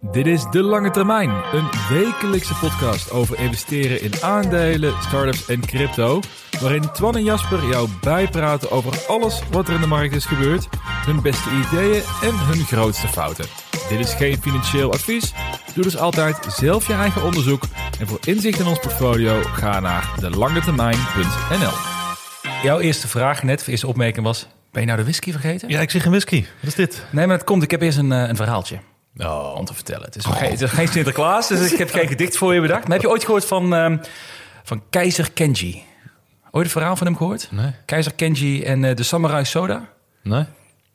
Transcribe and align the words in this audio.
Dit 0.00 0.26
is 0.26 0.44
De 0.50 0.62
Lange 0.62 0.90
Termijn, 0.90 1.30
een 1.30 1.68
wekelijkse 1.88 2.54
podcast 2.54 3.10
over 3.10 3.38
investeren 3.38 4.02
in 4.02 4.12
aandelen, 4.20 4.94
startups 5.02 5.46
en 5.46 5.60
crypto. 5.60 6.20
Waarin 6.60 6.92
Twan 6.92 7.16
en 7.16 7.24
Jasper 7.24 7.68
jou 7.68 7.88
bijpraten 8.00 8.70
over 8.70 9.04
alles 9.08 9.42
wat 9.50 9.68
er 9.68 9.74
in 9.74 9.80
de 9.80 9.86
markt 9.86 10.14
is 10.14 10.24
gebeurd, 10.24 10.68
hun 10.80 11.22
beste 11.22 11.48
ideeën 11.50 12.02
en 12.22 12.38
hun 12.38 12.64
grootste 12.64 13.08
fouten. 13.08 13.44
Dit 13.88 13.98
is 13.98 14.14
geen 14.14 14.42
financieel 14.42 14.92
advies. 14.92 15.32
Doe 15.74 15.84
dus 15.84 15.96
altijd 15.96 16.46
zelf 16.48 16.86
je 16.86 16.92
eigen 16.92 17.22
onderzoek. 17.22 17.62
En 18.00 18.06
voor 18.06 18.18
inzicht 18.24 18.60
in 18.60 18.66
ons 18.66 18.80
portfolio 18.80 19.40
ga 19.42 19.80
naar 19.80 20.14
delangetermijn.nl. 20.20 21.72
Jouw 22.62 22.78
eerste 22.78 23.08
vraag 23.08 23.42
net, 23.42 23.68
eerste 23.68 23.86
opmerking 23.86 24.26
was: 24.26 24.48
Ben 24.70 24.80
je 24.80 24.86
nou 24.86 24.98
de 24.98 25.04
whisky 25.04 25.30
vergeten? 25.30 25.68
Ja, 25.68 25.80
ik 25.80 25.90
zeg 25.90 26.04
een 26.04 26.10
whisky. 26.10 26.44
Wat 26.60 26.68
is 26.68 26.74
dit? 26.74 27.04
Nee, 27.10 27.26
maar 27.26 27.36
het 27.36 27.46
komt. 27.46 27.62
Ik 27.62 27.70
heb 27.70 27.82
eerst 27.82 27.98
een, 27.98 28.12
eh, 28.12 28.28
een 28.28 28.36
verhaaltje 28.36 28.78
Oh, 29.16 29.54
om 29.56 29.64
te 29.64 29.74
vertellen. 29.74 30.04
Het 30.04 30.16
is, 30.16 30.24
nog 30.24 30.38
geen, 30.38 30.50
het 30.50 30.60
is 30.60 30.70
geen 30.70 30.88
Sinterklaas, 30.88 31.48
dus 31.48 31.72
ik 31.72 31.78
heb 31.78 31.90
geen 31.90 32.08
gedicht 32.08 32.36
voor 32.36 32.54
je 32.54 32.60
bedacht. 32.60 32.82
Maar 32.82 32.92
heb 32.92 33.00
je 33.00 33.08
ooit 33.10 33.24
gehoord 33.24 33.44
van, 33.44 33.74
ehm, 33.74 33.96
van 34.62 34.82
Keizer 34.90 35.32
Kenji? 35.32 35.82
Ooit 36.50 36.64
het 36.64 36.72
verhaal 36.72 36.96
van 36.96 37.06
hem 37.06 37.16
gehoord? 37.16 37.48
nee. 37.50 37.70
Keizer 37.84 38.14
Kenji 38.14 38.62
en 38.62 38.84
eh, 38.84 38.94
de 38.96 39.02
Samurai 39.02 39.44
Soda? 39.44 39.88
Nee? 40.22 40.44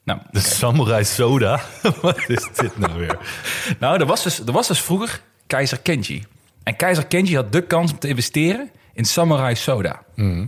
Nou, 0.03 0.19
De 0.31 0.39
Samurai 0.39 1.03
Soda. 1.03 1.61
Wat 2.01 2.23
is 2.27 2.49
dit 2.55 2.77
nou 2.77 2.99
weer? 2.99 3.17
nou 3.79 3.99
er, 3.99 4.05
was 4.05 4.23
dus, 4.23 4.39
er 4.45 4.51
was 4.51 4.67
dus 4.67 4.81
vroeger 4.81 5.21
Keizer 5.47 5.79
Kenji. 5.79 6.25
En 6.63 6.75
Keizer 6.75 7.05
Kenji 7.05 7.35
had 7.35 7.51
de 7.51 7.61
kans 7.61 7.91
om 7.91 7.99
te 7.99 8.07
investeren 8.07 8.69
in 8.93 9.05
Samurai 9.05 9.55
Soda. 9.55 10.01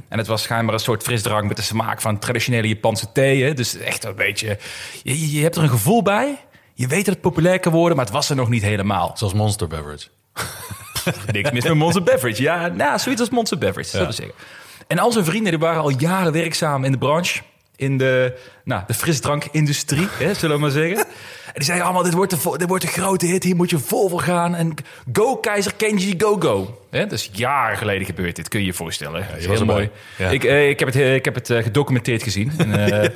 En 0.10 0.18
het 0.18 0.28
was 0.28 0.42
schijnbaar 0.42 0.74
een 0.74 0.80
soort 0.80 1.04
frisdrank 1.04 1.48
met 1.48 1.58
de 1.58 1.64
smaak 1.64 2.02
van 2.02 2.20
traditionele 2.20 2.68
Japanse 2.68 3.12
thee. 3.12 3.44
hè. 3.44 3.54
Dus 3.54 3.78
echt 3.78 4.04
een 4.04 4.16
beetje... 4.16 4.58
Je, 5.04 5.20
je- 5.20 5.32
je 5.32 5.42
hebt 5.44 5.56
er 5.56 5.64
een 5.64 5.70
gevoel 5.70 6.02
bij. 6.02 6.38
Je 6.82 6.88
weet 6.88 7.06
dat 7.06 7.14
het 7.14 7.22
populair 7.24 7.60
kan 7.60 7.72
worden, 7.72 7.96
maar 7.96 8.06
het 8.06 8.14
was 8.14 8.30
er 8.30 8.36
nog 8.36 8.50
niet 8.50 8.62
helemaal. 8.62 9.12
Zoals 9.16 9.34
Monster 9.34 9.68
Beverage. 9.68 10.08
Niks 11.32 11.52
mis 11.52 11.64
met 11.64 11.74
Monster 11.74 12.04
Beverage. 12.04 12.42
Ja, 12.42 12.68
nou, 12.68 13.00
zoiets 13.00 13.22
als 13.22 13.30
Monster 13.30 13.58
Beverage, 13.58 13.90
zou 13.90 14.06
ik 14.08 14.12
zeggen. 14.12 14.36
En 14.88 15.00
al 15.00 15.12
zijn 15.12 15.26
vrienden 15.26 15.52
die 15.52 15.60
waren 15.60 15.82
al 15.82 15.90
jaren 15.90 16.32
werkzaam 16.32 16.84
in 16.84 16.92
de 16.92 16.98
branche. 16.98 17.42
In 17.76 17.98
de, 17.98 18.38
nou, 18.64 18.84
de 18.88 18.94
frisdrankindustrie, 18.94 20.08
hè, 20.12 20.34
zullen 20.34 20.56
we 20.56 20.62
maar 20.62 20.72
zeggen. 20.72 20.98
En 20.98 21.54
die 21.54 21.64
zeiden 21.64 21.86
allemaal, 21.86 22.04
dit 22.04 22.14
wordt, 22.14 22.36
vo- 22.38 22.58
dit 22.58 22.68
wordt 22.68 22.84
een 22.84 22.90
grote 22.90 23.26
hit. 23.26 23.44
Hier 23.44 23.56
moet 23.56 23.70
je 23.70 23.80
vol 23.80 24.10
voor 24.10 24.22
gaan. 24.22 24.56
En 24.56 24.74
go, 25.14 25.36
keizer 25.36 25.74
Kenji, 25.76 26.14
go, 26.18 26.36
go. 26.40 26.82
Hè, 26.90 27.00
dat 27.02 27.12
is 27.12 27.30
jaren 27.34 27.78
geleden 27.78 28.06
gebeurd. 28.06 28.36
Dit 28.36 28.48
kun 28.48 28.60
je 28.60 28.66
je 28.66 28.74
voorstellen. 28.74 29.20
Je 29.34 29.40
heel 29.40 29.50
was 29.50 29.64
mooi. 29.64 29.90
Ja. 30.18 30.30
Ik, 30.30 30.44
eh, 30.44 30.70
ik 30.70 30.80
heb 30.80 30.88
het, 30.88 30.98
eh, 30.98 31.16
ik 31.16 31.26
heb 31.26 31.36
het 31.36 31.50
eh, 31.50 31.64
gedocumenteerd 31.64 32.24
gezien. 32.24 32.52
En, 32.58 33.14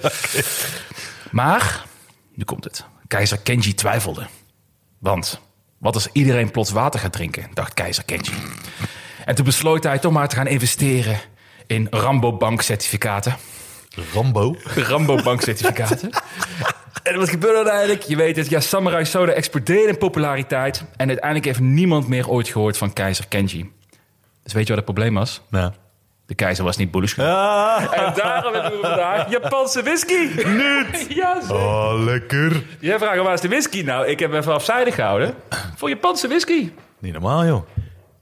Maar, 1.31 1.85
nu 2.33 2.43
komt 2.43 2.63
het. 2.63 2.85
Keizer 3.07 3.37
Kenji 3.37 3.73
twijfelde. 3.73 4.27
Want 4.99 5.41
wat 5.77 5.93
als 5.93 6.09
iedereen 6.11 6.51
plots 6.51 6.71
water 6.71 6.99
gaat 6.99 7.13
drinken, 7.13 7.47
dacht 7.53 7.73
keizer 7.73 8.03
Kenji. 8.03 8.33
En 9.25 9.35
toen 9.35 9.45
besloot 9.45 9.83
hij 9.83 9.99
toch 9.99 10.11
maar 10.11 10.27
te 10.27 10.35
gaan 10.35 10.47
investeren 10.47 11.19
in 11.67 11.87
Rambo-bank 11.89 12.61
certificaten. 12.61 13.35
Rambo. 14.13 14.55
Rambo-bank 14.75 15.41
certificaten. 15.41 16.09
en 17.03 17.17
wat 17.17 17.29
gebeurde 17.29 17.59
er 17.59 17.75
eigenlijk? 17.75 18.01
Je 18.01 18.15
weet 18.15 18.35
het, 18.35 18.49
ja, 18.49 18.59
Samurai 18.59 19.05
Soda 19.05 19.31
explodeerde 19.31 19.87
in 19.87 19.97
populariteit. 19.97 20.83
En 20.95 21.07
uiteindelijk 21.07 21.45
heeft 21.45 21.59
niemand 21.59 22.07
meer 22.07 22.29
ooit 22.29 22.47
gehoord 22.47 22.77
van 22.77 22.93
keizer 22.93 23.27
Kenji. 23.27 23.71
Dus 24.43 24.53
weet 24.53 24.67
je 24.67 24.75
wat 24.75 24.85
het 24.85 24.93
probleem 24.93 25.13
was? 25.13 25.41
Nou. 25.49 25.71
De 26.25 26.35
keizer 26.35 26.63
was 26.63 26.77
niet 26.77 26.91
bullish 26.91 27.13
genoeg. 27.13 27.29
En 27.93 28.13
daarom 28.15 28.53
hebben 28.53 28.71
we 28.71 28.77
vandaag 28.81 29.29
Japanse 29.29 29.83
whisky. 29.83 30.29
Niet! 30.35 31.05
Ja, 31.15 31.41
zeker. 31.41 31.55
Oh, 31.55 31.93
lekker. 32.03 32.63
Jij 32.79 32.97
vraagt 32.97 33.21
waar 33.21 33.33
is 33.33 33.41
de 33.41 33.47
whisky? 33.47 33.81
Nou, 33.81 34.07
ik 34.07 34.19
heb 34.19 34.31
hem 34.31 34.39
even 34.39 34.53
afzijdig 34.53 34.95
gehouden. 34.95 35.33
Voor 35.75 35.89
Japanse 35.89 36.27
whisky. 36.27 36.71
Niet 36.99 37.13
normaal, 37.13 37.45
joh. 37.45 37.67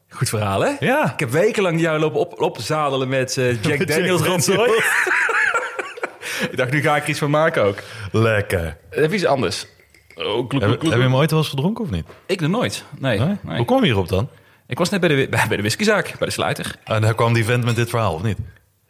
Goed 0.10 0.30
verhaal, 0.30 0.62
hè? 0.62 0.72
Ja. 0.80 1.12
Ik 1.14 1.20
heb 1.20 1.30
wekenlang 1.30 1.82
jou 1.82 2.00
lopen 2.00 2.20
op, 2.20 2.42
opzadelen 2.42 3.08
met 3.08 3.38
eh, 3.38 3.62
Jack 3.64 3.78
Met 3.78 3.88
Daniels 3.88 4.22
rondzooi. 4.22 4.72
ik 6.52 6.58
dacht, 6.58 6.72
nu 6.72 6.82
ga 6.82 6.96
ik 6.96 7.04
er 7.04 7.10
iets 7.10 7.20
van 7.20 7.30
maken 7.30 7.64
ook. 7.64 7.78
Lekker. 8.12 8.78
Even 8.90 9.14
iets 9.14 9.26
anders. 9.26 9.68
Oh, 10.16 10.24
kloek, 10.24 10.50
kloek, 10.50 10.62
Heb, 10.62 10.82
je 10.82 10.90
hem 10.90 11.16
ooit 11.16 11.32
wel 11.32 11.40
eens 11.40 11.50
gedronken 11.50 11.84
of 11.84 11.90
niet? 11.90 12.06
Ik 12.26 12.42
nog 12.42 12.50
nooit. 12.50 12.84
Nee. 13.00 13.20
Nee? 13.20 13.38
nee. 13.42 13.58
Hoe 13.58 13.66
kom 13.66 13.80
je 13.80 13.86
hierop 13.86 14.10
dan? 14.10 14.30
Ik 14.74 14.80
was 14.80 14.90
net 14.90 15.00
bij 15.00 15.10
de, 15.10 15.28
bij, 15.30 15.46
bij 15.48 15.56
de 15.56 15.62
whiskyzaak, 15.62 16.18
bij 16.18 16.28
de 16.28 16.34
sluiter. 16.34 16.76
En 16.84 17.02
daar 17.02 17.16
kwam 17.16 17.34
die 17.34 17.46
vent 17.46 17.64
met 17.64 17.76
dit 17.76 17.90
verhaal, 17.90 18.14
of 18.14 18.24
niet? 18.24 18.38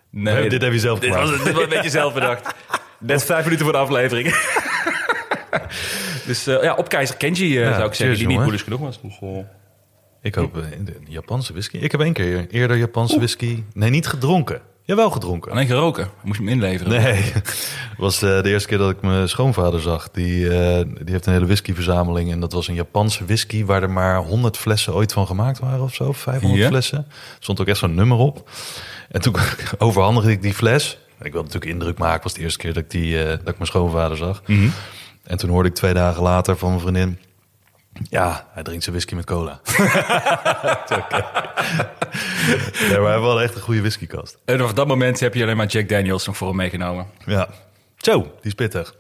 Nee, 0.10 0.50
dit 0.50 0.62
heb 0.62 0.72
je 0.72 0.80
zelf 0.80 1.00
dit 1.00 1.14
was, 1.14 1.44
dit 1.44 1.54
was 1.54 1.64
een 1.64 1.70
beetje 1.70 1.90
zelf 1.90 2.14
bedacht. 2.14 2.56
Net 3.00 3.24
vijf 3.24 3.44
minuten 3.44 3.66
voor 3.66 3.74
de 3.74 3.80
aflevering. 3.80 4.28
dus 6.28 6.48
eh, 6.48 6.64
ja, 6.64 6.76
op 6.76 6.90
Keizer 6.90 7.18
Kenji 7.18 7.58
eh, 7.58 7.64
Ja, 7.64 7.74
zou 7.74 7.88
ik 7.88 7.94
zeggen, 7.94 8.18
die 8.18 8.28
niet 8.28 8.44
bullish 8.44 8.64
genoeg 8.64 8.80
was. 8.80 9.00
Dus, 9.02 9.20
Ik 10.22 10.36
hoop 10.36 10.58
eh, 10.58 10.72
in 10.72 10.86
de 10.86 10.96
Japanse 11.08 11.52
whisky. 11.52 11.78
Ik 11.78 11.92
heb 11.92 12.02
één 12.02 12.14
keer 12.14 12.48
eerder 12.50 12.78
Japanse 12.78 13.18
whisky... 13.18 13.64
Nee, 13.74 13.90
niet 13.90 14.08
gedronken. 14.08 14.62
Jawel, 14.84 15.10
gedronken. 15.10 15.52
alleen 15.52 15.68
geroken. 15.68 16.10
Moest 16.22 16.40
je 16.40 16.46
hem 16.46 16.54
inleveren. 16.54 17.02
Nee, 17.02 17.32
was 17.98 18.22
eh, 18.22 18.42
de 18.42 18.50
eerste 18.50 18.68
keer 18.68 18.78
dat 18.78 18.90
ik 18.90 19.02
mijn 19.02 19.30
schoonvader 19.30 19.82
zag. 19.82 20.10
Die, 20.12 20.50
eh, 20.50 20.86
die 20.86 21.12
heeft 21.12 21.26
een 21.26 21.34
hele 21.34 21.46
whiskyverzameling. 21.46 22.32
En 22.32 22.40
dat 22.40 22.52
was 22.54 22.68
een 22.68 22.74
Japanse 22.76 23.26
whisky 23.26 23.66
waar 23.66 23.82
er 23.82 23.92
maar 23.92 24.18
100 24.18 24.58
flessen 24.58 24.94
ooit 24.94 25.14
van 25.14 25.28
gemaakt 25.28 25.60
waren 25.60 25.82
of 25.82 25.94
zo. 25.94 26.12
500 26.12 26.62
Ja. 26.62 26.68
flessen. 26.68 26.98
Er 26.98 27.06
stond 27.40 27.62
ook 27.62 27.68
echt 27.68 27.78
zo'n 27.80 27.96
nummer 27.96 28.18
op. 28.18 28.50
En 29.12 29.22
toen 29.22 29.36
overhandigde 29.78 30.32
ik 30.32 30.42
die 30.42 30.54
fles. 30.54 30.98
Ik 31.22 31.32
wilde 31.32 31.48
natuurlijk 31.48 31.72
indruk 31.72 31.98
maken. 31.98 32.24
Was 32.24 32.34
de 32.34 32.42
eerste 32.42 32.60
keer 32.60 32.74
dat 32.74 32.84
ik, 32.84 32.90
die, 32.90 33.20
eh, 33.24 33.26
dat 33.30 33.40
ik 33.48 33.58
mijn 33.58 33.66
schoonvader 33.68 34.18
zag. 34.18 34.42
Mhm. 34.48 34.68
En 35.24 35.38
toen 35.38 35.50
hoorde 35.50 35.70
ik 35.70 35.76
twee 35.76 35.94
dagen 35.94 36.24
later 36.24 36.58
van 36.58 36.70
mijn 36.70 36.82
vriendin... 36.82 37.18
Ja, 38.10 38.48
hij 38.54 38.64
drinkt 38.64 38.84
zijn 38.84 38.96
whisky 38.96 39.16
met 39.16 39.26
cola. 39.26 39.60
Oké. 40.92 41.26
Nee, 42.90 43.00
maar 43.00 43.02
hij 43.02 43.12
heeft 43.12 43.22
wel 43.22 43.42
echt 43.42 43.56
een 43.56 43.62
goede 43.62 43.80
whiskykast. 43.82 44.38
En 44.46 44.64
op 44.64 44.76
dat 44.76 44.88
moment 44.88 45.20
heb 45.20 45.34
je 45.34 45.44
alleen 45.44 45.58
maar 45.58 45.66
Jack 45.68 45.90
Daniels 45.90 46.26
nog 46.26 46.38
voor 46.38 46.48
hem 46.48 46.56
meegenomen. 46.56 47.06
Ja. 47.26 47.50
Zo, 48.04 48.22
die 48.22 48.32
is 48.42 48.54
pittig. 48.54 48.96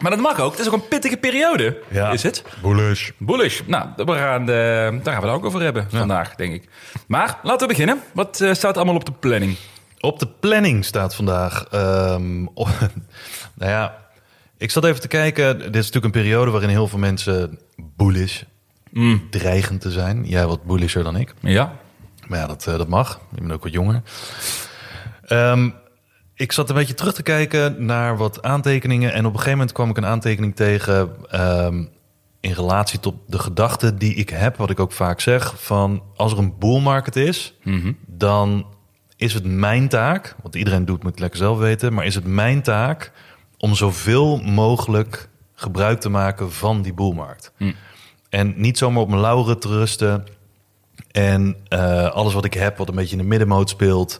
Maar 0.00 0.10
dat 0.10 0.20
mag 0.20 0.40
ook. 0.40 0.50
Het 0.50 0.60
is 0.60 0.66
ook 0.66 0.72
een 0.72 0.88
pittige 0.88 1.16
periode. 1.16 1.82
Ja. 1.90 2.10
Is 2.10 2.22
het? 2.22 2.44
Bullish. 2.62 3.10
Bullish. 3.18 3.60
Nou, 3.66 3.88
we 3.96 4.12
gaan, 4.12 4.46
de, 4.46 4.52
daar 5.02 5.12
gaan 5.12 5.22
we 5.22 5.28
het 5.28 5.36
ook 5.36 5.44
over 5.44 5.60
hebben 5.62 5.86
vandaag, 5.90 6.34
denk 6.34 6.54
ik. 6.54 6.68
Maar 7.06 7.38
laten 7.42 7.60
we 7.60 7.66
beginnen. 7.72 8.02
Wat 8.14 8.40
eh, 8.40 8.52
staat 8.52 8.76
allemaal 8.76 8.94
op 8.94 9.04
de 9.04 9.12
planning? 9.12 9.56
Op 10.00 10.18
de 10.18 10.28
planning 10.40 10.84
staat 10.84 11.14
vandaag. 11.14 11.64
ehm, 11.70 12.46
op- 12.54 12.68
nou 13.58 13.70
ja, 13.70 13.98
ik 14.58 14.70
zat 14.70 14.84
even 14.84 15.00
te 15.00 15.08
kijken. 15.08 15.58
Dit 15.58 15.66
is 15.76 15.86
natuurlijk 15.86 16.04
een 16.04 16.22
periode 16.22 16.50
waarin 16.50 16.68
heel 16.70 16.88
veel 16.88 16.98
mensen 16.98 17.58
bullish 17.76 18.42
dreigend 19.30 19.80
te 19.80 19.90
zijn. 19.90 20.24
Jij 20.24 20.46
wat 20.46 20.64
bullisher 20.64 21.02
dan 21.04 21.16
ik. 21.16 21.34
Ja. 21.40 21.76
Maar 22.26 22.38
ja, 22.38 22.46
dat, 22.46 22.66
eh, 22.66 22.76
dat 22.78 22.88
mag. 22.88 23.20
Je 23.34 23.40
bent 23.40 23.52
ook 23.52 23.62
wat 23.62 23.72
jonger. 23.72 24.02
Ehm, 25.26 25.70
ik 26.42 26.52
zat 26.52 26.68
een 26.68 26.74
beetje 26.74 26.94
terug 26.94 27.14
te 27.14 27.22
kijken 27.22 27.84
naar 27.84 28.16
wat 28.16 28.42
aantekeningen. 28.42 29.12
En 29.12 29.18
op 29.18 29.32
een 29.32 29.38
gegeven 29.38 29.58
moment 29.58 29.72
kwam 29.72 29.90
ik 29.90 29.96
een 29.96 30.06
aantekening 30.06 30.56
tegen. 30.56 31.10
ehm, 31.30 31.84
in 32.40 32.52
relatie 32.52 33.00
tot 33.00 33.14
de 33.26 33.38
gedachte 33.38 33.94
die 33.94 34.14
ik 34.14 34.28
heb, 34.30 34.56
wat 34.56 34.70
ik 34.70 34.80
ook 34.80 34.92
vaak 34.92 35.20
zeg. 35.20 35.62
Van 35.62 36.02
als 36.16 36.32
er 36.32 36.38
een 36.38 36.58
bull 36.58 36.80
market 36.80 37.16
is, 37.16 37.54
dan 38.06 38.66
is 39.16 39.34
het 39.34 39.44
mijn 39.44 39.88
taak. 39.88 40.36
Wat 40.42 40.54
iedereen 40.54 40.84
doet, 40.84 41.02
moet 41.02 41.12
ik 41.12 41.18
lekker 41.18 41.38
zelf 41.38 41.58
weten. 41.58 41.92
Maar 41.92 42.04
is 42.06 42.14
het 42.14 42.24
mijn 42.26 42.62
taak 42.62 43.12
om 43.58 43.74
zoveel 43.74 44.36
mogelijk 44.38 45.28
gebruik 45.54 46.00
te 46.00 46.08
maken 46.08 46.52
van 46.52 46.82
die 46.82 46.92
boelmarkt. 46.94 47.52
En 48.28 48.54
niet 48.56 48.78
zomaar 48.78 49.02
op 49.02 49.08
mijn 49.08 49.20
lauren 49.20 49.58
te 49.58 49.68
rusten. 49.68 50.24
En 51.10 51.56
eh, 51.68 52.10
alles 52.10 52.34
wat 52.34 52.44
ik 52.44 52.54
heb, 52.54 52.76
wat 52.76 52.88
een 52.88 52.94
beetje 52.94 53.16
in 53.16 53.22
de 53.22 53.28
middenmoot 53.28 53.68
speelt. 53.68 54.18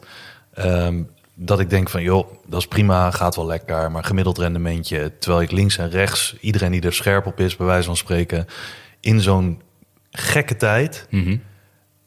ehm, 0.53 1.03
dat 1.35 1.59
ik 1.59 1.69
denk 1.69 1.89
van, 1.89 2.01
joh, 2.01 2.31
dat 2.45 2.59
is 2.59 2.67
prima, 2.67 3.11
gaat 3.11 3.35
wel 3.35 3.45
lekker. 3.45 3.91
Maar 3.91 4.03
gemiddeld 4.03 4.37
rendementje. 4.37 5.17
Terwijl 5.19 5.41
ik 5.43 5.51
links 5.51 5.77
en 5.77 5.89
rechts, 5.89 6.35
iedereen 6.41 6.71
die 6.71 6.81
er 6.81 6.93
scherp 6.93 7.25
op 7.25 7.39
is, 7.39 7.55
bij 7.55 7.65
wijze 7.65 7.85
van 7.85 7.97
spreken. 7.97 8.45
In 8.99 9.21
zo'n 9.21 9.61
gekke 10.11 10.55
tijd, 10.55 11.07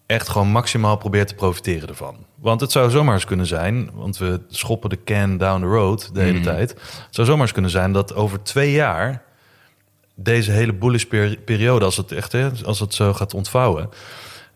echt 0.06 0.28
gewoon 0.28 0.48
maximaal 0.48 0.96
probeert 0.96 1.28
te 1.28 1.34
profiteren 1.34 1.88
ervan. 1.88 2.16
Want 2.34 2.60
het 2.60 2.72
zou 2.72 2.90
zomaar 2.90 3.14
eens 3.14 3.24
kunnen 3.24 3.46
zijn, 3.46 3.90
want 3.94 4.18
we 4.18 4.40
schoppen 4.48 4.90
de 4.90 5.02
can 5.04 5.36
down 5.36 5.60
the 5.60 5.66
road 5.66 6.10
de 6.14 6.20
hele 6.20 6.40
tijd. 6.40 6.70
Het 6.70 7.06
zou 7.10 7.26
zomaar 7.26 7.42
eens 7.42 7.52
kunnen 7.52 7.70
zijn 7.70 7.92
dat 7.92 8.14
over 8.14 8.42
twee 8.42 8.72
jaar 8.72 9.22
deze 10.14 10.50
hele 10.50 10.72
bullish 10.74 11.04
per- 11.04 11.36
periode, 11.36 11.84
als 11.84 11.96
het 11.96 12.12
echt 12.12 12.32
hè, 12.32 12.48
als 12.64 12.80
het 12.80 12.94
zo 12.94 13.12
gaat 13.12 13.34
ontvouwen, 13.34 13.88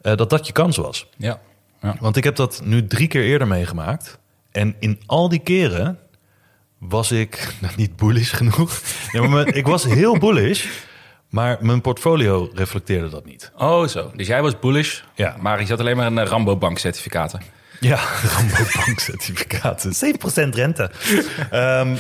eh, 0.02 0.16
dat 0.16 0.30
dat 0.30 0.46
je 0.46 0.52
kans 0.52 0.76
was. 0.76 1.08
Ja. 1.16 1.40
ja. 1.82 1.96
Want 2.00 2.16
ik 2.16 2.24
heb 2.24 2.36
dat 2.36 2.60
nu 2.64 2.86
drie 2.86 3.08
keer 3.08 3.22
eerder 3.22 3.46
meegemaakt. 3.46 4.18
En 4.52 4.74
in 4.78 5.00
al 5.06 5.28
die 5.28 5.38
keren 5.38 5.98
was 6.78 7.12
ik 7.12 7.48
nou, 7.60 7.74
niet 7.76 7.96
bullish 7.96 8.34
genoeg. 8.36 8.80
Maar 9.12 9.28
mijn- 9.30 9.54
ik 9.54 9.66
was 9.66 9.84
heel 9.84 10.18
bullish, 10.18 10.66
maar 11.28 11.56
mijn 11.60 11.80
portfolio 11.80 12.50
reflecteerde 12.54 13.08
dat 13.08 13.24
niet. 13.24 13.52
Oh, 13.56 13.86
zo. 13.86 14.10
Dus 14.14 14.26
jij 14.26 14.42
was 14.42 14.58
bullish, 14.58 15.00
Ja. 15.14 15.36
maar 15.40 15.60
je 15.60 15.66
zat 15.66 15.80
alleen 15.80 15.96
maar 15.96 16.06
in 16.06 16.18
Rambo-bank 16.18 16.78
certificaten. 16.78 17.40
Ja, 17.80 17.98
Rambo-bankcertificaten. 18.36 19.92
7% 19.94 20.54
rente. 20.54 20.90
Ehm, 21.50 21.96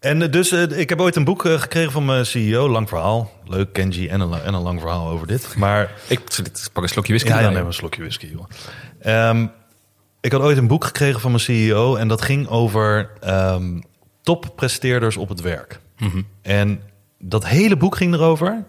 en 0.00 0.30
dus 0.30 0.50
eh, 0.52 0.78
ik 0.78 0.88
heb 0.88 1.00
ooit 1.00 1.16
een 1.16 1.24
boek 1.24 1.44
eh, 1.44 1.60
gekregen 1.60 1.92
van 1.92 2.04
mijn 2.04 2.26
CEO. 2.26 2.68
Lang 2.68 2.88
verhaal. 2.88 3.32
Leuk, 3.44 3.72
Kenji. 3.72 4.08
En 4.08 4.20
een, 4.20 4.28
la- 4.28 4.40
en 4.40 4.54
een 4.54 4.62
lang 4.62 4.80
verhaal 4.80 5.08
over 5.08 5.26
dit. 5.26 5.54
Maar 5.56 5.90
Ik 6.06 6.20
pak 6.72 6.82
een 6.82 6.88
slokje 6.88 7.12
whisky. 7.12 7.28
Ja, 7.28 7.34
ja, 7.38 7.40
erbij. 7.42 7.56
neem 7.58 7.66
een 7.66 7.72
slokje 7.74 8.00
whisky, 8.00 8.26
joh. 8.32 8.44
Ehm, 9.00 9.46
ik 10.20 10.32
had 10.32 10.40
ooit 10.40 10.58
een 10.58 10.66
boek 10.66 10.84
gekregen 10.84 11.20
van 11.20 11.30
mijn 11.30 11.42
CEO 11.42 11.96
en 11.96 12.08
dat 12.08 12.22
ging 12.22 12.48
over 12.48 13.10
ehm 13.20 13.80
toppresteerders 14.26 15.16
op 15.16 15.28
het 15.28 15.40
werk. 15.40 15.80
En 16.42 16.80
dat 17.18 17.46
hele 17.46 17.76
boek 17.76 17.96
ging 17.96 18.14
erover. 18.14 18.64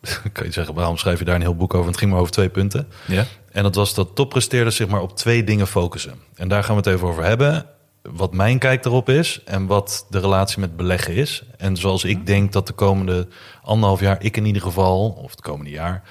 kan 0.32 0.46
je 0.46 0.52
zeggen, 0.52 0.74
waarom 0.74 0.96
schrijf 0.96 1.18
je 1.18 1.24
daar 1.24 1.34
een 1.34 1.40
heel 1.40 1.56
boek 1.56 1.74
over? 1.74 1.86
Het 1.86 1.98
ging 1.98 2.10
maar 2.10 2.20
over 2.20 2.32
twee 2.32 2.48
punten. 2.48 2.88
Ja. 3.06 3.24
En 3.52 3.62
dat 3.62 3.74
was 3.74 3.94
dat 3.94 4.14
toppresteerders 4.14 4.76
zich 4.76 4.88
maar 4.88 5.00
op 5.00 5.16
twee 5.16 5.44
dingen 5.44 5.66
focussen. 5.66 6.14
En 6.34 6.48
daar 6.48 6.64
gaan 6.64 6.76
we 6.76 6.80
het 6.80 6.94
even 6.94 7.08
over 7.08 7.24
hebben. 7.24 7.66
Wat 8.02 8.34
mijn 8.34 8.58
kijk 8.58 8.84
erop 8.84 9.08
is 9.08 9.40
en 9.44 9.66
wat 9.66 10.06
de 10.10 10.18
relatie 10.18 10.60
met 10.60 10.76
beleggen 10.76 11.14
is. 11.14 11.42
En 11.56 11.76
zoals 11.76 12.04
ik 12.04 12.26
denk 12.26 12.52
dat 12.52 12.66
de 12.66 12.72
komende 12.72 13.28
anderhalf 13.62 14.00
jaar, 14.00 14.22
ik 14.24 14.36
in 14.36 14.44
ieder 14.44 14.62
geval, 14.62 15.08
of 15.08 15.30
het 15.30 15.40
komende 15.40 15.70
jaar, 15.70 16.02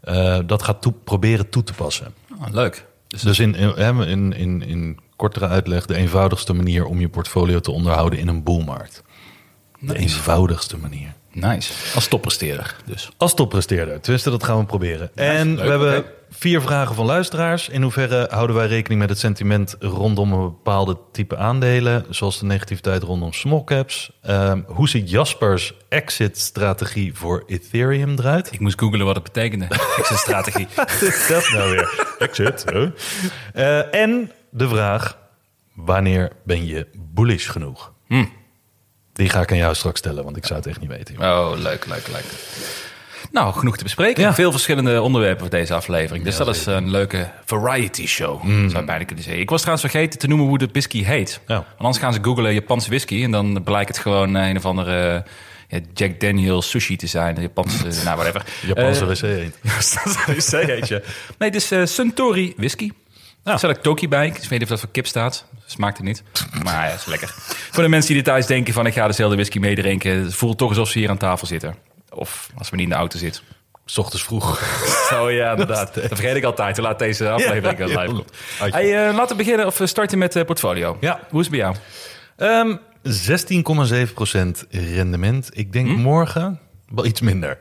eh, 0.00 0.38
dat 0.46 0.62
gaat 0.62 0.82
toe, 0.82 0.92
proberen 1.04 1.48
toe 1.48 1.62
te 1.62 1.72
passen. 1.72 2.14
Oh, 2.40 2.46
leuk. 2.50 2.86
Dus, 3.10 3.22
Dus 3.22 3.38
in, 3.38 3.54
in, 3.54 3.68
hè, 3.68 4.06
in, 4.06 4.32
in, 4.32 4.62
in 4.62 4.98
kortere 5.16 5.46
uitleg, 5.46 5.86
de 5.86 5.94
eenvoudigste 5.94 6.52
manier 6.52 6.84
om 6.84 7.00
je 7.00 7.08
portfolio 7.08 7.60
te 7.60 7.70
onderhouden 7.70 8.18
in 8.18 8.28
een 8.28 8.42
boelmarkt. 8.42 9.02
De 9.78 9.96
eenvoudigste 9.98 10.76
manier. 10.76 11.14
nice. 11.32 11.72
Als 11.94 12.08
toppresteerder 12.08 12.76
dus. 12.84 13.10
Als 13.16 13.34
toppresteerder. 13.34 14.00
Tenminste, 14.00 14.30
dat 14.30 14.44
gaan 14.44 14.58
we 14.58 14.64
proberen. 14.64 15.10
en 15.14 15.54
leuk, 15.54 15.64
we 15.64 15.70
hebben. 15.70 16.04
Vier 16.30 16.60
vragen 16.60 16.94
van 16.94 17.06
luisteraars. 17.06 17.68
In 17.68 17.82
hoeverre 17.82 18.26
houden 18.30 18.56
wij 18.56 18.66
rekening 18.66 19.00
met 19.00 19.08
het 19.08 19.18
sentiment 19.18 19.76
rondom 19.80 20.32
een 20.32 20.40
bepaalde 20.40 20.98
type 21.12 21.36
aandelen, 21.36 22.04
zoals 22.10 22.38
de 22.38 22.44
negativiteit 22.44 23.02
rondom 23.02 23.32
small 23.32 23.64
caps? 23.64 24.12
Ehm, 24.22 24.60
hoe 24.66 24.88
ziet 24.88 25.10
Jaspers 25.10 25.74
exit-strategie 25.88 27.14
voor 27.14 27.44
Ethereum 27.46 28.18
eruit? 28.18 28.52
Ik 28.52 28.60
moest 28.60 28.80
googlen 28.80 29.04
wat 29.06 29.14
het 29.14 29.24
betekende. 29.24 29.66
Exit-strategie. 29.96 30.66
Dat 31.28 31.48
nou 31.52 31.70
weer? 31.70 32.14
Exit. 32.18 32.64
Eh, 33.52 33.94
en 33.94 34.32
de 34.50 34.68
vraag, 34.68 35.18
wanneer 35.74 36.32
ben 36.44 36.66
je 36.66 36.86
bullish 37.14 37.50
genoeg? 37.50 37.92
Die 39.12 39.28
ga 39.28 39.40
ik 39.40 39.50
aan 39.50 39.56
jou 39.56 39.74
straks 39.74 39.98
stellen, 39.98 40.24
want 40.24 40.36
ik 40.36 40.46
zou 40.46 40.58
het 40.58 40.68
echt 40.68 40.80
niet 40.80 40.88
weten. 40.88 41.14
joh. 41.14 41.50
Oh, 41.50 41.58
leuk, 41.58 41.86
leuk, 41.86 42.08
leuk. 42.08 42.24
Nou, 43.32 43.52
genoeg 43.54 43.76
te 43.76 43.82
bespreken. 43.82 44.22
Ja. 44.22 44.34
Veel 44.34 44.50
verschillende 44.50 45.02
onderwerpen 45.02 45.40
voor 45.40 45.50
deze 45.50 45.74
aflevering. 45.74 46.24
Dus 46.24 46.36
dat 46.36 46.48
is 46.48 46.66
een 46.66 46.90
leuke 46.90 47.30
variety 47.44 48.06
show, 48.06 48.42
zou 48.42 48.76
je 48.76 48.84
bijna 48.84 49.04
kunnen 49.04 49.24
zeggen. 49.24 49.42
Ik 49.42 49.50
was 49.50 49.60
trouwens 49.60 49.90
vergeten 49.90 50.18
te 50.18 50.26
noemen 50.26 50.46
hoe 50.46 50.58
de 50.58 50.68
whisky 50.72 51.04
heet. 51.04 51.40
Ja. 51.46 51.54
Want 51.54 51.66
anders 51.78 51.98
gaan 51.98 52.12
ze 52.12 52.18
googlen 52.22 52.54
Japanse 52.54 52.88
whisky... 52.88 53.24
en 53.24 53.30
dan 53.30 53.62
blijkt 53.64 53.88
het 53.88 53.98
gewoon 53.98 54.36
eh, 54.36 54.48
een 54.48 54.56
of 54.56 54.64
andere 54.64 55.24
ja, 55.68 55.78
Jack 55.94 56.20
Daniels 56.20 56.70
sushi 56.70 56.96
te 56.96 57.06
zijn. 57.06 57.36
Een 57.36 57.42
Japanse, 57.42 57.84
nou, 58.04 58.16
whatever. 58.16 58.44
Japanse 58.66 59.04
Eh, 59.04 59.08
wc 59.08 59.22
eend. 59.42 59.56
wc 60.26 60.66
heet 60.66 60.88
je. 60.88 61.02
Nee, 61.38 61.50
het 61.50 61.54
is 61.54 61.70
eh, 61.70 61.84
Suntory 61.84 62.52
whisky. 62.56 62.90
Er 63.44 63.58
staat 63.58 63.70
ook 63.76 63.82
Toki 63.82 64.08
bij. 64.08 64.26
Ik 64.26 64.32
weet 64.32 64.50
niet 64.50 64.62
of 64.62 64.68
dat 64.68 64.80
voor 64.80 64.88
kip 64.92 65.06
staat. 65.06 65.44
Smaakt 65.66 65.96
het 65.96 66.06
niet. 66.06 66.22
Maar 66.62 66.88
ja, 66.88 66.94
is 66.94 67.04
lekker. 67.04 67.34
Voor 67.70 67.82
de 67.82 67.88
mensen 67.88 68.14
die 68.14 68.22
thuis 68.22 68.46
denken 68.46 68.74
van... 68.74 68.86
ik 68.86 68.92
ga 68.92 69.06
dezelfde 69.06 69.36
whisky 69.36 69.58
meedrinken... 69.58 70.24
het 70.24 70.34
voelt 70.34 70.58
toch 70.58 70.68
alsof 70.68 70.88
ze 70.88 70.98
hier 70.98 71.10
aan 71.10 71.18
tafel 71.18 71.46
zitten. 71.46 71.74
Of 72.10 72.50
als 72.58 72.70
we 72.70 72.76
niet 72.76 72.84
in 72.84 72.90
de 72.90 72.98
auto 72.98 73.18
zit. 73.18 73.42
S 73.84 73.98
ochtends 73.98 74.24
vroeg. 74.24 74.60
Oh 75.12 75.30
ja, 75.30 75.50
inderdaad. 75.50 75.94
Dat 75.94 76.06
vergeet 76.06 76.36
ik 76.36 76.44
altijd. 76.44 76.76
Hoe 76.76 76.86
laat 76.86 76.98
deze 76.98 77.30
aflevering 77.30 77.78
Ja, 77.78 77.86
live 77.86 78.14
komt. 78.14 78.32
Hey, 78.58 79.08
eh, 79.08 79.14
laten 79.14 79.36
we 79.36 79.42
beginnen 79.42 79.66
of 79.66 79.78
we 79.78 79.86
starten 79.86 80.18
met 80.18 80.36
eh 80.36 80.44
portfolio. 80.44 80.96
Ja. 81.00 81.20
Hoe 81.30 81.40
is 81.40 81.46
het 81.46 81.56
bij 81.56 81.64
jou? 81.64 81.76
Ehm 82.36 82.76
16,7% 83.02 84.66
rendement. 84.70 85.50
Ik 85.52 85.72
denk 85.72 85.88
morgen 85.96 86.60
wel 86.88 87.04
iets 87.04 87.20
minder. 87.20 87.58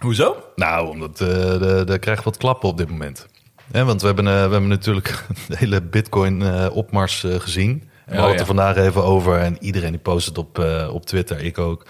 Hoezo? 0.00 0.44
Nou, 0.54 0.88
omdat 0.88 1.20
eh 1.20 1.28
de, 1.28 1.82
de 1.86 1.98
krijgt 1.98 2.24
wat 2.24 2.36
klappen 2.36 2.68
op 2.68 2.76
dit 2.76 2.88
moment. 2.90 3.26
Hè, 3.72 3.84
want 3.84 4.00
we 4.00 4.06
hebben, 4.06 4.26
eh, 4.26 4.32
we 4.32 4.38
hebben 4.40 4.68
natuurlijk 4.68 5.24
de 5.48 5.56
hele 5.56 5.82
Bitcoin-opmars 5.82 7.24
eh, 7.24 7.40
gezien. 7.40 7.70
En 7.70 7.80
we 8.06 8.12
Oh, 8.12 8.16
hadden 8.16 8.30
het 8.30 8.40
er 8.40 8.46
vandaag 8.46 8.76
even 8.76 9.04
over. 9.04 9.38
En 9.38 9.56
iedereen 9.60 9.90
die 9.90 10.00
post 10.00 10.26
het 10.26 10.38
op, 10.38 10.58
eh, 10.58 10.90
op 10.92 11.06
Twitter, 11.06 11.40
ik 11.44 11.58
ook. 11.58 11.86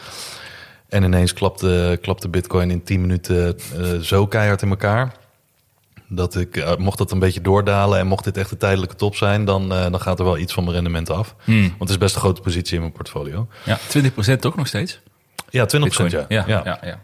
En 0.91 1.03
ineens 1.03 1.33
klapte, 1.33 1.99
klapte 2.03 2.29
Bitcoin 2.29 2.71
in 2.71 2.83
10 2.83 3.01
minuten 3.01 3.59
eh, 3.59 3.99
zo 3.99 4.27
keihard 4.27 4.63
in 4.63 4.69
elkaar. 4.69 5.13
Dat 6.09 6.37
ik, 6.37 6.57
eh, 6.57 6.77
mocht 6.77 6.99
dat 6.99 7.11
een 7.11 7.19
beetje 7.19 7.41
doordalen 7.41 7.99
en 7.99 8.07
mocht 8.07 8.25
dit 8.25 8.37
echt 8.37 8.51
de 8.51 8.57
tijdelijke 8.57 8.95
top 8.95 9.17
zijn, 9.17 9.45
dan, 9.45 9.73
eh, 9.73 9.83
dan 9.83 10.01
gaat 10.01 10.19
er 10.19 10.25
wel 10.25 10.39
iets 10.39 10.53
van 10.53 10.63
mijn 10.63 10.75
rendement 10.75 11.11
af. 11.11 11.35
Hmm. 11.45 11.61
Want 11.61 11.79
het 11.79 11.89
is 11.91 11.99
best 11.99 12.15
een 12.15 12.21
grote 12.21 12.41
positie 12.41 12.75
in 12.75 12.81
mijn 12.81 12.93
portfolio. 12.93 13.49
Ja, 13.65 13.79
20% 13.89 14.41
toch 14.41 14.57
nog 14.57 14.67
steeds? 14.67 15.01
Ja, 15.51 15.67
20% 15.67 15.81
Bitcoin. 15.81 16.11
ja. 16.11 16.25
Ja, 16.29 16.45
ja. 16.47 16.63
ja, 16.65 16.79
ja. 16.83 17.01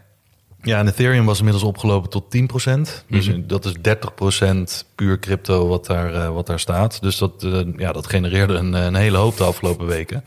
Ja, 0.61 0.79
en 0.79 0.87
Ethereum 0.87 1.25
was 1.25 1.37
inmiddels 1.37 1.63
opgelopen 1.65 2.09
tot 2.09 2.29
10%. 2.29 3.05
Dus 3.09 3.29
dat 3.47 3.65
is 3.65 3.73
30% 3.81 4.85
puur 4.95 5.19
crypto 5.19 5.67
wat 5.67 5.85
daar, 5.85 6.33
wat 6.33 6.47
daar 6.47 6.59
staat. 6.59 7.01
Dus 7.01 7.17
dat, 7.17 7.47
ja, 7.77 7.91
dat 7.91 8.07
genereerde 8.07 8.53
een, 8.53 8.73
een 8.73 8.95
hele 8.95 9.17
hoop 9.17 9.37
de 9.37 9.43
afgelopen 9.43 9.85
weken. 9.85 10.23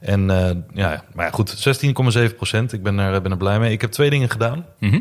En 0.00 0.30
eh, 0.30 0.50
ja, 0.74 1.04
maar 1.14 1.24
ja, 1.24 1.30
goed, 1.30 1.56
16,7%. 1.56 2.64
Ik 2.70 2.82
ben 2.82 2.98
er, 2.98 3.22
ben 3.22 3.30
er 3.30 3.36
blij 3.36 3.58
mee. 3.58 3.72
Ik 3.72 3.80
heb 3.80 3.90
twee 3.90 4.10
dingen 4.10 4.30
gedaan. 4.30 4.66
Mhm. 4.78 5.00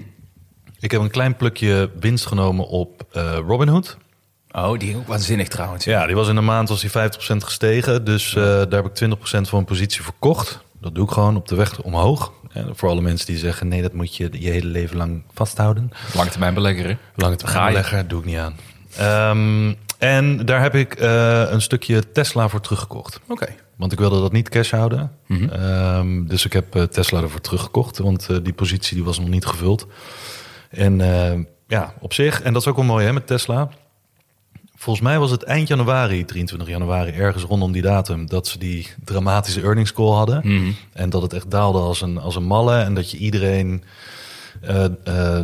Ik 0.79 0.91
heb 0.91 1.01
een 1.01 1.09
klein 1.09 1.35
plukje 1.35 1.89
winst 1.99 2.25
genomen 2.25 2.67
op 2.67 3.07
eh 3.11 3.37
Robinhood. 3.47 3.97
Oh, 4.51 4.79
die 4.79 4.97
ook 4.97 5.07
waanzinnig 5.07 5.47
trouwens. 5.47 5.85
Ja, 5.85 6.05
die 6.05 6.15
was 6.15 6.27
in 6.27 6.35
een 6.35 6.45
maand 6.45 6.69
was 6.69 6.81
die 6.81 6.89
50% 6.89 6.93
gestegen. 7.37 8.03
Dus 8.03 8.35
eh, 8.35 8.43
daar 8.43 8.83
heb 8.83 8.85
ik 8.85 9.09
20% 9.09 9.17
van 9.21 9.59
een 9.59 9.65
positie 9.65 10.03
verkocht. 10.03 10.59
Dat 10.81 10.95
doe 10.95 11.05
ik 11.05 11.11
gewoon 11.11 11.35
op 11.35 11.47
de 11.47 11.55
weg 11.55 11.81
omhoog. 11.81 12.31
En 12.53 12.75
voor 12.75 12.89
alle 12.89 13.01
mensen 13.01 13.27
die 13.27 13.37
zeggen... 13.37 13.67
nee, 13.67 13.81
dat 13.81 13.93
moet 13.93 14.15
je 14.15 14.29
je 14.31 14.49
hele 14.49 14.67
leven 14.67 14.97
lang 14.97 15.23
vasthouden. 15.33 15.91
Lange 16.13 16.29
termijn 16.29 16.53
belegger? 16.53 16.97
Lange 17.15 17.35
termijn 17.35 17.65
belegger, 17.65 18.07
doe 18.07 18.19
ik 18.19 18.25
niet 18.25 18.37
aan. 18.37 18.55
Ehm, 18.97 19.73
en 19.97 20.45
daar 20.45 20.61
heb 20.61 20.75
ik 20.75 20.93
eh, 20.93 21.43
een 21.49 21.61
stukje 21.61 22.11
Tesla 22.11 22.47
voor 22.47 22.61
teruggekocht. 22.61 23.19
Oké. 23.27 23.55
Want 23.79 23.91
ik 23.91 23.99
wilde 23.99 24.19
dat 24.21 24.31
niet 24.31 24.49
cash 24.49 24.71
houden. 24.71 25.11
Ehm, 25.51 26.25
dus 26.25 26.45
ik 26.45 26.53
heb 26.53 26.75
eh, 26.75 26.83
Tesla 26.83 27.21
ervoor 27.21 27.41
teruggekocht. 27.41 27.97
Want 27.97 28.27
eh, 28.29 28.37
die 28.43 28.53
positie 28.53 28.95
die 28.95 29.05
was 29.05 29.19
nog 29.19 29.27
niet 29.29 29.45
gevuld. 29.45 29.87
En 30.69 31.01
eh, 31.01 31.39
ja, 31.67 31.93
op 31.99 32.13
zich. 32.13 32.41
En 32.41 32.53
dat 32.53 32.61
is 32.61 32.67
ook 32.67 32.75
wel 32.75 32.85
mooi 32.85 33.05
hè, 33.05 33.13
met 33.13 33.27
Tesla. 33.27 33.69
Volgens 34.75 35.05
mij 35.05 35.19
was 35.19 35.31
het 35.31 35.43
eind 35.43 35.67
januari, 35.67 36.25
23 36.25 36.69
januari, 36.69 37.11
ergens 37.11 37.43
rondom 37.43 37.71
die 37.71 37.81
datum, 37.81 38.25
dat 38.27 38.47
ze 38.47 38.57
die 38.59 38.87
dramatische 39.03 39.61
earnings 39.61 39.93
call 39.93 40.11
hadden. 40.13 40.41
Mhm. 40.43 40.71
En 40.93 41.09
dat 41.09 41.21
het 41.21 41.33
echt 41.33 41.51
daalde 41.51 41.79
als 41.79 42.01
een, 42.01 42.17
als 42.17 42.35
een 42.35 42.45
malle. 42.45 42.77
En 42.77 42.93
dat 42.93 43.11
je 43.11 43.17
iedereen 43.17 43.83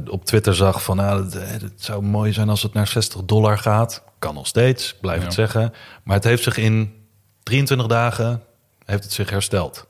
op 0.10 0.26
Twitter 0.26 0.56
zag 0.56 0.84
van, 0.84 1.00
ah, 1.00 1.16
het, 1.18 1.34
het 1.34 1.74
zou 1.76 2.02
mooi 2.04 2.34
zijn 2.34 2.50
als 2.50 2.64
het 2.64 2.74
naar 2.74 2.88
60 2.88 3.22
dollar 3.26 3.58
gaat. 3.58 4.04
Kan 4.20 4.34
nog 4.34 4.48
steeds, 4.48 4.96
blijf 5.02 5.20
Ja. 5.20 5.26
het 5.26 5.34
zeggen. 5.34 5.74
Maar 6.04 6.16
het 6.16 6.24
heeft 6.24 6.44
zich 6.44 6.58
in 6.58 7.04
23 7.46 7.88
dagen 7.88 8.44
heeft 8.86 9.04
het 9.04 9.14
zich 9.14 9.30
hersteld. 9.30 9.76
Het 9.76 9.88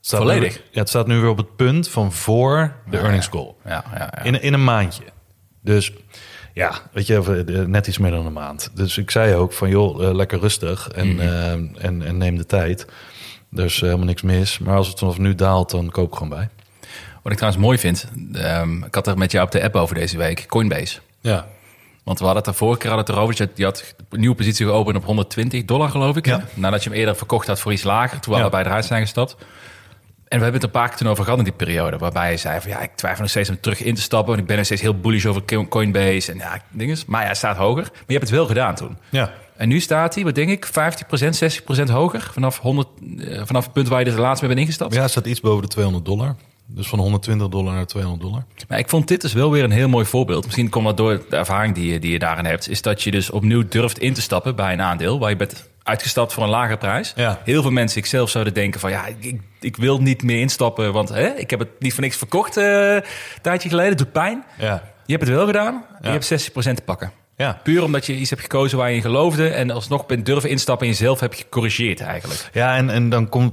staat 0.00 0.20
Volledig? 0.20 0.54
Nu, 0.54 0.64
ja, 0.70 0.80
het 0.80 0.88
staat 0.88 1.06
nu 1.06 1.20
weer 1.20 1.30
op 1.30 1.36
het 1.36 1.56
punt 1.56 1.88
van 1.88 2.12
voor 2.12 2.76
de 2.90 2.98
earnings 2.98 3.28
call. 3.28 3.54
Ja, 3.64 3.84
ja, 3.94 3.98
ja. 3.98 4.22
In, 4.22 4.42
in 4.42 4.52
een 4.52 4.64
maandje. 4.64 5.04
Dus 5.60 5.92
ja, 6.52 6.72
weet 6.92 7.06
je, 7.06 7.44
eh, 7.46 7.66
net 7.66 7.86
iets 7.86 7.98
meer 7.98 8.10
dan 8.10 8.26
een 8.26 8.32
maand. 8.32 8.70
Dus 8.74 8.98
ik 8.98 9.10
zei 9.10 9.34
ook 9.34 9.52
van 9.52 9.68
joh, 9.68 10.06
eh, 10.06 10.14
lekker 10.14 10.38
rustig 10.38 10.88
en, 10.88 11.20
eh, 11.20 11.52
en, 11.84 12.02
en 12.02 12.16
neem 12.16 12.36
de 12.36 12.46
tijd. 12.46 12.86
Dus 13.50 13.74
eh, 13.74 13.82
helemaal 13.82 14.06
niks 14.06 14.22
mis. 14.22 14.58
Maar 14.58 14.76
als 14.76 14.88
het 14.88 14.98
vanaf 14.98 15.18
nu 15.18 15.34
daalt, 15.34 15.70
dan 15.70 15.90
koop 15.90 16.08
ik 16.08 16.14
gewoon 16.14 16.28
bij. 16.28 16.48
Wat 17.22 17.32
ik 17.32 17.38
trouwens 17.38 17.64
mooi 17.64 17.78
vind, 17.78 18.08
ehm, 18.32 18.84
ik 18.84 18.94
had 18.94 19.06
er 19.06 19.18
met 19.18 19.32
jou 19.32 19.44
op 19.44 19.52
de 19.52 19.62
app 19.62 19.74
over 19.74 19.94
deze 19.94 20.16
week, 20.16 20.46
Coinbase. 20.46 21.00
Ja. 21.20 21.46
Want 22.04 22.18
we 22.18 22.24
hadden 22.24 22.42
het 22.42 22.52
er 22.52 22.58
vorige 22.58 22.78
keer 22.78 22.90
hadden 22.90 23.06
het 23.06 23.16
erover. 23.16 23.48
je- 23.56 23.64
had 23.64 23.94
een 24.10 24.20
nieuwe 24.20 24.34
positie 24.36 24.66
geopend 24.66 24.96
op 24.96 25.04
120 25.04 25.64
dollar, 25.64 25.88
geloof 25.88 26.16
ik. 26.16 26.26
Ja. 26.26 26.44
Nadat 26.54 26.82
je 26.84 26.88
hem 26.90 26.98
eerder 26.98 27.16
verkocht 27.16 27.46
had 27.46 27.60
voor 27.60 27.72
iets 27.72 27.82
lager. 27.82 28.20
Toen 28.20 28.32
we 28.32 28.38
Ja. 28.38 28.44
allebei 28.44 28.64
eruit 28.64 28.84
zijn 28.84 29.00
gestapt. 29.02 29.36
En 30.28 30.38
we 30.38 30.44
hebben 30.44 30.52
het 30.52 30.62
een 30.62 30.80
paar 30.80 30.88
keer 30.88 30.96
toen 30.96 31.08
over 31.08 31.24
gehad 31.24 31.38
in 31.38 31.44
die 31.44 31.52
periode. 31.52 31.98
Waarbij 31.98 32.30
je 32.30 32.36
zei 32.36 32.60
van 32.60 32.70
ja, 32.70 32.80
ik 32.80 32.90
twijfel 32.94 33.20
nog 33.20 33.30
steeds 33.30 33.48
om 33.48 33.60
terug 33.60 33.82
in 33.82 33.94
te 33.94 34.00
stappen. 34.00 34.28
Want 34.28 34.40
ik 34.40 34.46
ben 34.46 34.56
nog 34.56 34.64
steeds 34.64 34.80
heel 34.82 34.98
bullish 35.00 35.26
over 35.26 35.42
Coinbase. 35.68 36.32
En 36.32 36.38
ja, 36.38 36.58
dinges. 36.70 37.04
Maar 37.04 37.20
ja, 37.20 37.26
hij 37.26 37.34
staat 37.34 37.56
hoger. 37.56 37.82
Maar 37.82 38.02
je 38.06 38.12
hebt 38.12 38.26
het 38.28 38.36
wel 38.36 38.46
gedaan 38.46 38.74
toen. 38.74 38.98
Ja. 39.08 39.32
En 39.56 39.68
nu 39.68 39.80
staat 39.80 40.14
hij, 40.14 40.24
wat 40.24 40.34
denk 40.34 40.50
ik, 40.50 40.66
50%, 40.66 41.36
60% 41.36 41.88
hoger. 41.90 42.30
Vanaf, 42.32 42.58
100, 42.58 42.88
eh, 43.18 43.42
vanaf 43.44 43.64
het 43.64 43.72
punt 43.72 43.88
waar 43.88 44.04
je 44.04 44.10
er 44.10 44.20
laatst 44.20 44.42
mee 44.42 44.50
bent 44.54 44.62
ingestapt. 44.66 44.94
ja, 44.94 45.00
het 45.02 45.10
staat 45.10 45.26
iets 45.26 45.40
boven 45.40 45.62
de 45.62 45.68
200 45.68 46.04
dollar. 46.04 46.34
Dus 46.74 46.88
van 46.88 46.98
120 46.98 47.48
dollar 47.48 47.74
naar 47.74 47.86
200 47.86 48.22
dollar. 48.22 48.44
Maar 48.68 48.78
ik 48.78 48.88
vond 48.88 49.08
dit 49.08 49.20
dus 49.20 49.32
wel 49.32 49.50
weer 49.50 49.64
een 49.64 49.70
heel 49.70 49.88
mooi 49.88 50.04
voorbeeld. 50.04 50.44
Misschien 50.44 50.68
komt 50.68 50.84
dat 50.84 50.96
door 50.96 51.22
de 51.28 51.36
ervaring 51.36 51.74
die 51.74 51.92
je, 51.92 51.98
die 51.98 52.12
je 52.12 52.18
daarin 52.18 52.44
hebt. 52.44 52.68
Is 52.68 52.82
dat 52.82 53.02
je 53.02 53.10
dus 53.10 53.30
opnieuw 53.30 53.68
durft 53.68 53.98
in 53.98 54.14
te 54.14 54.20
stappen 54.22 54.56
bij 54.56 54.72
een 54.72 54.82
aandeel. 54.82 55.18
Waar 55.18 55.30
je 55.30 55.36
bent 55.36 55.70
uitgestapt 55.82 56.32
voor 56.32 56.42
een 56.42 56.48
lagere 56.48 56.76
prijs. 56.76 57.12
Ja. 57.16 57.40
Heel 57.44 57.62
veel 57.62 57.70
mensen, 57.70 57.98
ik 57.98 58.06
zelf, 58.06 58.30
zouden 58.30 58.54
denken 58.54 58.80
van... 58.80 58.90
ja, 58.90 59.06
ik, 59.06 59.40
ik 59.60 59.76
wil 59.76 60.00
niet 60.00 60.22
meer 60.22 60.40
instappen, 60.40 60.92
want 60.92 61.08
hè, 61.08 61.26
ik 61.26 61.50
heb 61.50 61.58
het 61.58 61.68
niet 61.78 61.92
voor 61.92 62.02
niks 62.02 62.16
verkocht 62.16 62.56
eh, 62.56 62.94
een 62.94 63.02
tijdje 63.42 63.68
geleden. 63.68 63.90
Het 63.90 63.98
doet 63.98 64.12
pijn. 64.12 64.44
Ja. 64.58 64.82
Je 65.06 65.12
hebt 65.12 65.28
het 65.28 65.36
wel 65.36 65.46
gedaan. 65.46 65.84
Ja. 66.00 66.12
Je 66.12 66.18
hebt 66.18 66.50
60% 66.50 66.54
te 66.54 66.82
pakken. 66.84 67.12
Ja. 67.36 67.60
Puur 67.62 67.82
omdat 67.82 68.06
je 68.06 68.16
iets 68.16 68.30
hebt 68.30 68.42
gekozen 68.42 68.78
waar 68.78 68.90
je 68.90 68.96
in 68.96 69.02
geloofde... 69.02 69.48
en 69.48 69.70
alsnog 69.70 70.06
bent 70.06 70.26
durven 70.26 70.50
instappen 70.50 70.86
en 70.86 70.92
jezelf 70.92 71.20
heb 71.20 71.34
je 71.34 71.42
gecorrigeerd 71.42 72.00
eigenlijk. 72.00 72.50
Ja, 72.52 72.76
en, 72.76 72.90
en 72.90 73.08
dan, 73.08 73.28
komt, 73.28 73.52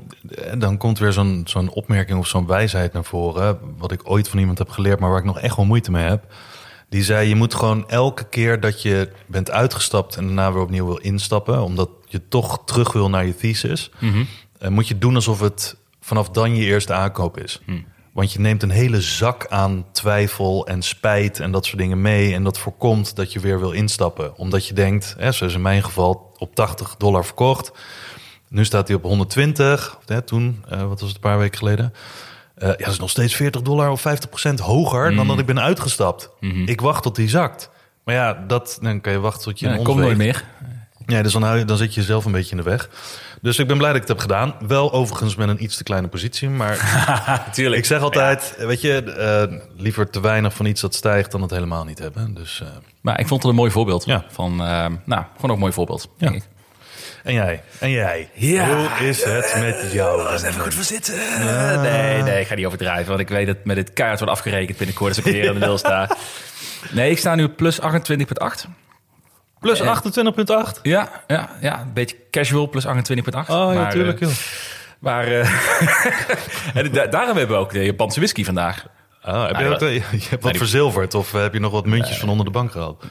dan 0.58 0.78
komt 0.78 1.00
weer 1.00 1.14
zo'n 1.14 1.42
zo'n 1.46 1.70
opmerking 1.70 2.20
of 2.20 2.28
zo'n 2.28 2.48
wijsheid 2.48 2.94
naar 2.94 3.04
voren. 3.04 3.60
Wat 3.78 3.92
ik 3.92 4.02
ooit 4.04 4.30
van 4.30 4.40
iemand 4.40 4.58
heb 4.58 4.70
geleerd, 4.70 5.00
maar 5.00 5.10
waar 5.10 5.20
ik 5.20 5.26
nog 5.26 5.40
echt 5.40 5.56
wel 5.56 5.66
moeite 5.66 5.92
mee 5.92 6.04
heb. 6.04 6.34
Die 6.90 7.04
zei: 7.04 7.28
Je 7.28 7.36
moet 7.36 7.54
gewoon 7.54 7.90
elke 7.90 8.30
keer 8.30 8.60
dat 8.60 8.82
je 8.82 9.10
bent 9.28 9.52
uitgestapt 9.52 10.16
en 10.16 10.26
daarna 10.26 10.54
weer 10.54 10.62
opnieuw 10.62 10.86
wil 10.86 10.98
instappen, 10.98 11.64
omdat 11.64 11.90
je 12.08 12.28
toch 12.28 12.62
terug 12.66 12.94
wil 12.94 13.10
naar 13.10 13.26
je 13.26 13.36
thesis, 13.36 13.92
eh, 14.60 14.70
moet 14.70 14.88
je 14.88 14.98
doen 14.98 15.16
alsof 15.16 15.40
het 15.40 15.76
vanaf 16.02 16.30
dan 16.30 16.56
je 16.56 16.66
eerste 16.66 16.94
aankoop 16.94 17.40
is. 17.40 17.62
Want 18.20 18.32
je 18.32 18.40
neemt 18.40 18.64
een 18.64 18.70
hele 18.70 19.02
zak 19.02 19.46
aan 19.50 19.86
twijfel 19.92 20.68
en 20.68 20.82
spijt 20.82 21.40
en 21.40 21.52
dat 21.52 21.66
soort 21.66 21.78
dingen 21.78 22.02
mee. 22.02 22.34
En 22.34 22.44
dat 22.44 22.58
voorkomt 22.58 23.16
dat 23.16 23.34
je 23.34 23.40
weer 23.40 23.60
wil 23.60 23.72
instappen. 23.72 24.38
Omdat 24.38 24.68
je 24.68 24.74
denkt, 24.74 25.16
hè, 25.18 25.32
zoals 25.32 25.54
in 25.54 25.62
mijn 25.62 25.84
geval, 25.84 26.36
op 26.38 26.56
80 26.56 26.96
dollar 26.98 27.26
verkocht. 27.26 27.72
Nu 28.50 28.66
staat 28.66 28.88
hij 28.88 28.98
op 28.98 29.04
120. 29.04 29.96
Of, 29.98 30.04
Hè, 30.06 30.22
toen, 30.22 30.64
eh, 30.70 30.80
wat 30.82 31.00
was 31.00 31.02
het, 31.02 31.14
een 31.16 31.20
paar 31.30 31.38
weken 31.40 31.58
geleden. 31.58 31.94
Eh, 32.56 32.68
ja, 32.70 32.76
dat 32.78 32.88
is 32.94 33.00
nog 33.00 33.10
steeds 33.10 33.36
40 33.36 33.62
dollar 33.62 33.90
of 33.92 34.02
50% 34.02 34.60
hoger 34.60 35.16
dan 35.16 35.28
dat 35.28 35.40
ik 35.40 35.46
ben 35.46 35.60
uitgestapt. 35.62 36.30
Ik 36.66 36.82
wacht 36.82 37.04
tot 37.04 37.16
die 37.16 37.30
zakt. 37.30 37.70
Maar 38.04 38.16
ja, 38.16 38.34
dat, 38.48 38.78
dan 38.82 39.02
kan 39.02 39.12
je 39.12 39.20
wachten 39.20 39.44
tot 39.44 39.60
je 39.60 39.66
Ja, 39.66 39.72
komt 39.84 39.98
nooit 39.98 40.18
meer. 40.18 40.44
Ja, 41.06 41.22
dus 41.22 41.34
dan, 41.34 41.44
hou 41.44 41.58
je- 41.58 41.66
dan 41.66 41.78
zit 41.78 41.94
je 41.94 42.04
zelf 42.04 42.26
een 42.26 42.32
beetje 42.32 42.52
in 42.52 42.58
de 42.58 42.64
weg. 42.64 42.90
Dus 43.42 43.60
ik 43.60 43.68
ben 43.68 43.78
blij 43.78 43.92
dat 43.92 44.02
ik 44.02 44.08
het 44.08 44.18
heb 44.18 44.32
gedaan. 44.32 44.56
Wel 44.68 44.94
overigens 44.94 45.36
met 45.36 45.50
een 45.50 45.64
iets 45.64 45.78
te 45.78 45.84
kleine 45.84 46.08
positie. 46.08 46.50
Maar 46.50 46.78
Natuurlijk. 47.46 47.78
ik 47.78 47.86
zeg 47.86 48.02
altijd, 48.02 48.56
weet 48.58 48.82
je, 48.82 49.04
eh, 49.04 49.58
liever 49.78 50.10
te 50.10 50.22
weinig 50.22 50.54
van 50.54 50.66
iets 50.66 50.82
dat 50.82 50.96
stijgt 50.96 51.32
dan 51.32 51.42
het 51.42 51.52
helemaal 51.52 51.84
niet 51.84 52.00
hebben. 52.00 52.34
Dus, 52.34 52.62
eh, 52.62 52.68
Maar 53.02 53.20
ik 53.20 53.28
vond 53.28 53.42
het 53.42 53.52
een 53.52 53.58
mooi 53.58 53.72
voorbeeld. 53.72 54.06
Ja. 54.06 54.24
Van, 54.32 54.52
eh, 54.52 54.86
nou, 55.06 55.24
gewoon 55.36 55.50
ook 55.50 55.52
een 55.52 55.60
mooi 55.60 55.74
voorbeeld, 55.74 56.10
denk 56.18 56.36
ik. 56.36 56.44
en 57.24 57.34
jij? 57.34 57.64
En 57.80 57.90
jij? 57.92 58.30
Ja. 58.34 58.76
Hoe 58.76 59.08
is 59.08 59.24
het 59.24 59.56
met 59.60 59.92
jou? 59.92 60.34
even 60.34 60.54
goed 60.54 60.74
voor 60.74 60.84
zitten. 60.84 61.16
Nee, 61.82 62.22
nee, 62.22 62.40
ik 62.42 62.48
ga 62.48 62.56
niet 62.56 62.66
overdrijven. 62.66 63.08
Want 63.08 63.20
ik 63.20 63.30
weet 63.30 63.48
dat 63.48 63.58
met 63.64 63.76
dit 63.76 63.94
keihard 63.94 64.20
wordt 64.20 64.36
afgerekend 64.36 64.78
binnenkort 64.78 65.10
als 65.10 65.26
ik 65.26 65.34
weer 65.34 65.44
in 65.44 65.54
de 65.54 65.60
nul 65.60 65.78
sta. 65.78 66.10
Nee, 66.92 67.12
ik 67.12 67.18
sta 67.18 67.36
nu 67.36 67.44
op 67.44 67.56
plus 67.56 67.80
28,8. 67.82 68.68
Plus 69.60 69.80
Eh. 69.80 69.86
28,8? 69.88 70.80
Ja, 70.82 71.10
ja, 71.28 71.50
ja, 71.62 71.80
een 71.82 71.94
beetje 71.94 72.16
casual, 72.32 72.68
plus 72.68 72.86
28,8. 72.88 72.92
Oh 73.50 73.74
ja, 73.74 73.80
Maar, 73.80 73.92
tuurlijk. 73.92 74.20
eh, 74.22 74.28
joh. 74.28 74.38
Maar 75.00 75.28
eh, 75.28 75.50
en 76.78 76.92
da- 76.92 77.06
daarom 77.08 77.38
hebben 77.38 77.56
we 77.56 77.62
ook 77.62 77.72
de 77.72 77.86
Japanse 77.86 78.20
whisky 78.20 78.44
vandaag. 78.46 78.86
Ah, 79.22 79.42
heb 79.46 79.52
Nou, 79.52 79.64
je, 79.66 79.72
ook, 79.74 79.80
dat- 79.80 79.92
je 80.22 80.28
hebt 80.30 80.42
wat 80.44 80.52
die- 80.52 80.60
verzilverd 80.62 81.14
of 81.16 81.34
eh, 81.34 81.42
heb 81.42 81.54
je 81.54 81.60
nog 81.60 81.72
wat 81.72 81.86
muntjes 81.86 82.18
van 82.18 82.30
onder 82.30 82.46
de 82.46 82.52
bank 82.52 82.72
gehaald? 82.72 83.02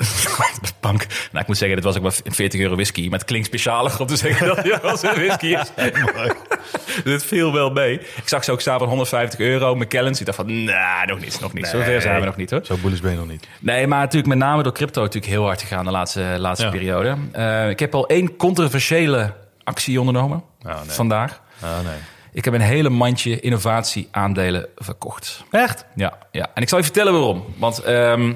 De 0.62 0.68
bank. 0.80 1.06
Nou, 1.08 1.38
ik 1.40 1.46
moet 1.46 1.56
zeggen, 1.58 1.76
dit 1.76 1.84
was 1.84 1.96
ook 1.96 2.02
maar 2.02 2.14
40 2.24 2.60
euro 2.60 2.74
whisky. 2.74 3.08
Maar 3.08 3.18
het 3.18 3.28
klinkt 3.28 3.46
specialer 3.46 4.00
om 4.00 4.06
te 4.06 4.16
zeggen 4.16 4.46
dat 4.46 4.56
het 4.56 4.66
Japanse 4.66 5.12
whisky 5.14 5.46
is. 5.46 5.70
Dit 7.04 7.24
viel 7.24 7.52
wel 7.52 7.70
mee. 7.70 7.94
Ik 8.00 8.22
zag 8.24 8.44
ze 8.44 8.52
ook 8.52 8.60
staan 8.60 8.78
van 8.78 8.88
150 8.88 9.40
euro. 9.40 9.74
McKellen's. 9.74 10.20
Ik 10.20 10.26
dacht 10.26 10.38
van, 10.38 10.64
nou, 10.64 11.06
nog 11.06 11.20
niet, 11.20 11.40
nog 11.40 11.52
niet. 11.52 11.66
Zo 11.66 11.80
ver 11.82 12.00
zijn 12.02 12.20
we 12.20 12.26
nog 12.26 12.36
niet 12.36 12.50
hoor. 12.50 12.60
Zo 12.64 12.76
bullish 12.82 13.00
ben 13.00 13.10
je 13.10 13.16
nog 13.16 13.28
niet. 13.28 13.46
Nee, 13.60 13.86
maar 13.86 13.98
natuurlijk 13.98 14.26
met 14.28 14.38
name 14.38 14.62
door 14.62 14.72
crypto 14.72 15.00
natuurlijk 15.00 15.32
heel 15.32 15.44
hard 15.44 15.60
gegaan 15.60 15.84
de 15.84 15.90
laatste, 15.90 16.20
laatste 16.38 16.64
Ja. 16.64 16.70
periode. 16.72 17.16
Eh, 17.32 17.68
ik 17.68 17.78
heb 17.78 17.94
al 17.94 18.06
één 18.06 18.36
controversiële 18.36 19.34
actie 19.64 19.98
ondernomen 19.98 20.42
Oh, 20.66 20.74
nee. 20.74 20.90
vandaag. 20.90 21.40
Ah, 21.62 21.68
nee. 21.84 21.98
Ik 22.38 22.44
heb 22.44 22.54
een 22.54 22.60
hele 22.60 22.88
mandje 22.88 23.40
innovatie-aandelen 23.40 24.66
verkocht. 24.76 25.44
Echt? 25.50 25.84
Ja, 25.94 26.18
ja, 26.32 26.50
en 26.54 26.62
ik 26.62 26.68
zal 26.68 26.78
je 26.78 26.84
vertellen 26.84 27.12
waarom. 27.12 27.44
Want 27.56 27.78
ehm, 27.82 28.32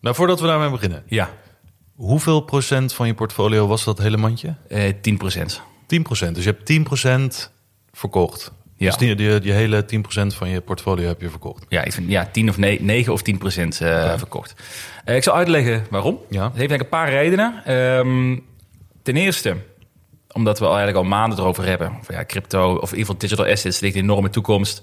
Nou, 0.00 0.14
voordat 0.14 0.40
we 0.40 0.46
daarmee 0.46 0.70
beginnen. 0.70 1.02
ja, 1.06 1.30
Hoeveel 1.94 2.40
procent 2.40 2.92
van 2.92 3.06
je 3.06 3.14
portfolio 3.14 3.66
was 3.66 3.84
dat 3.84 3.98
hele 3.98 4.16
mandje? 4.16 4.54
eh 4.68 4.92
10 5.00 5.16
procent. 5.16 5.62
10 5.86 6.02
procent. 6.02 6.34
Dus 6.34 6.44
je 6.44 6.50
hebt 6.50 6.66
10 6.66 6.82
procent 6.82 7.50
verkocht. 7.92 8.52
Ja. 8.76 8.86
Dus 8.86 8.96
die, 8.96 9.14
die, 9.14 9.40
die 9.40 9.52
hele 9.52 9.84
10 9.84 10.02
procent 10.02 10.34
van 10.34 10.48
je 10.48 10.60
portfolio 10.60 11.06
heb 11.06 11.20
je 11.20 11.30
verkocht. 11.30 11.64
Ja, 11.68 11.84
ik 11.84 11.92
vind, 11.92 12.10
ja 12.10 12.28
10 12.32 12.48
of 12.48 12.56
ne 12.58 12.78
9 12.80 13.12
of 13.12 13.22
10 13.22 13.38
procent 13.38 13.80
eh, 13.80 14.18
verkocht. 14.18 14.54
Eh, 15.04 15.16
ik 15.16 15.22
zal 15.22 15.34
uitleggen 15.34 15.86
waarom. 15.90 16.18
Ja. 16.30 16.44
Het 16.44 16.56
heeft 16.56 16.68
denk 16.68 16.80
ik 16.80 16.86
een 16.86 16.98
paar 16.98 17.10
redenen. 17.10 17.62
Ehm, 17.64 18.38
ten 19.02 19.16
eerste, 19.16 19.56
omdat 20.36 20.58
we 20.58 20.64
al 20.64 20.76
eigenlijk 20.76 21.04
al 21.04 21.10
maanden 21.10 21.38
erover 21.38 21.64
hebben. 21.66 21.92
Van, 22.02 22.14
ja, 22.14 22.24
crypto 22.24 22.68
of 22.74 22.92
in 22.92 22.98
ieder 22.98 22.98
geval 22.98 23.18
digital 23.18 23.46
assets 23.46 23.80
ligt 23.80 23.94
een 23.96 24.02
enorme 24.02 24.30
toekomst. 24.30 24.82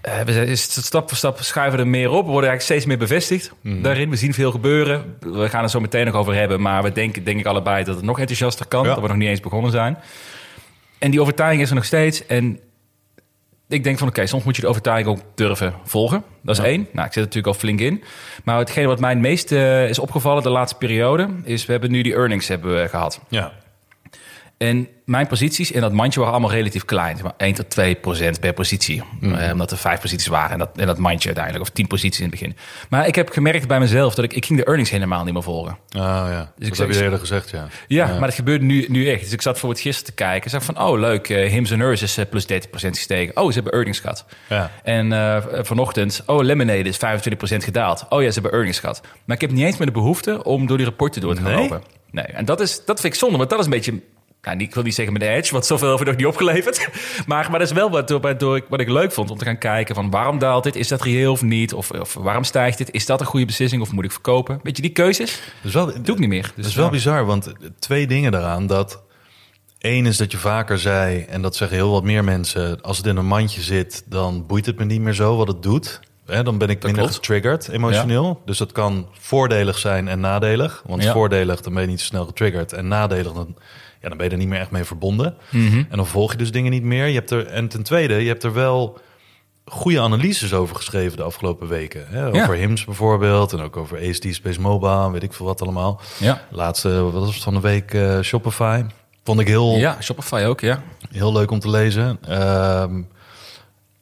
Eh, 0.00 0.20
we 0.20 0.32
zijn, 0.32 0.46
is- 0.46 0.84
stap 0.84 1.08
voor 1.08 1.16
stap 1.18 1.38
schuiven 1.40 1.78
er 1.80 1.86
meer 1.86 2.10
op. 2.10 2.24
We 2.24 2.30
worden 2.30 2.50
eigenlijk 2.50 2.62
steeds 2.62 2.86
meer 2.86 2.98
bevestigd 2.98 3.52
daarin. 3.62 4.10
We 4.10 4.16
zien 4.16 4.34
veel 4.34 4.50
gebeuren. 4.50 5.16
We 5.20 5.48
gaan 5.48 5.62
het 5.62 5.70
zo 5.70 5.80
meteen 5.80 6.06
nog 6.06 6.14
over 6.14 6.34
hebben. 6.34 6.60
Maar 6.60 6.82
we 6.82 6.92
denken 6.92 7.24
denk 7.24 7.38
ik 7.40 7.46
allebei 7.46 7.84
dat 7.84 7.96
het 7.96 8.04
nog 8.04 8.18
enthousiaster 8.18 8.66
kan. 8.66 8.82
Ja. 8.84 8.88
Dat 8.94 9.00
we 9.02 9.08
nog 9.08 9.16
niet 9.16 9.28
eens 9.28 9.40
begonnen 9.40 9.70
zijn. 9.70 9.98
En 10.98 11.10
die 11.10 11.20
overtuiging 11.20 11.62
is 11.62 11.68
er 11.68 11.74
nog 11.74 11.84
steeds. 11.84 12.26
En 12.26 12.58
ik 13.68 13.84
denk 13.84 13.98
van 13.98 14.08
oké, 14.08 14.26
soms 14.26 14.44
moet 14.44 14.56
je 14.56 14.62
de 14.62 14.68
overtuiging 14.68 15.08
ook 15.08 15.20
durven 15.34 15.74
volgen. 15.84 16.22
Dat 16.42 16.56
is 16.56 16.62
Ja. 16.62 16.68
één. 16.68 16.80
Nou, 16.92 17.06
ik 17.06 17.12
zit 17.12 17.14
er 17.16 17.20
natuurlijk 17.28 17.46
al 17.46 17.54
flink 17.60 17.80
in. 17.80 18.02
Maar 18.44 18.58
hetgene 18.58 18.86
wat 18.86 19.00
mij 19.00 19.10
het 19.10 19.18
meest 19.18 19.52
eh, 19.52 19.88
is 19.88 19.98
opgevallen 19.98 20.42
de 20.42 20.48
laatste 20.50 20.78
periode... 20.78 21.28
is 21.44 21.66
we 21.66 21.72
hebben 21.72 21.90
nu 21.90 22.02
die 22.02 22.14
earnings 22.14 22.48
hebben 22.48 22.80
we 22.82 22.88
gehad. 22.88 23.20
Ja. 23.28 23.52
En 24.62 24.88
mijn 25.04 25.26
posities 25.26 25.70
in 25.70 25.80
dat 25.80 25.92
mandje 25.92 26.18
waren 26.20 26.34
allemaal 26.34 26.52
relatief 26.52 26.84
klein. 26.84 27.14
Zeg 27.16 27.24
maar 27.24 27.34
1 27.36 27.54
tot 27.54 27.70
2 27.70 27.94
procent 27.94 28.40
per 28.40 28.52
positie. 28.52 29.02
Eh, 29.20 29.50
omdat 29.52 29.70
er 29.70 29.76
vijf 29.76 30.00
posities 30.00 30.26
waren 30.26 30.50
en 30.50 30.58
dat, 30.58 30.70
en 30.76 30.86
dat 30.86 30.98
mandje 30.98 31.26
uiteindelijk. 31.26 31.64
Of 31.64 31.70
10 31.70 31.86
posities 31.86 32.20
in 32.20 32.30
het 32.30 32.38
begin. 32.40 32.56
Maar 32.88 33.06
ik 33.06 33.14
heb 33.14 33.30
gemerkt 33.30 33.68
bij 33.68 33.78
mezelf 33.80 34.14
dat 34.14 34.24
ik, 34.24 34.32
ik 34.32 34.46
ging 34.46 34.58
de 34.58 34.64
earnings 34.64 34.90
helemaal 34.90 35.24
niet 35.24 35.32
meer 35.32 35.42
volgen. 35.42 35.78
Ah 35.88 36.00
ja, 36.30 36.52
Dus 36.56 36.68
ik 36.68 36.76
dat 36.76 36.86
heb 36.86 36.96
je 36.96 37.02
eerder 37.02 37.18
gezegd, 37.18 37.50
ja. 37.50 37.66
Ja, 37.88 38.06
maar 38.06 38.20
dat 38.20 38.34
gebeurt 38.34 38.60
nu, 38.60 38.86
nu 38.88 39.10
echt. 39.10 39.22
Dus 39.22 39.32
ik 39.32 39.42
zat 39.42 39.58
voor 39.58 39.70
het 39.70 39.80
gisteren 39.80 40.08
te 40.10 40.22
kijken. 40.24 40.44
Ik 40.44 40.50
zag 40.50 40.64
van, 40.64 40.80
oh 40.80 40.98
leuk, 40.98 41.28
eh 41.28 41.50
Hims 41.50 41.70
Hers 41.70 42.02
is 42.02 42.16
eh, 42.16 42.24
plus 42.30 42.46
30% 42.52 42.54
gestegen. 42.70 43.36
Oh, 43.36 43.46
ze 43.48 43.54
hebben 43.54 43.72
earnings 43.72 44.00
gehad. 44.00 44.24
Ja. 44.48 44.70
En 44.82 45.12
vanochtend, 45.66 46.22
oh, 46.26 46.42
Lemonade 46.42 46.88
is 46.88 46.96
25% 46.96 46.98
gedaald. 47.64 48.06
Oh 48.08 48.22
ja, 48.22 48.26
ze 48.28 48.34
hebben 48.34 48.52
earnings 48.52 48.78
gehad. 48.78 49.00
Maar 49.24 49.36
ik 49.36 49.42
heb 49.42 49.50
niet 49.50 49.64
eens 49.64 49.76
meer 49.76 49.86
de 49.86 49.92
behoefte 49.92 50.44
om 50.44 50.66
door 50.66 50.76
die 50.76 50.86
rapporten 50.86 51.20
door 51.20 51.34
te 51.34 51.40
gaan 51.40 51.52
Nee? 51.52 51.60
lopen. 51.60 51.82
Nee, 52.10 52.24
en 52.24 52.44
dat, 52.44 52.60
is, 52.60 52.84
dat 52.84 53.00
vind 53.00 53.12
ik 53.12 53.18
zonde, 53.18 53.36
want 53.36 53.50
dat 53.50 53.58
is 53.58 53.64
een 53.64 53.70
beetje... 53.70 54.00
Nou, 54.42 54.58
ik 54.58 54.74
wil 54.74 54.82
niet 54.82 54.94
zeggen 54.94 55.12
met 55.12 55.22
de 55.22 55.28
edge, 55.28 55.52
want 55.52 55.66
zoveel 55.66 55.98
we 55.98 56.04
nog 56.04 56.16
niet 56.16 56.26
opgeleverd. 56.26 56.88
Maar, 57.26 57.50
maar 57.50 57.58
dat 57.58 57.68
is 57.68 57.74
wel 57.74 57.90
wat, 57.90 58.10
waardoor 58.10 58.56
ik, 58.56 58.64
wat 58.68 58.80
ik 58.80 58.88
leuk 58.88 59.12
vond 59.12 59.30
om 59.30 59.38
te 59.38 59.44
gaan 59.44 59.58
kijken 59.58 59.94
van 59.94 60.10
waarom 60.10 60.38
daalt 60.38 60.64
dit? 60.64 60.76
Is 60.76 60.88
dat 60.88 61.02
reëel 61.02 61.32
of 61.32 61.42
niet? 61.42 61.74
Of, 61.74 61.90
of 61.90 62.14
waarom 62.14 62.44
stijgt 62.44 62.78
dit? 62.78 62.90
Is 62.90 63.06
dat 63.06 63.20
een 63.20 63.26
goede 63.26 63.46
beslissing 63.46 63.82
of 63.82 63.92
moet 63.92 64.04
ik 64.04 64.12
verkopen? 64.12 64.60
Weet 64.62 64.76
je, 64.76 64.82
die 64.82 64.90
keuzes 64.90 65.30
Dat 65.30 65.64
is 65.64 65.74
wel, 65.74 65.86
doe 66.02 66.14
ik 66.14 66.18
niet 66.18 66.28
meer. 66.28 66.42
Dus, 66.42 66.52
dat 66.56 66.64
is 66.64 66.74
wel 66.74 66.84
ja. 66.84 66.90
bizar, 66.90 67.24
want 67.26 67.52
twee 67.78 68.06
dingen 68.06 68.32
daaraan. 68.32 68.66
Dat 68.66 69.02
één 69.78 70.06
is 70.06 70.16
dat 70.16 70.32
je 70.32 70.38
vaker 70.38 70.78
zei, 70.78 71.20
en 71.28 71.42
dat 71.42 71.56
zeggen 71.56 71.76
heel 71.76 71.90
wat 71.90 72.02
meer 72.04 72.24
mensen... 72.24 72.80
als 72.80 72.96
het 72.96 73.06
in 73.06 73.16
een 73.16 73.26
mandje 73.26 73.62
zit, 73.62 74.02
dan 74.06 74.46
boeit 74.46 74.66
het 74.66 74.78
me 74.78 74.84
niet 74.84 75.00
meer 75.00 75.14
zo 75.14 75.36
wat 75.36 75.48
het 75.48 75.62
doet. 75.62 76.00
Hè, 76.26 76.42
dan 76.42 76.58
ben 76.58 76.68
ik 76.68 76.82
minder 76.82 77.00
klopt. 77.00 77.14
getriggerd 77.14 77.68
emotioneel. 77.68 78.42
Dus 78.44 78.58
dat 78.58 78.72
kan 78.72 79.08
voordelig 79.12 79.78
zijn 79.78 80.08
en 80.08 80.20
nadelig. 80.20 80.82
Want 80.86 81.02
Ja. 81.02 81.12
voordelig, 81.12 81.60
dan 81.60 81.72
ben 81.72 81.82
je 81.82 81.88
niet 81.88 82.00
zo 82.00 82.06
snel 82.06 82.24
getriggerd. 82.24 82.72
En 82.72 82.88
nadelig, 82.88 83.32
dan, 83.32 83.56
ja, 84.02 84.08
dan 84.08 84.16
ben 84.16 84.26
je 84.26 84.32
er 84.32 84.38
niet 84.38 84.48
meer 84.48 84.60
echt 84.60 84.70
mee 84.70 84.84
verbonden. 84.84 85.36
Mhm. 85.50 85.82
En 85.88 85.96
dan 85.96 86.06
volg 86.06 86.30
je 86.32 86.38
dus 86.38 86.50
dingen 86.52 86.70
niet 86.70 86.82
meer. 86.82 87.06
Je 87.06 87.14
hebt 87.14 87.30
er, 87.30 87.46
en 87.46 87.68
ten 87.68 87.82
tweede, 87.82 88.14
je 88.14 88.28
hebt 88.28 88.42
er 88.42 88.52
wel 88.52 88.98
goede 89.64 90.00
analyses 90.00 90.52
over 90.52 90.76
geschreven 90.76 91.16
de 91.16 91.22
afgelopen 91.22 91.68
weken. 91.68 92.04
Hè? 92.08 92.26
Over 92.26 92.54
Ja. 92.54 92.60
HIMS 92.60 92.84
bijvoorbeeld 92.84 93.52
en 93.52 93.60
ook 93.60 93.76
over 93.76 94.08
ASD 94.08 94.26
Space 94.30 94.60
Mobile, 94.60 95.10
weet 95.10 95.22
ik 95.22 95.32
veel 95.32 95.46
wat 95.46 95.62
allemaal. 95.62 96.00
Ja. 96.18 96.40
Laatste, 96.50 97.02
wat 97.02 97.12
was 97.12 97.34
het 97.34 97.42
van 97.42 97.54
de 97.54 97.60
week, 97.60 97.94
eh, 97.94 98.20
Shopify. 98.20 98.84
Vond 99.24 99.40
ik 99.40 99.46
heel, 99.46 99.76
ja, 99.76 99.96
Shopify 100.00 100.44
ook, 100.46 100.60
ja. 100.60 100.82
heel 101.10 101.32
leuk 101.32 101.50
om 101.50 101.58
te 101.58 101.70
lezen. 101.70 102.18
Ehm, 102.28 103.02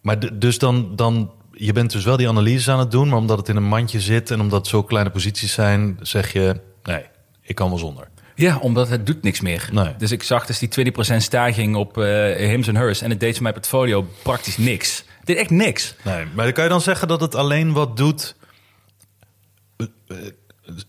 maar 0.00 0.38
dus 0.38 0.58
dan, 0.58 0.96
dan, 0.96 1.30
je 1.52 1.72
bent 1.72 1.92
dus 1.92 2.04
wel 2.04 2.16
die 2.16 2.28
analyses 2.28 2.68
aan 2.68 2.78
het 2.78 2.90
doen, 2.90 3.08
maar 3.08 3.18
omdat 3.18 3.38
het 3.38 3.48
in 3.48 3.56
een 3.56 3.68
mandje 3.68 4.00
zit 4.00 4.30
en 4.30 4.40
omdat 4.40 4.58
het 4.58 4.68
zo 4.68 4.82
kleine 4.82 5.10
posities 5.10 5.52
zijn, 5.52 5.98
zeg 6.02 6.32
je, 6.32 6.60
nee, 6.82 7.04
ik 7.42 7.54
kan 7.54 7.68
wel 7.68 7.78
zonder. 7.78 8.08
Ja, 8.40 8.58
omdat 8.58 8.88
het 8.88 9.06
doet 9.06 9.22
niks 9.22 9.40
meer. 9.40 9.68
Nee. 9.72 9.94
Dus 9.98 10.10
ik 10.12 10.22
zag 10.22 10.46
dus 10.46 10.58
die 10.58 10.92
20% 10.92 11.16
stijging 11.16 11.76
op 11.76 11.98
eh 11.98 12.36
Hims 12.48 12.68
en 12.68 12.76
Hers. 12.76 13.00
En 13.02 13.10
het 13.10 13.20
deed 13.20 13.32
voor 13.34 13.42
mijn 13.42 13.54
portfolio 13.54 14.06
praktisch 14.22 14.56
niks. 14.56 15.04
Het 15.18 15.26
deed 15.26 15.36
echt 15.36 15.50
niks. 15.50 15.94
Nee, 16.04 16.24
maar 16.34 16.44
dan 16.44 16.54
kan 16.54 16.64
je 16.64 16.70
dan 16.70 16.80
zeggen 16.80 17.08
dat 17.08 17.20
het 17.20 17.34
alleen 17.34 17.72
wat 17.72 17.96
doet... 17.96 18.34
eh, 19.76 19.86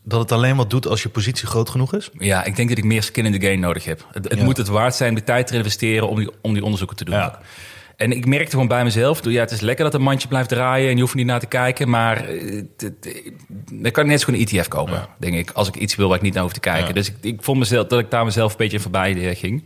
Dat 0.04 0.20
het 0.20 0.32
alleen 0.32 0.56
wat 0.56 0.70
doet 0.70 0.88
als 0.88 1.04
je 1.04 1.10
positie 1.10 1.48
groot 1.48 1.70
genoeg 1.70 1.94
is? 1.96 2.10
Ja, 2.18 2.44
ik 2.44 2.56
denk 2.56 2.70
dat 2.70 2.78
ik 2.78 2.84
meer 2.84 3.04
skin 3.04 3.26
in 3.26 3.32
the 3.40 3.46
game 3.48 3.56
nodig 3.60 3.84
heb. 3.86 4.06
Het, 4.12 4.24
het 4.30 4.38
Ja. 4.38 4.44
moet 4.44 4.58
het 4.58 4.68
waard 4.68 4.96
zijn 4.96 5.16
de 5.16 5.24
tijd 5.24 5.48
te 5.48 5.56
investeren 5.56 6.08
om 6.10 6.16
die, 6.18 6.30
om 6.42 6.54
die 6.54 6.64
onderzoeken 6.64 6.98
te 6.98 7.06
doen. 7.06 7.16
Ja. 7.16 7.40
En 8.02 8.12
ik 8.12 8.26
merkte 8.26 8.52
gewoon 8.52 8.68
bij 8.68 8.84
mezelf, 8.84 9.20
ja, 9.24 9.40
het 9.40 9.52
is 9.52 9.60
lekker 9.60 9.84
dat 9.84 9.94
een 9.94 10.02
mandje 10.02 10.28
blijft 10.28 10.50
draaien 10.50 10.90
en 10.90 10.96
je 10.96 11.02
hoeft 11.02 11.16
niet 11.16 11.26
naar 11.26 11.40
te 11.40 11.46
kijken, 11.46 11.90
maar 11.90 12.26
eh, 12.28 12.64
dan 13.72 13.92
kan 13.92 14.04
ik 14.04 14.10
net 14.10 14.20
zo 14.20 14.26
goed 14.26 14.34
een 14.34 14.48
ETF 14.58 14.68
kopen, 14.68 14.94
Ja. 14.94 15.08
denk 15.18 15.36
ik, 15.36 15.52
als 15.52 15.68
ik 15.68 15.76
iets 15.76 15.96
wil 15.96 16.08
waar 16.08 16.18
ik 16.18 16.24
niet 16.24 16.34
naar 16.34 16.44
hoef 16.44 16.54
te 16.54 16.60
kijken. 16.60 16.88
Ja. 16.88 16.94
Dus 16.94 17.08
ik, 17.08 17.16
ik 17.22 17.44
vond 17.44 17.60
mezelf 17.60 17.88
dat 17.88 18.00
ik 18.00 18.12
daar 18.12 18.26
mezelf 18.26 18.52
een 18.52 18.58
beetje 18.58 18.78
in 18.78 18.84
voorbij 18.84 19.30
eh, 19.30 19.38
ging. 19.38 19.64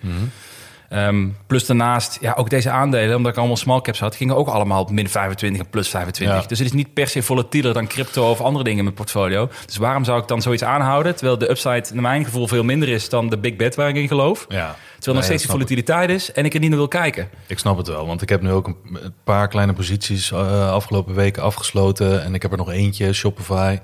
Ehm, 0.90 1.28
plus 1.48 1.66
daarnaast, 1.66 2.18
ja, 2.22 2.34
ook 2.38 2.50
deze 2.50 2.70
aandelen, 2.70 3.16
omdat 3.16 3.32
ik 3.32 3.38
allemaal 3.38 3.58
small 3.58 3.82
caps 3.82 4.00
had, 4.00 4.16
gingen 4.16 4.36
ook 4.36 4.48
allemaal 4.48 4.82
op 4.82 4.92
min 4.92 5.10
25 5.10 5.62
en 5.62 5.70
plus 5.70 5.90
25. 5.90 6.42
Ja. 6.42 6.48
Dus 6.48 6.58
het 6.60 6.68
is 6.68 6.74
niet 6.74 6.94
per 6.94 7.08
se 7.08 7.22
volatieler 7.22 7.74
dan 7.74 7.88
crypto 7.88 8.30
of 8.30 8.42
andere 8.42 8.64
dingen 8.64 8.78
in 8.78 8.84
mijn 8.84 8.96
portfolio. 8.96 9.50
Dus 9.66 9.78
waarom 9.78 10.04
zou 10.04 10.22
ik 10.22 10.28
dan 10.28 10.42
zoiets 10.42 10.64
aanhouden, 10.64 11.16
terwijl 11.16 11.38
de 11.38 11.50
upside 11.50 11.86
naar 11.94 12.02
mijn 12.02 12.26
gevoel 12.26 12.48
veel 12.48 12.64
minder 12.64 12.90
is 12.90 13.10
dan 13.10 13.30
de 13.30 13.38
big 13.38 13.56
bet 13.56 13.76
waar 13.76 13.90
ik 13.90 13.96
in 13.96 14.08
geloof? 14.08 14.46
Ja. 14.50 14.76
Terwijl 15.06 15.26
nog 15.26 15.36
steeds 15.36 15.44
die 15.44 15.52
volatiliteit 15.52 16.10
is 16.10 16.32
en 16.32 16.46
ik 16.46 16.54
er 16.54 16.60
niet 16.60 16.70
naar 16.70 16.78
wil 16.78 16.88
kijken. 16.88 17.30
Ik 17.48 17.60
snap 17.60 17.78
het 17.78 17.88
wel, 17.88 18.08
want 18.08 18.22
ik 18.22 18.30
heb 18.30 18.42
nu 18.42 18.52
ook 18.52 18.68
een, 18.68 19.14
paar 19.24 19.48
kleine 19.48 19.74
posities 19.74 20.32
eh, 20.32 20.72
afgelopen 20.72 21.16
weken 21.16 21.44
afgesloten. 21.44 22.24
En 22.24 22.34
ik 22.34 22.42
heb 22.42 22.52
er 22.52 22.58
nog 22.58 22.72
eentje, 22.72 23.14
Shopify. 23.14 23.78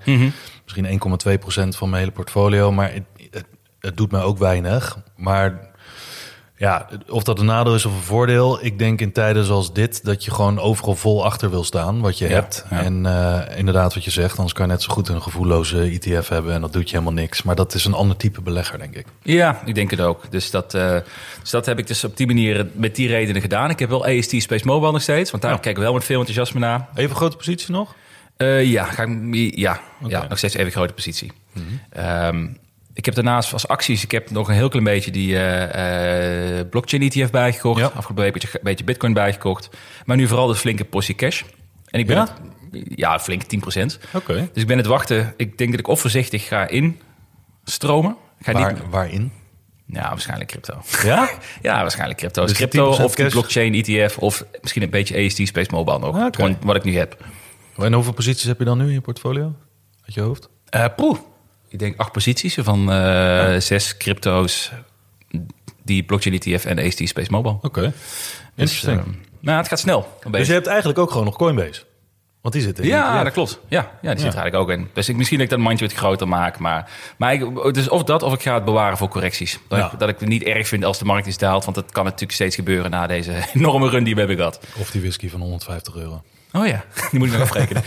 Misschien 0.63 0.99
1,2% 1.65 1.67
van 1.67 1.89
mijn 1.89 2.01
hele 2.01 2.13
portfolio. 2.13 2.71
Maar 2.71 2.93
het, 2.93 3.03
het, 3.31 3.45
het 3.79 3.97
doet 3.97 4.11
mij 4.11 4.21
ook 4.21 4.37
weinig. 4.37 4.97
Maar 5.15 5.70
ja, 6.61 6.87
of 7.09 7.23
dat 7.23 7.39
een 7.39 7.45
nadeel 7.45 7.75
is 7.75 7.85
of 7.85 7.93
een 7.95 8.01
voordeel. 8.01 8.65
Ik 8.65 8.79
denk 8.79 9.01
in 9.01 9.11
tijden 9.11 9.45
zoals 9.45 9.73
dit 9.73 10.05
dat 10.05 10.23
je 10.23 10.31
gewoon 10.31 10.59
overal 10.59 10.95
vol 10.95 11.25
achter 11.25 11.49
wil 11.49 11.63
staan 11.63 12.01
wat 12.01 12.17
je 12.17 12.27
Ja, 12.27 12.33
hebt. 12.33 12.65
ja. 12.69 12.81
En 12.81 13.05
eh, 13.05 13.57
inderdaad 13.57 13.93
wat 13.93 14.03
je 14.03 14.11
zegt, 14.11 14.35
anders 14.35 14.53
kan 14.53 14.65
je 14.65 14.71
net 14.71 14.81
zo 14.81 14.93
goed 14.93 15.07
een 15.09 15.21
gevoelloze 15.21 15.81
ETF 15.81 16.27
hebben. 16.27 16.53
En 16.53 16.61
dat 16.61 16.73
doet 16.73 16.89
je 16.89 16.97
helemaal 16.97 17.21
niks. 17.21 17.43
Maar 17.43 17.55
dat 17.55 17.73
is 17.73 17.85
een 17.85 17.93
ander 17.93 18.17
type 18.17 18.41
belegger, 18.41 18.79
denk 18.79 18.95
ik. 18.95 19.05
Ja, 19.21 19.61
ik 19.65 19.75
denk 19.75 19.91
het 19.91 20.01
ook. 20.01 20.31
Dus 20.31 20.51
dat, 20.51 20.73
eh, 20.73 20.95
dus 21.41 21.49
dat 21.49 21.65
heb 21.65 21.79
ik 21.79 21.87
dus 21.87 22.03
op 22.03 22.17
die 22.17 22.27
manier 22.27 22.67
met 22.73 22.95
die 22.95 23.07
redenen 23.07 23.41
gedaan. 23.41 23.69
Ik 23.69 23.79
heb 23.79 23.89
wel 23.89 24.05
AST 24.05 24.33
Space 24.41 24.65
Mobile 24.65 24.91
nog 24.91 25.01
steeds, 25.01 25.31
want 25.31 25.43
daar 25.43 25.51
Ja. 25.51 25.57
kijk 25.57 25.75
ik 25.77 25.83
wel 25.83 25.93
met 25.93 26.03
veel 26.03 26.19
enthousiasme 26.19 26.59
naar. 26.59 26.87
Even 26.95 27.15
grote 27.15 27.37
positie 27.37 27.71
nog? 27.71 27.95
Eh, 28.37 28.63
ja, 28.65 28.83
ga 28.83 29.03
ik, 29.03 29.51
ja, 29.57 29.79
ja, 30.07 30.25
nog 30.29 30.37
steeds 30.37 30.53
even 30.55 30.71
grote 30.71 30.93
positie. 30.93 31.31
Ehm, 31.89 32.47
ik 32.93 33.05
heb 33.05 33.15
daarnaast 33.15 33.53
als 33.53 33.67
acties, 33.67 34.03
ik 34.03 34.11
heb 34.11 34.29
nog 34.29 34.47
een 34.47 34.53
heel 34.55 34.69
klein 34.69 34.85
beetje 34.85 35.11
die 35.11 35.37
eh, 35.37 36.59
eh, 36.59 36.69
blockchain 36.69 37.03
ETF 37.03 37.31
bijgekocht. 37.31 37.79
Ja. 37.79 37.85
Afgelopen 37.85 38.15
week 38.15 38.25
een 38.25 38.39
beetje, 38.41 38.59
beetje 38.63 38.83
bitcoin 38.83 39.13
bijgekocht. 39.13 39.69
Maar 40.05 40.17
nu 40.17 40.27
vooral 40.27 40.47
de 40.47 40.55
flinke 40.55 40.85
portie 40.85 41.15
cash. 41.15 41.41
En 41.85 41.99
ik 41.99 42.07
ben 42.07 42.15
Ja? 42.15 42.21
het, 42.71 42.83
ja, 42.95 43.19
flink 43.19 43.41
10%. 43.43 43.99
Oké. 44.13 44.49
Dus 44.53 44.61
ik 44.61 44.67
ben 44.67 44.77
het 44.77 44.85
wachten. 44.85 45.33
Ik 45.37 45.57
denk 45.57 45.71
dat 45.71 45.79
ik 45.79 45.87
of 45.87 45.99
voorzichtig 46.01 46.47
ga 46.47 46.67
instromen. 46.67 48.15
Ga 48.41 48.51
Waar, 48.51 48.73
niet, 48.73 48.81
waarin? 48.89 49.31
ja, 49.85 50.09
waarschijnlijk 50.09 50.49
crypto. 50.49 50.81
Ja? 51.03 51.29
Ja, 51.61 51.81
waarschijnlijk 51.81 52.19
crypto. 52.19 52.41
Dus 52.45 52.57
die 52.57 52.67
crypto 52.67 52.97
10% 52.97 53.03
of 53.03 53.13
cash? 53.13 53.31
blockchain 53.31 53.73
ETF 53.73 54.17
of 54.17 54.43
misschien 54.61 54.81
een 54.81 54.89
beetje 54.89 55.25
AST 55.25 55.47
Space 55.47 55.69
Mobile 55.71 55.99
nog. 55.99 56.15
Ah. 56.17 56.27
Gewoon 56.31 56.57
wat 56.63 56.75
ik 56.75 56.83
nu 56.83 56.97
heb. 56.97 57.25
En 57.77 57.93
hoeveel 57.93 58.13
posities 58.13 58.47
heb 58.47 58.59
je 58.59 58.65
dan 58.65 58.77
nu 58.77 58.85
in 58.85 58.91
je 58.93 59.01
portfolio? 59.01 59.55
Uit 60.05 60.13
je 60.13 60.21
hoofd? 60.21 60.49
Poeh. 60.95 61.17
Ik 61.71 61.79
denk 61.79 61.97
acht 61.97 62.11
posities 62.11 62.57
van 62.59 62.91
eh, 62.91 63.55
zes 63.57 63.97
crypto's, 63.97 64.71
die 65.83 66.03
blockchain 66.03 66.39
ETF 66.39 66.65
en 66.65 66.79
AST 66.79 67.01
Space 67.07 67.31
Mobile. 67.31 67.57
Oké. 67.61 67.81
Dus, 67.81 67.91
Interesting. 68.55 68.99
eh, 68.99 69.27
nou, 69.39 69.57
het 69.57 69.67
gaat 69.67 69.79
snel. 69.79 70.17
Een 70.19 70.31
dus 70.31 70.47
je 70.47 70.53
hebt 70.53 70.67
eigenlijk 70.67 70.99
ook 70.99 71.11
gewoon 71.11 71.25
nog 71.25 71.35
Coinbase? 71.37 71.81
Want 72.41 72.53
die 72.53 72.63
zit 72.63 72.79
in 72.79 72.87
Ja, 72.87 73.23
dat 73.23 73.33
klopt. 73.33 73.59
Ja, 73.67 73.91
ja 74.01 74.11
die 74.13 74.19
zit 74.23 74.33
er 74.33 74.39
eigenlijk 74.39 74.55
ook 74.55 74.69
in. 74.77 74.87
Dus 74.93 75.09
ik, 75.09 75.15
misschien 75.15 75.37
dat 75.37 75.45
ik 75.45 75.51
dat 75.53 75.61
mandje 75.61 75.85
wat 75.85 75.95
groter 75.95 76.27
maak. 76.27 76.59
Maar, 76.59 76.89
maar 77.17 77.33
ik, 77.33 77.73
dus 77.73 77.89
of 77.89 78.03
dat, 78.03 78.23
of 78.23 78.33
ik 78.33 78.41
ga 78.41 78.53
het 78.53 78.65
bewaren 78.65 78.97
voor 78.97 79.07
correcties. 79.07 79.59
Dat, 79.67 79.79
Ja. 79.79 79.91
ik, 79.91 79.99
dat 79.99 80.09
ik 80.09 80.19
het 80.19 80.29
niet 80.29 80.43
erg 80.43 80.67
vind 80.67 80.83
als 80.85 80.99
de 80.99 81.05
markt 81.05 81.27
is 81.27 81.37
daalt. 81.37 81.63
Want 81.63 81.75
dat 81.75 81.91
kan 81.91 82.03
natuurlijk 82.03 82.31
steeds 82.31 82.55
gebeuren 82.55 82.91
na 82.91 83.07
deze 83.07 83.33
enorme 83.53 83.89
run 83.89 84.03
die 84.03 84.13
we 84.13 84.19
hebben 84.19 84.37
gehad. 84.37 84.59
Of 84.79 84.91
die 84.91 85.01
whisky 85.01 85.29
van 85.29 85.39
150 85.39 85.95
euro. 85.95 86.23
Oh 86.53 86.67
ja, 86.67 86.83
die 87.11 87.19
moet 87.19 87.27
ik 87.27 87.33
nog 87.33 87.41
afrekenen. 87.41 87.83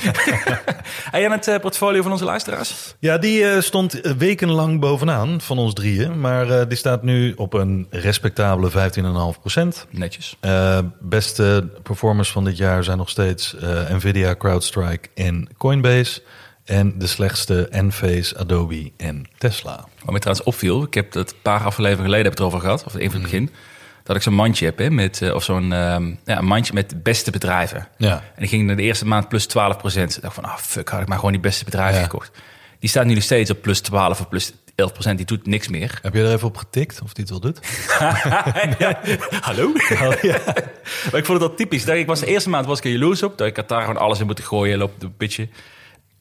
en 1.13 1.31
het 1.31 1.49
eh, 1.49 1.61
portfolio 1.61 2.03
van 2.03 2.13
onze 2.13 2.25
luisteraars? 2.25 2.95
Ja, 2.99 3.19
die 3.19 3.49
eh, 3.49 3.61
stond 3.61 4.01
eh, 4.01 4.13
wekenlang 4.13 4.81
bovenaan 4.81 5.41
van 5.41 5.59
ons 5.59 5.75
drieën. 5.75 6.21
Maar 6.21 6.69
die 6.69 6.79
staat 6.79 7.03
nu 7.03 7.33
op 7.33 7.53
een 7.53 7.87
respectabele 7.91 8.71
15,5 9.35 9.41
procent. 9.41 9.87
Netjes. 9.91 10.37
Beste 11.01 11.69
performers 11.83 12.31
van 12.31 12.45
dit 12.45 12.57
jaar 12.57 12.85
zijn 12.85 12.99
nog 12.99 13.09
steeds 13.09 13.57
Nvidia, 13.89 14.35
CrowdStrike 14.35 15.09
en 15.15 15.49
Coinbase. 15.57 16.23
En 16.65 16.99
de 16.99 17.07
slechtste 17.07 17.69
Enphase, 17.69 18.37
Adobe 18.39 18.93
en 18.97 19.27
Tesla. 19.39 19.77
Wat 19.77 20.11
mij 20.11 20.21
trouwens 20.21 20.47
opviel, 20.47 20.83
ik 20.83 20.95
heb 20.95 21.13
het 21.13 21.31
een 21.31 21.37
paar 21.43 21.61
afleveringen 21.61 22.05
geleden 22.05 22.25
heb 22.25 22.33
het 22.33 22.41
erover 22.41 22.61
gehad, 22.61 22.85
of 22.85 22.95
even 22.95 23.11
van 23.11 23.21
het 23.21 23.31
begin, 23.31 23.51
dat 24.05 24.17
ik 24.17 24.23
zo'n 24.23 24.35
mandje 24.35 24.65
heb, 24.65 24.79
hè, 24.79 24.91
met, 24.91 25.23
eh, 25.23 25.35
of 25.35 25.45
zo'n 25.45 25.73
ehm, 25.73 26.15
ja, 26.25 26.39
een 26.39 26.45
mandje 26.45 26.73
met 26.73 27.03
beste 27.03 27.31
bedrijven. 27.31 27.89
Ja. 27.97 28.23
En 28.37 28.43
ik 28.43 28.49
ging 28.49 28.77
de 28.77 28.83
eerste 28.83 29.07
maand 29.07 29.29
plus 29.29 29.47
12 29.47 29.77
procent. 29.77 30.17
Ik 30.17 30.23
dacht 30.23 30.35
van, 30.35 30.45
ah 30.45 30.57
fuck, 30.57 30.89
had 30.89 31.01
ik 31.01 31.07
maar 31.09 31.17
gewoon 31.17 31.33
die 31.33 31.41
beste 31.41 31.65
bedrijven 31.65 31.97
Ja. 31.97 32.03
gekocht. 32.03 32.31
Die 32.79 32.89
staat 32.89 33.05
nu 33.05 33.15
nog 33.15 33.23
steeds 33.23 33.51
op 33.51 33.63
plus 33.63 33.81
12 33.81 34.21
of 34.21 34.29
plus 34.29 34.53
11 34.75 34.93
procent. 34.93 35.17
Die 35.17 35.27
doet 35.27 35.47
niks 35.47 35.69
meer. 35.69 35.99
Heb 36.03 36.15
je 36.15 36.23
er 36.23 36.33
even 36.33 36.49
op 36.49 36.57
getikt 36.57 37.01
of 37.03 37.13
die 37.13 37.25
het 37.25 37.31
wel 37.31 37.41
doet? 37.41 37.59
Ja. 38.79 39.01
Hallo? 39.41 39.73
maar 41.11 41.21
ik 41.21 41.25
vond 41.25 41.41
het 41.41 41.51
al 41.51 41.55
typisch. 41.55 41.85
Ik 41.85 42.07
was 42.07 42.21
de 42.21 42.27
eerste 42.27 42.49
maand 42.51 42.67
was 42.67 42.79
ik 42.79 42.85
er 42.85 42.91
jaloers 42.91 43.23
op. 43.23 43.39
Dat 43.39 43.47
ik 43.47 43.57
had 43.57 43.69
daar 43.69 43.81
gewoon 43.81 43.97
alles 43.97 44.21
in 44.21 44.27
moeten 44.27 44.45
gooien 44.45 44.83
op 44.83 45.01
de 45.01 45.11
pitje. 45.11 45.49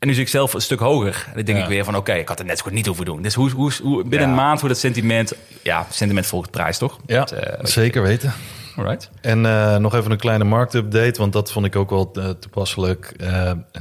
En 0.04 0.10
nu 0.10 0.16
zit 0.16 0.24
ik 0.26 0.30
zelf 0.32 0.54
een 0.54 0.62
stuk 0.62 0.80
hoger. 0.80 1.24
En 1.28 1.34
dan 1.36 1.44
denk 1.44 1.58
Ja. 1.58 1.64
ik 1.64 1.70
weer 1.70 1.84
van, 1.84 1.96
oké, 1.96 2.14
ik 2.14 2.28
had 2.28 2.38
het 2.38 2.48
net 2.48 2.58
zo 2.58 2.64
goed 2.64 2.74
niet 2.74 2.86
hoeven 2.86 3.06
doen. 3.06 3.22
Dus 3.22 3.34
hoe, 3.34 3.50
hoe, 3.52 3.72
hoe, 3.82 4.02
binnen 4.02 4.20
Ja. 4.20 4.28
een 4.28 4.34
maand 4.36 4.60
hoe 4.60 4.70
dat 4.70 4.78
sentiment... 4.78 5.34
Ja, 5.62 5.88
sentiment 5.90 6.26
volgt 6.26 6.52
prijs, 6.52 6.78
toch? 6.78 7.00
Ja, 7.06 7.20
Dat, 7.20 7.32
eh, 7.32 7.60
je- 7.62 7.68
zeker 7.68 8.02
weten. 8.02 8.34
Alright. 8.76 9.10
En 9.22 9.46
eh, 9.46 9.78
nog 9.78 9.94
even 9.96 10.12
een 10.12 10.18
kleine 10.18 10.44
marktupdate, 10.44 11.20
want 11.20 11.34
dat 11.34 11.52
vond 11.52 11.66
ik 11.66 11.76
ook 11.76 11.90
wel 11.90 12.12
eh, 12.14 12.30
toepasselijk. 12.30 13.14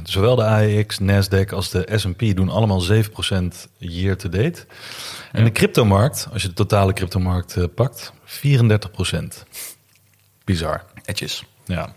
Zowel 0.03 0.35
de 0.35 0.43
AEX, 0.43 0.99
Nasdaq 0.99 1.49
als 1.53 1.69
de 1.69 1.87
S&P 1.95 2.35
doen 2.35 2.49
allemaal 2.49 2.81
7% 2.81 3.67
year 3.77 4.17
to 4.17 4.29
date. 4.29 4.65
En 5.31 5.43
de 5.43 5.51
cryptomarkt, 5.51 6.27
als 6.33 6.41
je 6.41 6.47
de 6.47 6.53
totale 6.53 6.93
cryptomarkt 6.93 7.75
pakt, 7.75 8.13
34%. 8.25 9.45
Bizar. 10.45 10.83
Etjes. 11.05 11.43
Ja, 11.65 11.93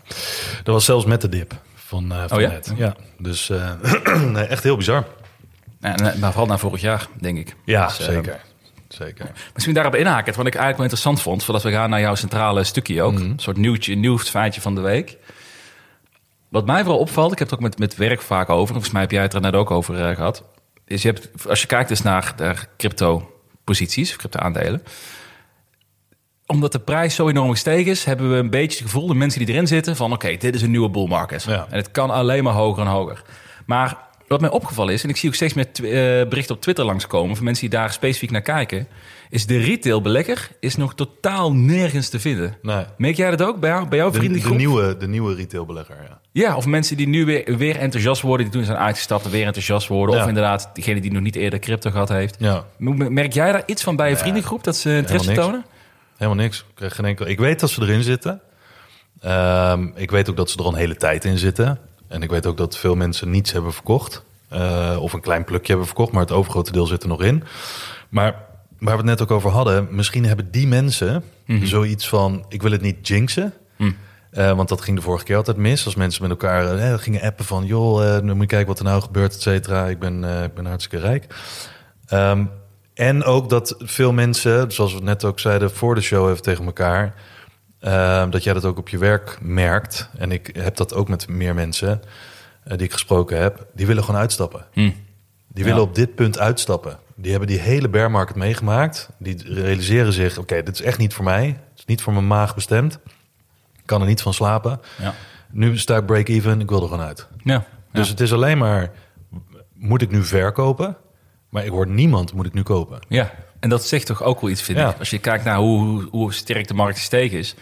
dat 0.63 0.73
was 0.73 0.85
zelfs 0.85 1.05
met 1.05 1.21
de 1.21 1.29
dip 1.29 1.53
van, 1.87 2.11
eh 2.11 2.23
van 2.27 2.37
Oh 2.37 2.43
ja? 2.43 2.49
net. 2.49 2.73
Ja, 2.75 2.95
dus 3.17 3.49
eh, 3.49 3.71
nee, 4.33 4.43
echt 4.45 4.63
heel 4.63 4.77
bizar. 4.77 5.05
En, 5.81 5.95
eh, 5.95 6.15
maar 6.15 6.31
vooral 6.31 6.47
na 6.47 6.57
vorig 6.57 6.81
jaar, 6.81 7.07
denk 7.19 7.37
ik. 7.37 7.55
Ja, 7.65 7.85
Dus, 7.87 8.03
zeker. 8.03 8.39
Zeker. 8.87 9.31
Misschien 9.53 9.73
daarop 9.73 9.95
inhaken. 9.95 10.33
Wat 10.35 10.47
ik 10.47 10.55
eigenlijk 10.55 10.75
wel 10.75 10.83
interessant 10.83 11.21
vond, 11.21 11.43
voordat 11.43 11.63
we 11.63 11.71
gaan 11.71 11.89
naar 11.89 11.99
jouw 11.99 12.15
centrale 12.15 12.63
stukje 12.63 13.01
ook. 13.01 13.13
Mhm. 13.13 13.23
Een 13.23 13.39
soort 13.39 13.57
nieuwtje, 13.57 13.95
nieuw 13.95 14.17
feitje 14.17 14.61
van 14.61 14.75
de 14.75 14.81
week. 14.81 15.17
Wat 16.49 16.65
mij 16.65 16.81
vooral 16.81 16.99
opvalt, 16.99 17.31
ik 17.31 17.39
heb 17.39 17.49
het 17.49 17.57
ook 17.57 17.63
met, 17.63 17.79
met 17.79 17.95
werk 17.95 18.21
vaak 18.21 18.49
over. 18.49 18.67
en 18.67 18.71
Volgens 18.73 18.91
mij 18.91 19.01
heb 19.01 19.11
jij 19.11 19.21
het 19.21 19.33
er 19.33 19.41
net 19.41 19.53
ook 19.53 19.71
over 19.71 20.09
eh, 20.09 20.15
gehad. 20.15 20.43
Is 20.85 21.01
je 21.01 21.07
hebt, 21.07 21.49
als 21.49 21.61
je 21.61 21.67
kijkt 21.67 21.89
dus 21.89 22.01
naar 22.01 22.33
de 22.35 22.55
crypto-posities, 22.77 24.15
crypto-aandelen. 24.15 24.83
Omdat 26.47 26.71
de 26.71 26.79
prijs 26.79 27.15
zo 27.15 27.29
enorm 27.29 27.51
gestegen 27.51 27.91
is, 27.91 28.03
hebben 28.03 28.31
we 28.31 28.35
een 28.35 28.49
beetje 28.49 28.77
het 28.77 28.91
gevoel, 28.91 29.07
de 29.07 29.13
mensen 29.13 29.45
die 29.45 29.53
erin 29.53 29.67
zitten, 29.67 29.95
van 29.95 30.13
oké, 30.13 30.37
dit 30.37 30.55
is 30.55 30.61
een 30.61 30.71
nieuwe 30.71 30.89
bull 30.89 31.07
market. 31.07 31.43
Ja. 31.43 31.67
En 31.69 31.77
het 31.77 31.91
kan 31.91 32.09
alleen 32.09 32.43
maar 32.43 32.53
hoger 32.53 32.83
en 32.83 32.89
hoger. 32.89 33.21
Maar 33.65 33.97
wat 34.27 34.41
mij 34.41 34.49
opgevallen 34.49 34.93
is, 34.93 35.03
en 35.03 35.09
ik 35.09 35.17
zie 35.17 35.29
ook 35.29 35.35
steeds 35.35 35.53
meer 35.53 35.65
eh, 35.65 36.27
berichten 36.29 36.55
op 36.55 36.61
Twitter 36.61 36.85
langskomen 36.85 37.35
van 37.35 37.45
mensen 37.45 37.69
die 37.69 37.79
daar 37.79 37.91
specifiek 37.91 38.31
naar 38.31 38.41
kijken, 38.41 38.87
is 39.29 39.45
de 39.45 39.57
retailbelegger 39.57 40.49
is 40.59 40.75
nog 40.75 40.95
totaal 40.95 41.53
nergens 41.53 42.09
te 42.09 42.19
vinden. 42.19 42.57
Nee. 42.61 42.85
Merk 42.97 43.15
jij 43.15 43.29
dat 43.29 43.41
ook 43.47 43.59
bij, 43.59 43.69
jou, 43.69 43.87
bij 43.87 43.97
jouw 43.97 44.07
De, 44.07 44.13
de, 44.13 44.19
vriendengroep? 44.19 44.57
nieuwe, 44.57 44.97
de 44.97 45.07
nieuwe 45.07 45.35
retailbelegger, 45.35 45.95
ja. 46.09 46.19
Ja, 46.31 46.55
of 46.55 46.65
mensen 46.65 46.97
die 46.97 47.07
nu 47.07 47.25
weer, 47.25 47.57
weer 47.57 47.77
enthousiast 47.77 48.21
worden, 48.21 48.45
die 48.45 48.55
toen 48.55 48.65
zijn 48.65 48.77
uitgestapt 48.77 49.25
en 49.25 49.31
weer 49.31 49.45
enthousiast 49.45 49.87
worden. 49.87 50.15
Ja. 50.15 50.21
Of 50.21 50.27
inderdaad, 50.27 50.69
diegene 50.73 51.01
die 51.01 51.11
nog 51.11 51.21
niet 51.21 51.35
eerder 51.35 51.59
crypto 51.59 51.91
gehad 51.91 52.09
heeft. 52.09 52.35
Ja, 52.39 52.65
Merk 52.77 53.33
jij 53.33 53.51
daar 53.51 53.63
iets 53.65 53.83
van 53.83 53.95
bij 53.95 54.09
je 54.09 54.17
vriendengroep, 54.17 54.63
dat 54.63 54.75
ze 54.75 54.95
interesse 54.95 55.31
tonen? 55.31 55.65
Helemaal 56.17 56.43
niks. 56.43 56.65
Ik, 56.75 56.93
geen 56.93 57.05
enkel... 57.05 57.27
ik 57.27 57.39
weet 57.39 57.59
dat 57.59 57.69
ze 57.69 57.81
erin 57.81 58.03
zitten. 58.03 58.41
Ehm, 59.19 59.87
ik 59.95 60.11
weet 60.11 60.29
ook 60.29 60.37
dat 60.37 60.49
ze 60.49 60.57
er 60.57 60.63
al 60.63 60.71
een 60.71 60.77
hele 60.77 60.95
tijd 60.95 61.25
in 61.25 61.37
zitten. 61.37 61.79
En 62.07 62.21
ik 62.21 62.29
weet 62.29 62.45
ook 62.45 62.57
dat 62.57 62.77
veel 62.77 62.95
mensen 62.95 63.29
niets 63.29 63.51
hebben 63.51 63.73
verkocht. 63.73 64.23
Eh, 64.49 64.97
of 64.99 65.13
een 65.13 65.21
klein 65.21 65.43
plukje 65.43 65.67
hebben 65.67 65.85
verkocht, 65.85 66.11
maar 66.11 66.21
het 66.21 66.31
overgrote 66.31 66.71
deel 66.71 66.85
zit 66.85 67.03
er 67.03 67.09
nog 67.09 67.21
in. 67.21 67.43
Maar 68.09 68.33
waar 68.79 68.91
we 68.97 69.01
het 69.01 69.05
net 69.05 69.21
ook 69.21 69.31
over 69.31 69.49
hadden, 69.49 69.87
misschien 69.91 70.25
hebben 70.25 70.51
die 70.51 70.67
mensen 70.67 71.23
zoiets 71.63 72.07
van: 72.07 72.45
ik 72.49 72.61
wil 72.61 72.71
het 72.71 72.81
niet 72.81 73.07
jinxen. 73.07 73.53
Eh, 74.31 74.51
want 74.51 74.69
dat 74.69 74.81
ging 74.81 74.97
de 74.97 75.03
vorige 75.03 75.25
keer 75.25 75.35
altijd 75.35 75.57
mis. 75.57 75.85
Als 75.85 75.95
mensen 75.95 76.21
met 76.21 76.31
elkaar 76.31 76.77
eh, 76.77 76.97
gingen 76.97 77.21
appen 77.21 77.45
van... 77.45 77.65
joh, 77.65 78.21
nu 78.21 78.33
moet 78.33 78.41
je 78.41 78.47
kijken 78.47 78.67
wat 78.67 78.79
er 78.79 78.85
nou 78.85 79.01
gebeurt, 79.01 79.33
et 79.33 79.41
cetera. 79.41 79.87
Ik 79.87 79.99
ben, 79.99 80.23
ik 80.43 80.53
ben 80.53 80.65
hartstikke 80.65 81.05
rijk. 81.05 81.27
Ehm, 82.07 82.45
En 82.97 83.23
ook 83.23 83.49
dat 83.49 83.75
veel 83.79 84.13
mensen, 84.13 84.71
zoals 84.71 84.93
we 84.93 85.01
net 85.01 85.23
ook 85.23 85.39
zeiden 85.39 85.71
voor 85.71 85.95
de 85.95 86.01
show 86.01 86.29
even 86.29 86.41
tegen 86.41 86.65
elkaar, 86.65 87.13
eh, 87.79 88.29
dat 88.29 88.43
jij 88.43 88.53
dat 88.53 88.65
ook 88.65 88.77
op 88.77 88.89
je 88.89 88.97
werk 88.97 89.37
merkt. 89.41 90.09
En 90.17 90.31
ik 90.31 90.49
heb 90.53 90.75
dat 90.75 90.93
ook 90.93 91.07
met 91.07 91.27
meer 91.27 91.55
mensen 91.55 92.01
eh, 92.63 92.77
die 92.77 92.85
ik 92.85 92.91
gesproken 92.93 93.41
heb. 93.41 93.65
Die 93.73 93.85
willen 93.85 94.03
gewoon 94.03 94.19
uitstappen. 94.19 94.65
Hm. 94.71 94.91
Die 95.47 95.63
willen 95.63 95.81
op 95.81 95.95
dit 95.95 96.15
punt 96.15 96.39
uitstappen. 96.39 96.97
Die 97.15 97.31
hebben 97.31 97.49
die 97.49 97.59
hele 97.59 97.89
bear 97.89 98.11
market 98.11 98.35
meegemaakt. 98.35 99.09
Die 99.19 99.53
realiseren 99.53 100.13
zich, 100.13 100.37
oké, 100.37 100.63
dit 100.63 100.73
is 100.73 100.81
echt 100.81 100.97
niet 100.97 101.13
voor 101.13 101.25
mij. 101.25 101.45
Het 101.45 101.79
is 101.79 101.85
niet 101.85 102.01
voor 102.01 102.13
mijn 102.13 102.27
maag 102.27 102.55
bestemd. 102.55 102.99
Ik 103.75 103.85
kan 103.85 104.01
er 104.01 104.07
niet 104.07 104.21
van 104.21 104.33
slapen. 104.33 104.79
Ja. 104.97 105.13
Nu 105.51 105.77
sta 105.77 105.97
ik 105.97 106.05
break-even, 106.05 106.61
ik 106.61 106.69
wil 106.69 106.81
er 106.81 106.87
gewoon 106.87 107.05
uit. 107.05 107.27
Ja. 107.43 107.65
Dus 107.91 108.09
het 108.09 108.19
is 108.19 108.33
alleen 108.33 108.57
maar, 108.57 108.91
moet 109.73 110.01
ik 110.01 110.11
nu 110.11 110.23
verkopen? 110.23 110.97
Maar 111.49 111.65
ik 111.65 111.71
hoor 111.71 111.87
niemand, 111.87 112.33
moet 112.33 112.45
ik 112.45 112.53
nu 112.53 112.63
kopen? 112.63 112.99
Ja, 113.07 113.33
en 113.59 113.69
dat 113.69 113.85
zegt 113.85 114.05
toch 114.05 114.23
ook 114.23 114.41
wel 114.41 114.49
iets, 114.49 114.61
vind 114.61 114.77
Ja. 114.77 114.89
ik. 114.89 114.99
Als 114.99 115.09
je 115.09 115.17
kijkt 115.19 115.43
naar 115.43 115.57
hoe, 115.57 115.79
hoe, 115.79 116.07
hoe 116.11 116.33
sterk 116.33 116.67
de 116.67 116.73
markt 116.73 116.97
gestegen 116.97 117.37
is. 117.37 117.55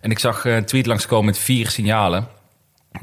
En 0.00 0.10
ik 0.10 0.18
zag 0.18 0.44
eh, 0.44 0.54
een 0.56 0.64
tweet 0.64 0.86
langskomen 0.86 1.26
met 1.26 1.38
vier 1.38 1.68
signalen. 1.70 2.26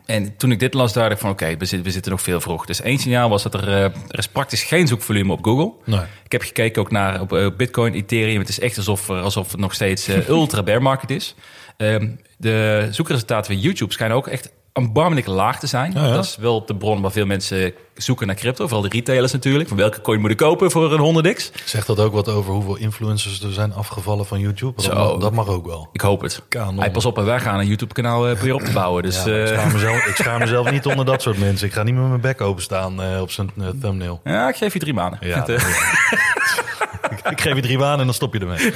En 0.06 0.38
toen 0.38 0.52
ik 0.52 0.60
dit 0.60 0.74
las, 0.74 0.94
dacht 0.94 1.12
ik 1.12 1.18
van 1.18 1.30
oké, 1.30 1.46
we, 1.58 1.66
zitten, 1.66 1.84
we 1.84 1.92
zitten 1.92 2.12
nog 2.12 2.22
veel 2.22 2.42
vroeg. 2.42 2.66
Dus 2.66 2.82
één 2.82 2.98
signaal 3.00 3.30
was 3.30 3.44
dat 3.44 3.54
er, 3.54 3.68
eh, 3.68 3.84
er 3.84 4.18
is 4.18 4.28
praktisch 4.28 4.64
geen 4.64 4.88
zoekvolume 4.88 5.32
op 5.34 5.44
Google. 5.44 5.72
Nee. 5.86 6.02
Ik 6.24 6.32
heb 6.32 6.42
gekeken 6.42 6.82
ook 6.82 6.92
naar 6.92 7.22
op, 7.22 7.34
eh, 7.34 7.48
Bitcoin, 7.58 7.94
Ethereum. 7.94 8.40
Het 8.40 8.50
is 8.50 8.60
echt 8.60 8.78
alsof, 8.78 9.10
alsof 9.10 9.52
het 9.52 9.60
nog 9.60 9.74
steeds 9.74 10.08
ultra 10.28 10.64
bear 10.64 10.82
market 10.82 11.10
is. 11.10 11.36
Ehm, 11.78 12.08
de 12.38 12.88
zoekresultaten 12.92 13.54
van 13.54 13.62
YouTube 13.62 13.94
schijnen 13.94 14.18
ook 14.18 14.28
echt 14.28 14.52
erbarmelijk 14.84 15.28
laag 15.28 15.60
te 15.60 15.68
zijn. 15.68 15.92
Ja. 15.94 16.12
Dat 16.14 16.24
is 16.26 16.36
wel 16.40 16.66
de 16.66 16.76
bron 16.76 17.02
waar 17.02 17.12
veel 17.12 17.26
mensen 17.26 17.74
zoeken 17.96 18.28
naar 18.28 18.36
crypto. 18.36 18.64
Vooral 18.68 18.90
de 18.90 18.96
retailers 18.96 19.32
natuurlijk. 19.32 19.68
Van 19.70 19.78
welke 19.78 20.02
coin 20.02 20.20
moet 20.22 20.32
ik 20.32 20.38
kopen 20.38 20.72
voor 20.72 20.94
een 20.94 21.26
100x? 21.26 21.64
Zegt 21.66 21.88
dat 21.88 22.00
ook 22.00 22.14
wat 22.14 22.28
over 22.30 22.54
hoeveel 22.54 22.76
influencers 22.78 23.42
er 23.44 23.54
zijn 23.54 23.74
afgevallen 23.74 24.26
van 24.26 24.40
YouTube? 24.40 24.74
Dat, 24.76 24.86
Zo. 24.86 24.94
mag, 24.94 25.18
dat 25.18 25.32
mag 25.34 25.48
ook 25.48 25.66
wel. 25.66 25.90
Ik 25.94 26.02
hoop 26.02 26.22
het. 26.22 26.42
Kanon. 26.50 26.80
Hey, 26.80 26.92
pas 26.92 27.06
op, 27.06 27.18
en 27.18 27.26
wij 27.26 27.40
gaan 27.40 27.60
een 27.60 27.68
YouTube-kanaal 27.68 28.28
eh, 28.28 28.32
proberen 28.34 28.56
op 28.56 28.62
te 28.62 28.72
bouwen. 28.74 29.04
Dus 29.04 29.24
Ja, 29.24 29.32
ik, 29.36 29.48
eh, 29.50 29.58
schaam 29.58 29.72
mezelf, 29.72 30.06
ik 30.06 30.16
schaam 30.16 30.40
mezelf 30.40 30.72
niet 30.76 30.86
onder 30.86 31.06
dat 31.06 31.22
soort 31.22 31.40
mensen. 31.40 31.68
Ik 31.68 31.74
ga 31.74 31.84
niet 31.84 31.96
met 31.96 32.08
mijn 32.08 32.22
bek 32.22 32.42
openstaan 32.42 33.02
eh, 33.02 33.22
op 33.22 33.32
zijn 33.32 33.50
eh, 33.60 33.68
thumbnail. 33.82 34.22
ja, 34.24 34.50
ik 34.50 34.56
geef 34.56 34.74
je 34.74 34.80
drie 34.80 34.94
maanden. 34.94 35.20
Ja, 35.22 35.48
eh, 35.48 35.56
ik, 37.32 37.42
geef 37.42 37.56
je 37.56 37.62
drie 37.62 37.78
banen 37.78 38.00
en 38.00 38.06
dan 38.06 38.14
stop 38.14 38.34
je 38.34 38.40
ermee. 38.40 38.74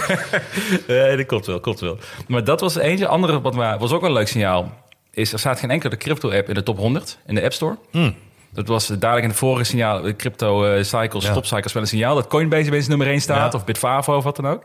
Nee, 0.88 1.18
dat 1.18 1.26
klopt 1.26 1.46
wel, 1.46 1.60
klopt 1.60 1.80
wel. 1.80 1.98
Maar 2.28 2.44
dat 2.44 2.60
was 2.60 2.76
eentje. 2.76 3.08
Andere 3.08 3.42
wat 3.42 3.56
wa- 3.56 3.78
was 3.78 3.92
ook 3.92 4.02
wel 4.02 4.10
een 4.10 4.16
leuk 4.16 4.28
signaal. 4.28 4.82
Is 5.14 5.34
er 5.34 5.40
staat 5.40 5.60
geen 5.60 5.72
enkele 5.72 5.98
crypto-app 5.98 6.48
in 6.48 6.54
de 6.54 6.64
top 6.64 6.78
100 6.78 7.18
in 7.26 7.36
de 7.36 7.44
App 7.44 7.54
Store. 7.54 7.78
Dat 8.54 8.68
was 8.68 8.88
dadelijk 8.88 9.24
in 9.24 9.30
de 9.30 9.36
vorige 9.36 9.64
signaal, 9.64 10.02
de 10.02 10.16
crypto 10.16 10.64
eh, 10.66 10.84
cycles, 10.84 11.26
Ja. 11.26 11.34
top 11.34 11.46
cycles, 11.46 11.74
wel 11.74 11.82
een 11.82 11.88
signaal 11.88 12.16
dat 12.16 12.28
Coinbase 12.28 12.68
opeens 12.68 12.88
nummer 12.88 13.08
1 13.08 13.22
staat 13.22 13.52
Ja. 13.52 13.58
of 13.60 13.66
Bitfavo 13.66 14.16
of 14.18 14.24
wat 14.24 14.36
dan 14.36 14.48
ook. 14.48 14.64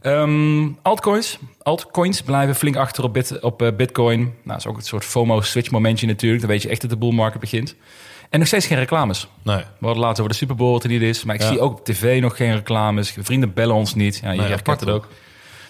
Ehm, 0.00 0.68
altcoins. 0.82 1.38
Altcoins 1.62 2.22
blijven 2.22 2.54
flink 2.54 2.76
achter 2.76 3.04
op, 3.04 3.12
bit, 3.12 3.40
op 3.40 3.62
eh, 3.62 3.68
Bitcoin. 3.76 4.18
Nou, 4.20 4.32
dat 4.44 4.56
is 4.58 4.66
ook 4.66 4.76
een 4.76 4.82
soort 4.82 5.04
FOMO-switch 5.04 5.70
momentje 5.70 6.06
natuurlijk. 6.06 6.40
Dan 6.40 6.50
weet 6.50 6.62
je 6.62 6.68
echt 6.68 6.80
dat 6.80 6.90
de 6.90 6.96
bull 6.96 7.12
market 7.12 7.40
begint. 7.40 7.74
En 8.30 8.38
nog 8.38 8.48
steeds 8.48 8.66
geen 8.66 8.78
reclames. 8.78 9.28
Nee. 9.42 9.56
We 9.56 9.86
hadden 9.86 10.02
laatst 10.02 10.18
over 10.18 10.32
de 10.32 10.38
Super 10.38 10.56
Bowl 10.56 10.72
wat 10.72 10.82
er 10.82 10.88
niet 10.88 11.02
is. 11.02 11.24
Maar 11.24 11.34
ik 11.34 11.40
Ja. 11.40 11.48
zie 11.48 11.60
ook 11.60 11.72
op 11.78 11.84
tv 11.84 12.20
nog 12.20 12.36
geen 12.36 12.54
reclames. 12.54 13.14
Vrienden 13.20 13.52
bellen 13.52 13.74
ons 13.74 13.94
niet. 13.94 14.20
Ja, 14.22 14.30
je 14.32 14.40
Nee, 14.40 14.48
herkent 14.48 14.80
het 14.80 14.88
ook. 14.90 15.08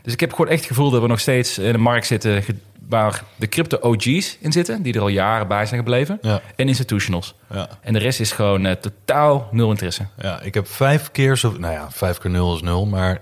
Dus 0.02 0.12
ik 0.12 0.20
heb 0.20 0.30
gewoon 0.30 0.48
echt 0.48 0.58
het 0.58 0.68
gevoel 0.68 0.90
dat 0.90 1.00
we 1.02 1.06
nog 1.06 1.20
steeds 1.20 1.58
in 1.58 1.74
een 1.74 1.80
markt 1.80 2.06
zitten... 2.06 2.44
waar 2.88 3.24
de 3.36 3.48
crypto-OG's 3.48 4.36
in 4.40 4.52
zitten... 4.52 4.82
die 4.82 4.94
er 4.94 5.00
al 5.00 5.08
jaren 5.08 5.48
bij 5.48 5.66
zijn 5.66 5.80
gebleven. 5.80 6.18
Ja. 6.22 6.40
En 6.56 6.68
institutionals. 6.68 7.34
Ja. 7.50 7.68
En 7.80 7.92
de 7.92 7.98
rest 7.98 8.20
is 8.20 8.32
gewoon 8.32 8.66
eh, 8.66 8.74
totaal 8.74 9.48
nul 9.50 9.70
interesse. 9.70 10.06
Ja, 10.18 10.40
ik 10.40 10.54
heb 10.54 10.68
vijf 10.68 11.10
keer 11.10 11.36
zo... 11.36 11.54
Nou 11.58 11.72
ja, 11.72 11.90
vijf 11.90 12.18
keer 12.18 12.30
nul 12.30 12.54
is 12.54 12.62
nul. 12.62 12.86
Maar 12.86 13.20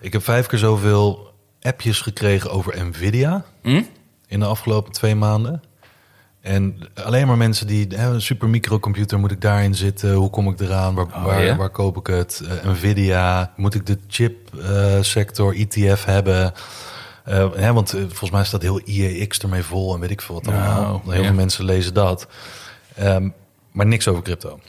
ik 0.00 0.12
heb 0.12 0.22
vijf 0.24 0.46
keer 0.46 0.58
zoveel 0.58 1.32
appjes 1.60 2.00
gekregen 2.00 2.50
over 2.50 2.84
Nvidia... 2.84 3.44
Hm? 3.62 3.82
in 4.32 4.40
de 4.40 4.46
afgelopen 4.46 4.92
twee 4.92 5.14
maanden. 5.14 5.62
En 6.40 6.78
alleen 6.94 7.26
maar 7.26 7.36
mensen 7.36 7.66
die... 7.66 7.86
Hè, 7.94 8.10
een 8.10 8.22
super 8.22 8.48
microcomputer, 8.48 9.18
moet 9.18 9.30
ik 9.30 9.40
daarin 9.40 9.74
zitten? 9.74 10.12
Hoe 10.12 10.30
kom 10.30 10.48
ik 10.48 10.60
eraan? 10.60 10.94
Waar, 10.94 11.06
Oh, 11.06 11.56
waar, 11.56 11.70
koop 11.70 11.96
ik 11.96 12.06
het? 12.06 12.42
Eh, 12.44 12.70
Nvidia, 12.70 13.52
moet 13.56 13.74
ik 13.74 13.86
de 13.86 13.98
chip-sector 14.08 15.56
ETF 15.56 16.04
hebben? 16.04 16.52
Hè, 17.24 17.72
want 17.72 17.92
eh, 17.92 18.00
volgens 18.00 18.30
mij 18.30 18.44
staat 18.44 18.62
heel 18.62 18.80
IEX 18.84 19.38
ermee 19.38 19.62
vol 19.62 19.94
en 19.94 20.00
weet 20.00 20.10
ik 20.10 20.20
veel 20.20 20.34
wat 20.34 20.46
allemaal. 20.48 20.80
Nou, 20.82 21.00
heel 21.04 21.20
ja. 21.20 21.26
veel 21.26 21.36
mensen 21.36 21.64
lezen 21.64 21.94
dat. 21.94 22.26
Ehm, 22.94 23.28
maar 23.72 23.86
niks 23.86 24.08
over 24.08 24.22
crypto. 24.22 24.60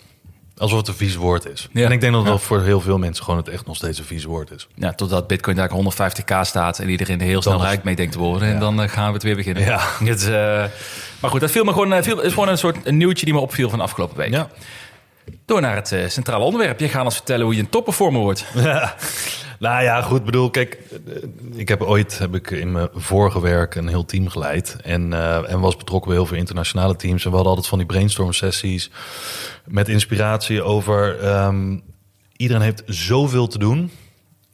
Alsof 0.58 0.78
het 0.78 0.88
een 0.88 0.94
vies 0.94 1.16
woord 1.16 1.46
is. 1.50 1.70
Ja. 1.72 1.86
En 1.86 1.92
ik 1.92 2.02
denk 2.02 2.14
dat 2.14 2.26
dat 2.26 2.40
Ja. 2.40 2.46
voor 2.46 2.62
heel 2.62 2.82
veel 2.82 2.98
mensen 2.98 3.24
gewoon 3.24 3.40
het 3.40 3.50
echt 3.50 3.66
nog 3.66 3.76
steeds 3.76 4.00
een 4.00 4.06
vies 4.06 4.24
woord 4.24 4.52
is. 4.52 4.68
Ja, 4.76 4.94
totdat 4.94 5.28
Bitcoin 5.28 5.56
daar 5.56 5.70
150k 5.70 6.42
staat... 6.42 6.80
en 6.80 6.90
iedereen 6.90 7.20
er 7.20 7.26
heel 7.26 7.42
snel 7.42 7.62
rijk 7.62 7.84
mee 7.84 7.96
denkt 7.96 8.12
te 8.12 8.20
worden. 8.20 8.48
En 8.48 8.54
Ja. 8.54 8.60
dan 8.60 8.82
eh, 8.82 8.90
gaan 8.90 9.08
we 9.08 9.14
het 9.14 9.24
weer 9.24 9.36
beginnen. 9.36 9.64
Ja. 9.64 9.80
Het, 10.04 10.30
maar 11.20 11.30
goed, 11.32 11.40
dat 11.40 11.52
viel 11.52 11.64
me 11.64 11.74
gewoon, 11.74 12.04
viel, 12.04 12.22
is 12.22 12.34
gewoon 12.34 12.50
een 12.50 12.58
soort 12.58 12.78
een 12.84 12.98
nieuwtje 12.98 13.26
die 13.26 13.34
me 13.34 13.40
opviel 13.40 13.70
van 13.70 13.78
de 13.78 13.84
afgelopen 13.86 14.18
week. 14.18 14.32
Ja. 14.32 14.50
Door 15.46 15.62
naar 15.62 15.76
het 15.76 15.96
centrale 16.08 16.44
onderwerp. 16.44 16.80
Je 16.80 16.90
gaat 16.90 17.04
ons 17.04 17.16
vertellen 17.16 17.46
hoe 17.46 17.54
je 17.56 17.60
een 17.60 17.70
topperformer 17.70 18.22
wordt. 18.22 18.46
Nou 19.64 19.84
ja, 19.84 20.02
goed. 20.02 20.24
bedoel, 20.26 20.50
kijk, 20.50 20.80
eh, 21.08 21.60
ik 21.60 21.68
heb 21.68 21.82
ooit 21.82 22.20
heb 22.20 22.36
ik 22.36 22.52
in 22.52 22.72
mijn 22.72 22.88
vorige 22.94 23.42
werk 23.42 23.76
een 23.76 23.88
heel 23.88 24.06
team 24.06 24.30
geleid 24.30 24.78
en, 24.82 25.14
eh, 25.14 25.52
en 25.52 25.60
was 25.60 25.78
betrokken 25.78 26.10
bij 26.10 26.20
heel 26.20 26.28
veel 26.28 26.38
internationale 26.38 26.96
teams. 26.96 27.24
En 27.24 27.30
we 27.30 27.36
hadden 27.36 27.50
altijd 27.50 27.70
van 27.70 27.78
die 27.78 27.88
brainstorm 27.88 28.34
sessies 28.34 28.92
met 29.66 29.88
inspiratie 29.88 30.62
over. 30.62 31.20
ehm, 31.20 31.80
iedereen 32.36 32.64
heeft 32.64 32.84
zoveel 32.86 33.48
te 33.48 33.58
doen. 33.58 33.92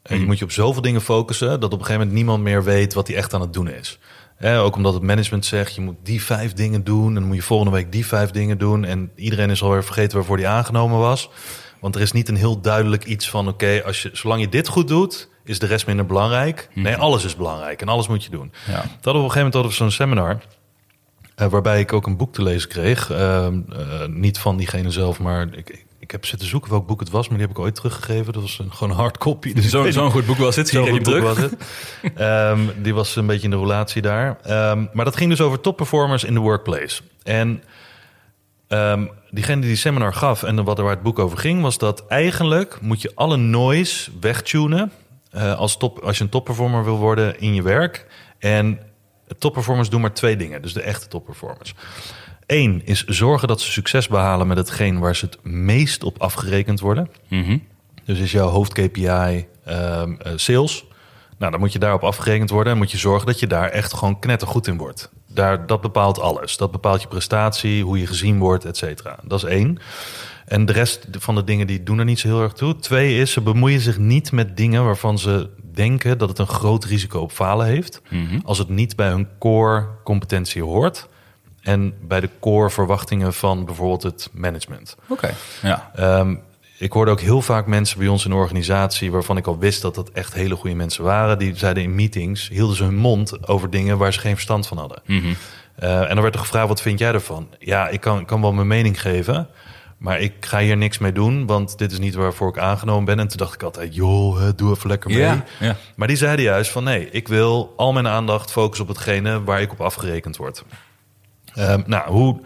En 0.02 0.19
je 0.19 0.26
moet 0.26 0.38
je 0.38 0.45
op 0.45 0.52
zoveel 0.52 0.82
dingen 0.82 1.02
focussen 1.02 1.60
dat 1.60 1.74
op 1.74 1.80
een 1.80 1.86
gegeven 1.86 2.00
moment 2.00 2.15
niemand 2.15 2.43
meer 2.43 2.63
weet 2.63 2.93
wat 2.93 3.08
hij 3.08 3.15
echt 3.17 3.34
aan 3.34 3.41
het 3.41 3.54
doen 3.54 3.69
is. 3.69 4.00
Ook 4.41 4.76
omdat 4.76 4.93
het 4.93 5.04
management 5.04 5.45
zegt, 5.45 5.76
je 5.76 5.82
moet 5.82 5.95
die 6.04 6.24
vijf 6.24 6.54
dingen 6.54 6.84
doen. 6.84 7.08
En 7.08 7.13
dan 7.13 7.24
moet 7.24 7.36
je 7.36 7.41
volgende 7.41 7.74
week 7.74 7.91
die 7.91 8.06
vijf 8.06 8.32
dingen 8.32 8.58
doen. 8.58 8.86
En 8.86 9.12
iedereen 9.15 9.50
is 9.50 9.63
alweer 9.63 9.84
vergeten 9.84 10.17
waarvoor 10.17 10.38
die 10.38 10.48
aangenomen 10.48 11.00
was. 11.00 11.30
Want 11.80 11.96
er 11.96 12.02
is 12.02 12.12
niet 12.12 12.30
een 12.30 12.36
heel 12.36 12.62
duidelijk 12.62 13.04
iets 13.06 13.30
van... 13.30 13.48
oké, 13.48 13.82
als 13.86 14.02
je 14.02 14.10
zolang 14.13 14.42
je 14.42 14.50
dit 14.50 14.68
goed 14.68 14.88
doet, 14.88 15.30
is 15.44 15.60
de 15.60 15.65
rest 15.65 15.88
minder 15.88 16.06
belangrijk. 16.06 16.70
Nee, 16.74 16.96
alles 16.96 17.24
is 17.24 17.36
belangrijk 17.36 17.82
en 17.82 17.88
alles 17.88 18.08
moet 18.08 18.24
je 18.24 18.30
doen. 18.30 18.52
Ja. 18.68 18.74
Hadden 18.74 18.89
we 19.02 19.10
op 19.10 19.13
een 19.13 19.13
gegeven 19.13 19.36
moment 19.38 19.54
hadden 19.54 19.72
we 19.72 19.78
zo'n 19.78 19.92
seminar... 19.92 20.38
eh, 21.36 21.48
waarbij 21.48 21.80
ik 21.80 21.94
ook 21.94 22.08
een 22.08 22.18
boek 22.18 22.34
te 22.34 22.44
lezen 22.44 22.70
kreeg. 22.70 23.10
Ehm, 23.12 23.60
eh, 23.72 24.06
niet 24.08 24.39
van 24.39 24.58
diegene 24.58 24.92
zelf, 24.92 25.20
maar 25.20 25.48
ik, 25.52 25.86
ik, 26.00 26.12
heb 26.12 26.26
zitten 26.26 26.48
zoeken 26.48 26.70
welk 26.72 26.88
boek 26.88 27.00
het 27.00 27.10
was... 27.10 27.28
maar 27.30 27.38
die 27.38 27.48
heb 27.48 27.58
ik 27.58 27.63
ooit 27.63 27.76
teruggegeven. 27.76 28.34
Dat 28.34 28.42
was 28.42 28.60
een, 28.60 28.74
gewoon 28.74 28.89
een 28.94 29.00
hardcopy. 29.00 29.54
Dus 29.54 29.63
ik 29.63 29.70
Zo- 29.70 29.92
Zo'n 29.92 30.12
goed 30.12 30.26
boek 30.26 30.38
was 30.38 30.56
het. 30.56 30.68
Zie 30.68 30.80
zo 30.80 30.86
je 30.86 30.92
goed 30.92 31.04
boek 31.04 31.20
was 31.22 31.38
het. 31.38 31.54
Ehm, 32.15 32.60
die 32.78 32.94
was 32.94 33.15
een 33.15 33.26
beetje 33.26 33.44
in 33.44 33.50
de 33.50 33.58
relatie 33.60 34.02
daar. 34.02 34.38
Ehm, 34.44 34.86
maar 34.94 35.06
dat 35.06 35.15
ging 35.18 35.30
dus 35.30 35.42
over 35.42 35.60
top 35.62 35.78
performers 35.78 36.24
in 36.24 36.34
the 36.34 36.39
workplace. 36.39 37.02
En 37.24 37.63
ehm, 38.69 39.05
diegene 39.32 39.62
die 39.62 39.75
seminar 39.75 40.13
gaf 40.13 40.43
en 40.43 40.63
wat 40.63 40.77
er 40.77 40.84
waar 40.84 40.93
het 40.93 41.03
boek 41.03 41.19
over 41.19 41.38
ging, 41.38 41.62
was 41.62 41.77
dat 41.77 42.08
eigenlijk 42.08 42.82
moet 42.82 43.01
je 43.01 43.12
alle 43.15 43.38
noise 43.38 44.12
wegtunen 44.19 44.91
eh, 45.32 45.58
als, 45.58 45.77
top, 45.77 45.99
als 45.99 46.17
je 46.17 46.23
een 46.23 46.29
topperformer 46.29 46.84
wil 46.84 46.97
worden 46.97 47.39
in 47.39 47.53
je 47.53 47.62
werk. 47.62 48.08
En 48.39 48.79
topperformers 49.38 49.89
doen 49.89 50.01
maar 50.01 50.13
twee 50.13 50.36
dingen, 50.36 50.62
dus 50.62 50.73
de 50.73 50.82
echte 50.82 51.08
topperformers. 51.08 51.73
Eén 52.45 52.82
is 52.86 53.03
zorgen 53.03 53.47
dat 53.47 53.62
ze 53.62 53.71
succes 53.71 54.08
behalen 54.08 54.47
met 54.47 54.58
hetgeen 54.58 54.99
waar 54.99 55.15
ze 55.15 55.25
het 55.25 55.43
meest 55.43 56.03
op 56.03 56.21
afgerekend 56.21 56.79
worden. 56.79 57.10
Mhm. 57.27 57.58
Dus 58.05 58.19
is 58.19 58.32
jouw 58.32 58.47
hoofd 58.47 58.73
KPI 58.73 59.08
ehm, 59.08 60.13
eh, 60.13 60.32
sales. 60.36 60.86
Nou, 61.38 61.51
dan 61.51 61.60
moet 61.60 61.73
je 61.73 61.79
daarop 61.79 62.03
afgerekend 62.03 62.49
worden. 62.49 62.73
En 62.73 62.79
moet 62.79 62.91
je 62.91 62.97
zorgen 62.97 63.27
dat 63.27 63.39
je 63.39 63.47
daar 63.47 63.69
echt 63.69 63.93
gewoon 63.93 64.19
knettergoed 64.19 64.67
in 64.67 64.77
wordt. 64.77 65.12
Daar, 65.34 65.65
dat 65.65 65.82
bepaalt 65.82 66.20
alles. 66.20 66.58
Dat 66.58 66.72
bepaalt 66.72 67.02
je 67.02 67.08
prestatie, 67.08 67.84
hoe 67.84 68.00
je 68.00 68.08
gezien 68.08 68.39
wordt, 68.39 68.65
et 68.65 68.78
cetera. 68.78 69.20
Dat 69.24 69.44
is 69.44 69.50
één. 69.50 69.80
En 70.46 70.65
de 70.65 70.74
rest 70.74 71.08
van 71.12 71.36
de 71.36 71.44
dingen 71.44 71.68
die 71.68 71.84
doen 71.84 72.00
er 72.00 72.06
niet 72.06 72.20
zo 72.20 72.28
heel 72.28 72.42
erg 72.42 72.54
toe. 72.54 72.76
Twee 72.76 73.18
is, 73.18 73.32
ze 73.32 73.42
bemoeien 73.42 73.80
zich 73.80 73.98
niet 73.98 74.32
met 74.32 74.58
dingen 74.58 74.84
waarvan 74.84 75.20
ze 75.20 75.50
denken 75.74 76.18
dat 76.18 76.30
het 76.30 76.39
een 76.39 76.48
groot 76.48 76.86
risico 76.86 77.20
op 77.20 77.32
falen 77.32 77.65
heeft. 77.65 78.02
Als 78.44 78.58
het 78.58 78.70
niet 78.70 78.96
bij 78.96 79.10
hun 79.10 79.28
core 79.39 79.88
competentie 80.04 80.63
hoort. 80.63 81.08
En 81.62 81.94
bij 82.02 82.20
de 82.20 82.30
core 82.39 82.70
verwachtingen 82.70 83.34
van 83.34 83.65
bijvoorbeeld 83.65 84.04
het 84.04 84.30
management. 84.32 84.96
Oké. 85.08 85.34
Ja. 85.62 85.92
Ehm, 85.96 86.36
ik 86.80 86.92
hoorde 86.92 87.12
ook 87.12 87.20
heel 87.20 87.42
vaak 87.42 87.65
mensen 87.65 88.00
bij 88.00 88.08
ons 88.08 88.24
in 88.24 88.30
de 88.30 88.36
organisatie... 88.36 89.12
waarvan 89.12 89.38
ik 89.38 89.48
al 89.48 89.58
wist 89.58 89.82
dat 89.82 89.96
dat 89.96 90.10
echt 90.10 90.34
hele 90.34 90.56
goede 90.56 90.76
mensen 90.76 91.04
waren... 91.04 91.38
die 91.38 91.58
zeiden 91.58 91.84
in 91.84 91.96
meetings, 91.96 92.50
hielden 92.50 92.76
ze 92.76 92.84
hun 92.84 92.96
mond 92.96 93.48
over 93.48 93.70
dingen... 93.70 93.98
waar 93.98 94.13
ze 94.13 94.20
geen 94.20 94.34
verstand 94.34 94.68
van 94.68 94.78
hadden. 94.78 95.02
Mhm. 95.06 95.34
Eh, 95.76 96.02
en 96.02 96.13
dan 96.13 96.22
werd 96.22 96.34
er 96.34 96.39
gevraagd, 96.39 96.68
wat 96.68 96.82
vind 96.82 97.00
jij 97.00 97.13
ervan? 97.13 97.48
Ja, 97.60 97.88
ik 97.88 98.02
kan, 98.02 98.26
kan 98.26 98.42
wel 98.42 98.54
mijn 98.54 98.68
mening 98.68 99.02
geven... 99.02 99.48
maar 99.98 100.20
ik 100.20 100.34
ga 100.39 100.60
hier 100.60 100.78
niks 100.78 100.98
mee 100.98 101.12
doen... 101.12 101.46
want 101.46 101.78
dit 101.78 101.92
is 101.92 102.00
niet 102.00 102.15
waarvoor 102.15 102.50
ik 102.50 102.58
aangenomen 102.58 103.06
ben. 103.06 103.20
En 103.20 103.28
toen 103.28 103.38
dacht 103.38 103.54
ik 103.54 103.63
altijd, 103.63 103.96
joh, 103.96 104.50
doe 104.56 104.76
even 104.76 104.89
lekker 104.89 105.10
mee. 105.10 105.20
Ja, 105.20 105.44
ja. 105.60 105.76
Maar 105.96 106.08
die 106.08 106.18
zeiden 106.18 106.46
juist 106.46 106.72
van... 106.72 106.84
nee, 106.84 107.10
ik 107.10 107.28
wil 107.28 107.74
al 107.78 107.94
mijn 107.94 108.08
aandacht 108.08 108.52
focussen 108.52 108.88
op 108.88 108.96
hetgene... 108.96 109.44
waar 109.44 109.62
ik 109.62 109.72
op 109.72 109.82
afgerekend 109.82 110.38
word. 110.38 110.63
Ehm, 111.54 111.82
nou, 111.86 112.12
hoe, 112.12 112.42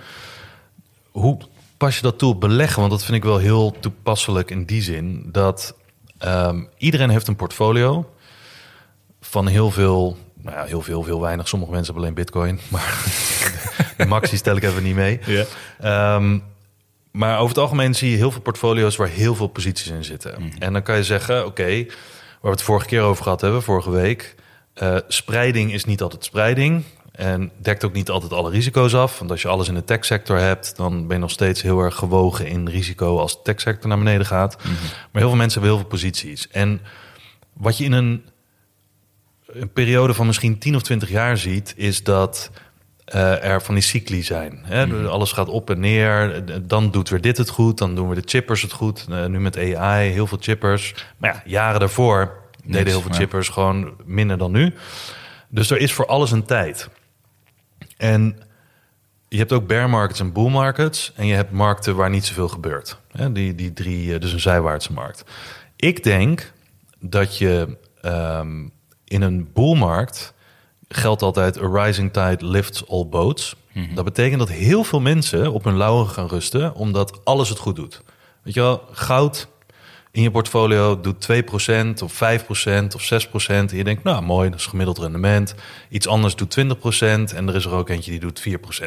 hoe 1.11 1.37
pas 1.83 1.95
je 1.95 2.01
dat 2.01 2.17
toe 2.17 2.33
op 2.33 2.39
beleggen? 2.39 2.79
Want 2.79 2.91
dat 2.91 3.05
vind 3.05 3.17
ik 3.17 3.23
wel 3.23 3.37
heel 3.37 3.75
toepasselijk 3.79 4.51
in 4.51 4.65
die 4.65 4.81
zin 4.81 5.29
dat 5.31 5.75
Ehm, 6.23 6.63
iedereen 6.77 7.09
heeft 7.09 7.27
een 7.27 7.35
portfolio 7.35 8.13
van 9.21 9.47
heel 9.47 9.71
veel, 9.71 10.17
nou 10.41 10.57
ja, 10.57 10.65
heel 10.65 10.81
veel, 10.81 11.05
heel 11.05 11.21
weinig. 11.21 11.47
Sommige 11.47 11.71
mensen 11.71 11.93
hebben 11.93 12.11
alleen 12.11 12.23
bitcoin, 12.23 12.59
maar 12.71 13.03
de 13.97 14.05
maxi 14.05 14.37
stel 14.37 14.55
ik 14.55 14.63
even 14.63 14.83
niet 14.83 14.95
mee. 14.95 15.19
Ja. 15.25 15.45
Ehm, 15.79 16.39
maar 17.11 17.35
over 17.35 17.47
het 17.47 17.57
algemeen 17.57 17.95
zie 17.95 18.11
je 18.11 18.17
heel 18.17 18.31
veel 18.31 18.41
portfolio's 18.41 18.95
waar 18.95 19.07
heel 19.07 19.35
veel 19.35 19.47
posities 19.47 19.87
in 19.87 20.03
zitten. 20.03 20.53
En 20.59 20.73
dan 20.73 20.83
kan 20.83 20.95
je 20.95 21.03
zeggen, 21.03 21.45
oké, 21.45 21.83
waar 21.83 21.91
we 22.41 22.49
het 22.49 22.61
vorige 22.61 22.85
keer 22.87 23.01
over 23.01 23.23
gehad 23.23 23.41
hebben, 23.41 23.63
vorige 23.63 23.91
week. 23.91 24.35
eh, 24.73 24.97
spreiding 25.07 25.73
is 25.73 25.85
niet 25.85 26.01
altijd 26.01 26.23
spreiding. 26.23 26.83
En 27.13 27.51
dekt 27.57 27.83
ook 27.83 27.93
niet 27.93 28.09
altijd 28.09 28.33
alle 28.33 28.49
risico's 28.49 28.93
af. 28.93 29.19
Want 29.19 29.31
als 29.31 29.41
je 29.41 29.47
alles 29.47 29.67
in 29.67 29.73
de 29.73 29.83
techsector 29.83 30.37
hebt, 30.37 30.75
dan 30.75 31.07
ben 31.07 31.15
je 31.15 31.21
nog 31.21 31.31
steeds 31.31 31.61
heel 31.61 31.79
erg 31.79 31.95
gewogen 31.95 32.47
in 32.47 32.67
risico 32.67 33.17
als 33.17 33.33
de 33.33 33.41
techsector 33.43 33.89
naar 33.89 33.97
beneden 33.97 34.25
gaat. 34.25 34.57
Maar 34.63 35.21
heel 35.21 35.27
veel 35.27 35.37
mensen 35.37 35.61
hebben 35.61 35.77
heel 35.77 35.89
veel 35.89 35.99
posities. 35.99 36.47
En 36.47 36.81
wat 37.53 37.77
je 37.77 37.83
in 37.83 37.91
een, 37.91 38.25
een 39.45 39.71
periode 39.71 40.13
van 40.13 40.25
misschien 40.25 40.59
10 40.59 40.75
of 40.75 40.81
20 40.81 41.09
jaar 41.09 41.37
ziet, 41.37 41.73
is 41.77 42.03
dat 42.03 42.51
eh, 43.05 43.43
er 43.43 43.61
van 43.61 43.73
die 43.73 43.83
cycli 43.83 44.23
zijn. 44.23 44.59
Hè? 44.63 45.07
Alles 45.07 45.31
gaat 45.31 45.49
op 45.49 45.69
en 45.69 45.79
neer. 45.79 46.43
Dan 46.61 46.91
doet 46.91 47.09
weer 47.09 47.21
dit 47.21 47.37
het 47.37 47.49
goed. 47.49 47.77
Dan 47.77 47.95
doen 47.95 48.09
we 48.09 48.15
de 48.15 48.23
chippers 48.25 48.61
het 48.61 48.71
goed. 48.71 49.05
Eh, 49.09 49.25
nu 49.25 49.39
met 49.39 49.57
AI, 49.57 50.09
heel 50.11 50.27
veel 50.27 50.37
chippers. 50.41 50.93
Maar 51.17 51.33
ja, 51.33 51.41
jaren 51.45 51.79
daarvoor 51.79 52.37
deden 52.65 52.87
heel 52.87 53.01
veel 53.01 53.13
chippers 53.13 53.49
gewoon 53.49 53.93
minder 54.05 54.37
dan 54.37 54.51
nu. 54.51 54.73
Dus 55.49 55.69
er 55.69 55.77
is 55.77 55.93
voor 55.93 56.05
alles 56.05 56.31
een 56.31 56.45
tijd. 56.45 56.89
En 57.97 58.39
je 59.27 59.37
hebt 59.37 59.51
ook 59.51 59.67
bear 59.67 59.89
markets 59.89 60.19
en 60.19 60.33
bull 60.33 60.49
markets. 60.49 61.11
En 61.15 61.25
je 61.25 61.33
hebt 61.33 61.51
markten 61.51 61.95
waar 61.95 62.09
niet 62.09 62.25
zoveel 62.25 62.49
gebeurt. 62.49 62.97
Die, 63.31 63.55
die 63.55 63.73
drie, 63.73 64.13
eh, 64.13 64.19
dus 64.19 64.33
een 64.33 64.39
zijwaartse 64.39 64.93
markt. 64.93 65.23
Ik 65.75 66.03
denk 66.03 66.53
dat 66.99 67.37
je 67.37 67.77
ehm, 68.01 68.67
in 69.03 69.21
een 69.21 69.49
bullmarkt 69.53 70.33
geldt 70.87 71.21
altijd 71.21 71.61
a 71.61 71.83
rising 71.83 72.13
tide 72.13 72.45
lifts 72.45 72.87
all 72.89 73.05
boats. 73.05 73.55
Dat 73.95 74.05
betekent 74.05 74.39
dat 74.39 74.49
heel 74.49 74.83
veel 74.83 74.99
mensen 74.99 75.51
op 75.51 75.63
hun 75.63 75.77
lauwen 75.77 76.07
gaan 76.07 76.27
rusten, 76.27 76.75
omdat 76.75 77.25
alles 77.25 77.49
het 77.49 77.57
goed 77.57 77.75
doet. 77.75 78.01
Weet 78.41 78.53
je 78.53 78.59
wel, 78.59 78.83
goud 78.91 79.47
in 80.13 80.21
je 80.21 80.31
portfolio 80.31 80.99
doet 80.99 81.27
2% 81.31 82.03
of 82.03 82.13
5% 82.13 82.95
of 82.95 83.03
6%. 83.03 83.47
En 83.47 83.77
je 83.77 83.83
denkt, 83.83 84.03
nou 84.03 84.23
mooi, 84.23 84.49
dat 84.49 84.59
is 84.59 84.65
gemiddeld 84.65 84.97
rendement. 84.97 85.55
Iets 85.89 86.07
anders 86.07 86.35
doet 86.35 86.57
20% 86.59 86.63
en 87.35 87.47
er 87.47 87.55
is 87.55 87.65
er 87.65 87.71
ook 87.71 87.89
eentje 87.89 88.11
die 88.11 88.19
doet 88.19 88.43
4%. 88.81 88.83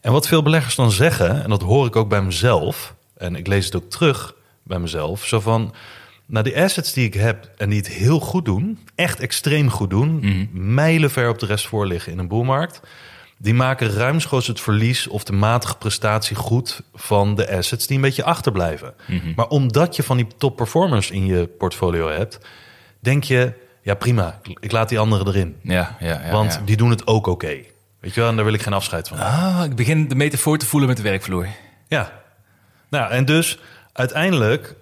En 0.00 0.12
wat 0.12 0.28
veel 0.28 0.42
beleggers 0.42 0.74
dan 0.74 0.90
zeggen, 0.90 1.42
en 1.42 1.50
dat 1.50 1.62
hoor 1.62 1.86
ik 1.86 1.96
ook 1.96 2.08
bij 2.08 2.22
mezelf, 2.22 2.94
en 3.16 3.36
ik 3.36 3.46
lees 3.46 3.64
het 3.64 3.76
ook 3.76 3.90
terug 3.90 4.34
bij 4.62 4.78
mezelf, 4.78 5.26
zo 5.26 5.40
van, 5.40 5.74
nou 6.26 6.44
die 6.44 6.60
assets 6.60 6.92
die 6.92 7.06
ik 7.06 7.14
heb 7.14 7.50
en 7.56 7.68
die 7.68 7.78
het 7.78 7.88
heel 7.88 8.20
goed 8.20 8.44
doen, 8.44 8.78
echt 8.94 9.20
extreem 9.20 9.70
goed 9.70 9.90
doen, 9.90 10.48
mijlen 10.52 11.10
ver 11.10 11.28
op 11.28 11.38
de 11.38 11.46
rest 11.46 11.66
voor 11.66 11.86
liggen 11.86 12.12
in 12.12 12.18
een 12.18 12.28
boelmarkt, 12.28 12.80
die 13.42 13.54
maken 13.54 13.90
ruimschoots 13.90 14.46
het 14.46 14.60
verlies 14.60 15.06
of 15.06 15.24
de 15.24 15.32
matige 15.32 15.76
prestatie 15.76 16.36
goed 16.36 16.82
van 16.94 17.34
de 17.34 17.50
assets 17.50 17.86
die 17.86 17.96
een 17.96 18.02
beetje 18.02 18.24
achterblijven. 18.24 18.94
Maar 19.36 19.48
omdat 19.48 19.96
je 19.96 20.02
van 20.02 20.16
die 20.16 20.26
top 20.38 20.56
performers 20.56 21.10
in 21.10 21.26
je 21.26 21.46
portfolio 21.46 22.08
hebt, 22.08 22.38
denk 23.00 23.24
je, 23.24 23.52
ja 23.82 23.94
prima, 23.94 24.40
ik 24.60 24.72
laat 24.72 24.88
die 24.88 24.98
anderen 24.98 25.26
erin. 25.26 25.56
Ja, 25.62 25.96
ja, 26.00 26.20
ja. 26.24 26.30
want 26.32 26.52
ja. 26.52 26.60
die 26.64 26.76
doen 26.76 26.90
het 26.90 27.06
ook 27.06 27.26
oké. 27.26 27.56
Weet 28.00 28.14
je 28.14 28.20
wel, 28.20 28.28
en 28.28 28.36
daar 28.36 28.44
wil 28.44 28.54
ik 28.54 28.62
geen 28.62 28.72
afscheid 28.72 29.08
van. 29.08 29.18
Ah, 29.18 29.60
ik 29.64 29.76
begin 29.76 30.08
de 30.08 30.14
metafoor 30.14 30.58
te 30.58 30.66
voelen 30.66 30.88
met 30.88 30.96
de 30.96 31.02
werkvloer. 31.02 31.46
Ja. 31.88 32.12
Nou, 32.88 33.10
en 33.10 33.24
dus 33.24 33.58
uiteindelijk 33.92 34.76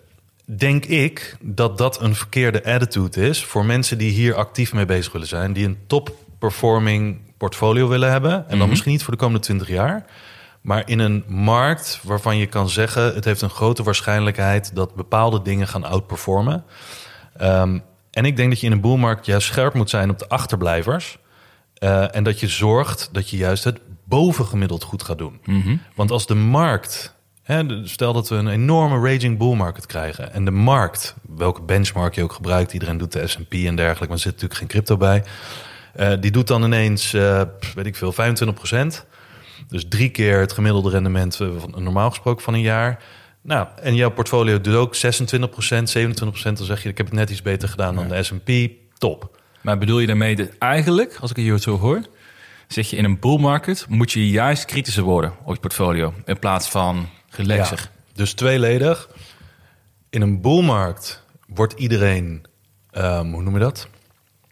denk 0.44 0.84
ik 0.84 1.36
dat 1.40 1.78
dat 1.78 2.00
een 2.00 2.14
verkeerde 2.14 2.64
attitude 2.64 3.28
is 3.28 3.44
voor 3.44 3.64
mensen 3.64 3.98
die 3.98 4.10
hier 4.10 4.34
actief 4.34 4.72
mee 4.72 4.84
bezig 4.84 5.12
willen 5.12 5.28
zijn, 5.28 5.52
die 5.52 5.66
een 5.66 5.78
top 5.86 6.14
performing 6.40 7.18
portfolio 7.38 7.88
willen 7.88 8.10
hebben 8.10 8.48
en 8.48 8.58
dan 8.58 8.68
misschien 8.68 8.92
niet 8.92 9.02
voor 9.02 9.12
de 9.12 9.18
komende 9.18 9.44
20 9.44 9.68
jaar, 9.68 10.04
maar 10.60 10.88
in 10.88 10.98
een 10.98 11.24
markt 11.28 12.00
waarvan 12.02 12.36
je 12.36 12.46
kan 12.46 12.68
zeggen 12.68 13.14
het 13.14 13.24
heeft 13.24 13.42
een 13.42 13.50
grote 13.50 13.82
waarschijnlijkheid 13.82 14.74
dat 14.74 14.94
bepaalde 14.94 15.42
dingen 15.42 15.68
gaan 15.68 15.84
outperformen. 15.84 16.64
Ehm, 17.36 17.78
en 18.10 18.24
ik 18.24 18.36
denk 18.36 18.50
dat 18.50 18.60
je 18.60 18.66
in 18.66 18.72
een 18.72 18.80
boelmarkt 18.80 19.26
juist 19.26 19.46
scherp 19.46 19.74
moet 19.74 19.90
zijn 19.90 20.10
op 20.10 20.18
de 20.18 20.28
achterblijvers. 20.28 21.18
Eh, 21.74 22.14
en 22.16 22.24
dat 22.24 22.40
je 22.40 22.48
zorgt 22.48 23.08
dat 23.12 23.30
je 23.30 23.36
juist 23.36 23.64
het 23.64 23.80
bovengemiddeld 24.04 24.82
goed 24.82 25.02
gaat 25.02 25.18
doen. 25.18 25.40
Want 25.94 26.10
als 26.10 26.26
de 26.26 26.34
markt, 26.34 27.14
hè, 27.42 27.86
stel 27.86 28.12
dat 28.12 28.28
we 28.28 28.34
een 28.34 28.48
enorme 28.48 29.12
raging 29.12 29.38
bull 29.38 29.54
market 29.54 29.86
krijgen. 29.86 30.32
En 30.32 30.44
de 30.44 30.50
markt, 30.50 31.14
welke 31.36 31.62
benchmark 31.62 32.14
je 32.14 32.22
ook 32.22 32.32
gebruikt, 32.32 32.72
iedereen 32.72 32.98
doet 32.98 33.12
de 33.12 33.26
SP 33.32 33.52
en 33.52 33.76
dergelijke, 33.76 34.06
maar 34.06 34.16
er 34.16 34.18
zit 34.18 34.32
natuurlijk 34.32 34.60
geen 34.60 34.68
crypto 34.68 34.96
bij. 34.96 35.24
Eh, 35.94 36.12
die 36.20 36.30
doet 36.30 36.46
dan 36.46 36.64
ineens, 36.64 37.14
eh, 37.14 37.42
weet 37.74 37.86
ik 37.86 37.96
veel, 37.96 38.12
25% 38.12 39.06
Dus 39.68 39.84
drie 39.88 40.08
keer 40.08 40.40
het 40.40 40.52
gemiddelde 40.52 40.90
rendement 40.90 41.40
eh, 41.40 41.48
van, 41.58 41.82
normaal 41.82 42.08
gesproken 42.08 42.44
van 42.44 42.54
een 42.54 42.60
jaar. 42.60 43.02
Nou, 43.42 43.66
en 43.82 43.94
jouw 43.94 44.10
portfolio 44.10 44.60
doet 44.60 44.74
ook 44.74 44.94
26% 44.94 45.90
27% 45.90 46.56
Dan 46.56 46.66
zeg 46.66 46.82
je, 46.82 46.88
ik 46.88 46.96
heb 46.96 47.06
het 47.06 47.14
net 47.14 47.30
iets 47.30 47.42
beter 47.42 47.68
gedaan 47.68 47.94
dan 47.94 48.08
de 48.08 48.22
S&P. 48.22 48.50
Top. 48.98 49.38
Maar 49.60 49.78
bedoel 49.78 49.98
je 49.98 50.06
daarmee 50.06 50.36
dat 50.36 50.48
eigenlijk, 50.58 51.16
als 51.20 51.30
ik 51.30 51.36
het 51.36 51.44
hier 51.44 51.58
zo 51.58 51.78
hoor, 51.78 52.00
zeg 52.68 52.90
je 52.90 52.96
in 52.96 53.04
een 53.04 53.18
bull 53.18 53.38
market 53.38 53.86
moet 53.88 54.12
je 54.12 54.30
juist 54.30 54.64
kritischer 54.64 55.02
worden 55.02 55.32
op 55.44 55.54
je 55.54 55.60
portfolio 55.60 56.14
in 56.24 56.38
plaats 56.38 56.68
van 56.68 57.08
relaxer. 57.30 57.78
Ja, 57.78 58.00
dus 58.14 58.32
tweeledig. 58.32 59.08
In 60.10 60.22
een 60.22 60.40
boelmarkt 60.40 61.24
wordt 61.46 61.72
iedereen, 61.72 62.44
ehm, 62.90 63.32
hoe 63.32 63.42
noem 63.42 63.54
je 63.54 63.60
dat? 63.60 63.88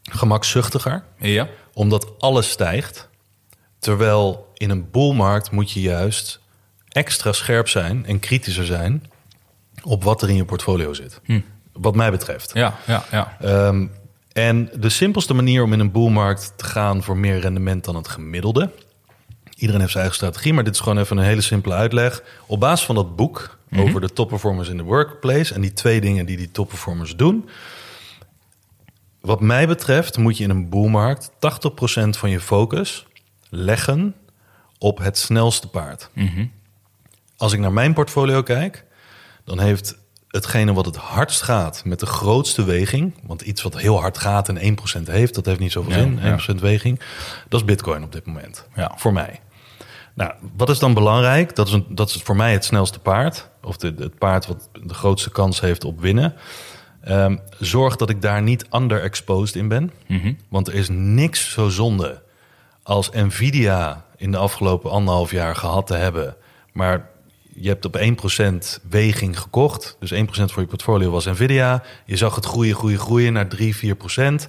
Gemakzuchtiger, 0.08 1.04
Ja. 1.18 1.48
omdat 1.72 2.12
alles 2.18 2.50
stijgt. 2.50 3.08
Terwijl 3.78 4.48
in 4.54 4.70
een 4.70 4.90
boelmarkt 4.90 5.50
moet 5.50 5.70
je 5.70 5.80
juist 5.80 6.40
extra 6.88 7.32
scherp 7.32 7.68
zijn 7.68 8.06
en 8.06 8.18
kritischer 8.18 8.64
zijn 8.66 9.10
op 9.82 10.04
wat 10.04 10.22
er 10.22 10.28
in 10.28 10.36
je 10.36 10.44
portfolio 10.44 10.92
zit. 10.94 11.20
Wat 11.72 11.94
mij 11.94 12.10
betreft. 12.10 12.50
Ja, 12.54 12.76
ja, 12.86 13.04
ja. 13.10 13.36
Ehm, 13.40 13.86
en 14.32 14.70
de 14.74 14.88
simpelste 14.88 15.34
manier 15.34 15.62
om 15.62 15.72
in 15.72 15.80
een 15.80 15.90
boelmarkt 15.92 16.52
te 16.56 16.64
gaan 16.64 17.02
voor 17.02 17.16
meer 17.16 17.38
rendement 17.40 17.84
dan 17.84 17.96
het 17.96 18.08
gemiddelde. 18.08 18.70
Iedereen 19.56 19.80
heeft 19.80 19.92
zijn 19.92 20.04
eigen 20.04 20.14
strategie, 20.24 20.52
maar 20.52 20.64
dit 20.64 20.74
is 20.74 20.80
gewoon 20.80 20.98
even 20.98 21.16
een 21.18 21.24
hele 21.24 21.40
simpele 21.40 21.74
uitleg. 21.74 22.22
Op 22.46 22.60
basis 22.60 22.86
van 22.86 22.94
dat 22.94 23.16
boek 23.16 23.58
over 23.76 24.00
de 24.00 24.12
top 24.12 24.28
performers 24.28 24.68
in 24.68 24.76
de 24.76 24.82
workplace 24.82 25.54
en 25.54 25.60
die 25.60 25.72
twee 25.72 26.00
dingen 26.00 26.26
die 26.26 26.36
die 26.36 26.50
top 26.50 26.68
performers 26.68 27.16
doen. 27.16 27.48
Wat 29.20 29.40
mij 29.40 29.66
betreft 29.66 30.18
moet 30.18 30.36
je 30.36 30.44
in 30.44 30.50
een 30.50 30.68
boelmarkt 30.68 31.30
80% 31.30 31.34
van 32.08 32.30
je 32.30 32.40
focus 32.40 33.06
leggen 33.48 34.14
op 34.78 34.98
het 34.98 35.18
snelste 35.18 35.68
paard. 35.68 36.10
Als 37.36 37.52
ik 37.52 37.58
naar 37.58 37.72
mijn 37.72 37.94
portfolio 37.94 38.42
kijk, 38.42 38.84
dan 39.44 39.60
heeft 39.60 39.98
hetgene 40.28 40.72
wat 40.72 40.84
het 40.84 40.96
hardst 40.96 41.42
gaat 41.42 41.82
met 41.84 42.00
de 42.00 42.06
grootste 42.06 42.64
weging, 42.64 43.14
want 43.22 43.42
iets 43.42 43.62
wat 43.62 43.78
heel 43.78 44.00
hard 44.00 44.18
gaat 44.18 44.48
en 44.48 44.78
1% 45.02 45.02
heeft, 45.04 45.34
dat 45.34 45.46
heeft 45.46 45.58
niet 45.58 45.72
zoveel 45.72 45.92
zin, 45.92 46.18
ja. 46.22 46.38
1% 46.54 46.60
weging, 46.60 47.00
dat 47.48 47.60
is 47.60 47.66
Bitcoin 47.66 48.02
op 48.02 48.12
dit 48.12 48.26
moment. 48.26 48.66
Ja. 48.74 48.92
Voor 48.96 49.12
mij. 49.12 49.40
Nou, 50.14 50.32
wat 50.56 50.68
is 50.68 50.78
dan 50.78 50.94
belangrijk? 50.94 51.56
Dat 51.56 51.66
is, 51.66 51.72
een, 51.72 51.86
dat 51.88 52.08
is 52.08 52.22
voor 52.22 52.36
mij 52.36 52.52
het 52.52 52.64
snelste 52.64 52.98
paard, 52.98 53.48
of 53.62 53.76
de, 53.76 53.94
het 53.98 54.18
paard 54.18 54.46
wat 54.46 54.68
de 54.82 54.94
grootste 54.94 55.30
kans 55.30 55.60
heeft 55.60 55.84
op 55.84 56.00
winnen. 56.00 56.34
Ehm, 57.08 57.36
zorg 57.58 57.96
dat 57.96 58.10
ik 58.10 58.22
daar 58.22 58.42
niet 58.42 58.66
underexposed 58.72 59.56
in 59.56 59.68
ben. 59.68 59.92
Want 60.48 60.68
er 60.68 60.74
is 60.74 60.88
niks 60.88 61.52
zo 61.52 61.68
zonde 61.68 62.22
als 62.82 63.10
Nvidia 63.10 64.04
in 64.16 64.30
de 64.30 64.36
afgelopen 64.36 64.90
anderhalf 64.90 65.30
jaar 65.30 65.56
gehad 65.56 65.86
te 65.86 65.94
hebben. 65.94 66.36
Maar 66.72 67.08
je 67.54 67.68
hebt 67.68 67.84
op 67.84 67.96
1% 67.96 68.80
weging 68.90 69.40
gekocht. 69.40 69.96
Dus 70.00 70.12
1% 70.12 70.52
voor 70.52 70.62
je 70.62 70.68
portfolio 70.68 71.10
was 71.10 71.24
Nvidia. 71.24 71.82
Je 72.04 72.16
zag 72.16 72.34
het 72.34 72.44
groeien, 72.44 72.74
groeien, 72.74 72.98
groeien 72.98 73.32
naar 73.32 73.48
3, 73.48 73.76
4%. 73.76 74.48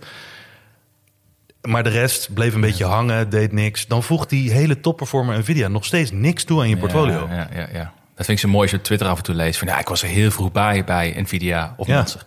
Maar 1.62 1.84
de 1.84 1.89
rest 1.89 2.34
bleef 2.34 2.54
een 2.54 2.62
beetje 2.62 2.86
hangen, 2.86 3.30
deed 3.30 3.52
niks. 3.52 3.88
Dan 3.88 4.04
voegt 4.04 4.30
die 4.30 4.52
hele 4.52 4.80
topperformer 4.80 5.38
Nvidia 5.38 5.67
nog 5.67 5.86
steeds 5.86 6.12
niks 6.12 6.43
toe 6.43 6.60
aan 6.60 6.69
je 6.69 6.78
portfolio. 6.78 7.28
Ja, 7.30 7.36
ja, 7.36 7.60
ja, 7.60 7.69
ja. 7.74 7.93
Dat 8.19 8.27
vind 8.27 8.39
ik 8.39 8.45
zo 8.45 8.51
mooi 8.51 8.62
als 8.62 8.71
je 8.71 8.77
op 8.77 8.84
Twitter 8.84 9.08
af 9.08 9.17
en 9.17 9.23
toe 9.23 9.36
leest. 9.36 9.60
Van, 9.60 9.67
ja, 9.67 9.79
ik 9.79 9.88
was 9.88 10.01
er 10.01 10.08
heel 10.08 10.32
vroeg 10.32 10.51
bij, 10.51 10.84
bij 10.84 11.13
Nvidia 11.17 11.73
of 11.77 11.88
Ja. 11.88 11.95
Monster. 11.95 12.23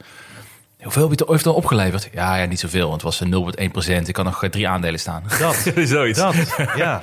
Hoeveel 0.82 1.08
heb 1.08 1.18
je 1.18 1.24
er 1.24 1.30
ooit 1.30 1.44
dan 1.44 1.54
opgeleverd? 1.54 2.08
Ja, 2.12 2.36
ja, 2.36 2.44
niet 2.46 2.60
zoveel, 2.60 2.88
want 2.88 3.02
het 3.02 3.18
was 3.18 3.20
eh, 3.20 3.64
0,1 3.66 3.70
procent. 3.72 4.08
Ik 4.08 4.14
kan 4.14 4.24
nog 4.24 4.42
eh, 4.44 4.50
drie 4.50 4.68
aandelen 4.68 5.00
staan. 5.00 5.22
Dat. 5.38 5.72
Zoiets. 5.84 6.18
Dat, 6.18 6.34
ja. 6.76 7.02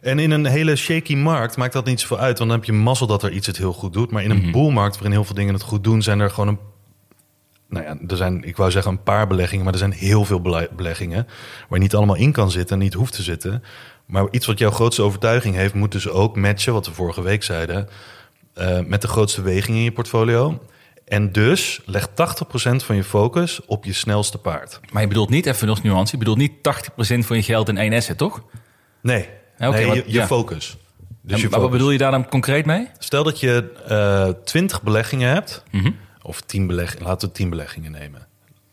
En 0.00 0.18
in 0.18 0.30
een 0.30 0.46
hele 0.46 0.76
shaky 0.76 1.14
markt 1.14 1.56
maakt 1.56 1.72
dat 1.72 1.84
niet 1.84 2.00
zoveel 2.00 2.18
uit. 2.18 2.38
Want 2.38 2.50
dan 2.50 2.58
heb 2.58 2.68
je 2.68 2.72
mazzel 2.72 3.06
dat 3.06 3.22
er 3.22 3.30
iets 3.30 3.46
het 3.46 3.56
heel 3.56 3.72
goed 3.72 3.92
doet. 3.92 4.10
Maar 4.10 4.22
in 4.22 4.30
een 4.30 4.50
boelmarkt 4.50 4.94
waarin 4.94 5.12
heel 5.12 5.24
veel 5.24 5.34
dingen 5.34 5.54
het 5.54 5.62
goed 5.62 5.84
doen... 5.84 6.02
zijn 6.02 6.20
er 6.20 6.30
gewoon 6.30 6.48
een... 6.48 6.58
Nou 7.68 7.84
ja, 7.84 7.96
er 8.08 8.16
zijn, 8.16 8.44
ik 8.44 8.56
wou 8.56 8.70
zeggen 8.70 8.92
een 8.92 9.02
paar 9.02 9.26
beleggingen... 9.26 9.64
maar 9.64 9.72
er 9.72 9.78
zijn 9.78 9.92
heel 9.92 10.24
veel 10.24 10.40
bele- 10.40 10.68
beleggingen... 10.76 11.26
waar 11.68 11.78
je 11.78 11.84
niet 11.84 11.94
allemaal 11.94 12.16
in 12.16 12.32
kan 12.32 12.50
zitten 12.50 12.76
en 12.76 12.82
niet 12.82 12.94
hoeft 12.94 13.12
te 13.12 13.22
zitten. 13.22 13.64
Maar 14.06 14.26
iets 14.30 14.46
wat 14.46 14.58
jouw 14.58 14.70
grootste 14.70 15.02
overtuiging 15.02 15.54
heeft... 15.54 15.74
moet 15.74 15.92
dus 15.92 16.08
ook 16.08 16.36
matchen, 16.36 16.72
wat 16.72 16.86
we 16.86 16.92
vorige 16.94 17.22
week 17.22 17.42
zeiden... 17.42 17.88
eh, 18.60 18.80
met 18.84 19.02
de 19.02 19.08
grootste 19.08 19.42
weging 19.42 19.76
in 19.76 19.82
je 19.82 19.92
portfolio. 19.92 20.62
En 21.04 21.32
dus 21.32 21.80
leg 21.84 22.08
80% 22.08 22.12
van 22.84 22.96
je 22.96 23.04
focus 23.04 23.60
op 23.66 23.84
je 23.84 23.92
snelste 23.92 24.38
paard. 24.38 24.80
Maar 24.92 25.02
je 25.02 25.08
bedoelt 25.08 25.28
niet, 25.30 25.46
even 25.46 25.66
nog 25.66 25.82
nuance, 25.82 26.12
je 26.12 26.18
bedoelt 26.18 26.38
niet 26.38 26.52
80% 26.52 27.26
van 27.26 27.36
je 27.36 27.42
geld 27.42 27.68
in 27.68 27.76
één 27.78 27.92
asset, 27.92 28.18
toch? 28.18 28.42
Nee, 29.02 29.28
Ja, 29.58 29.70
nee 29.70 29.86
je, 29.86 29.94
je 29.94 30.12
ja. 30.12 30.26
focus. 30.26 30.76
Dus 31.22 31.32
En- 31.36 31.40
je 31.40 31.48
maar 31.48 31.60
wat 31.60 31.70
bedoel 31.70 31.90
je 31.90 31.98
daar 31.98 32.10
dan 32.10 32.28
concreet 32.28 32.66
mee? 32.66 32.88
Stel 32.98 33.22
dat 33.24 33.40
je 33.40 33.72
eh 33.88 34.28
20 34.44 34.82
beleggingen 34.82 35.28
hebt, 35.28 35.62
Mhm. 35.70 35.90
of 36.22 36.40
10 36.40 36.66
beleggingen, 36.66 37.04
laten 37.06 37.28
we 37.28 37.34
10 37.34 37.50
beleggingen 37.50 37.90
nemen. 37.92 38.26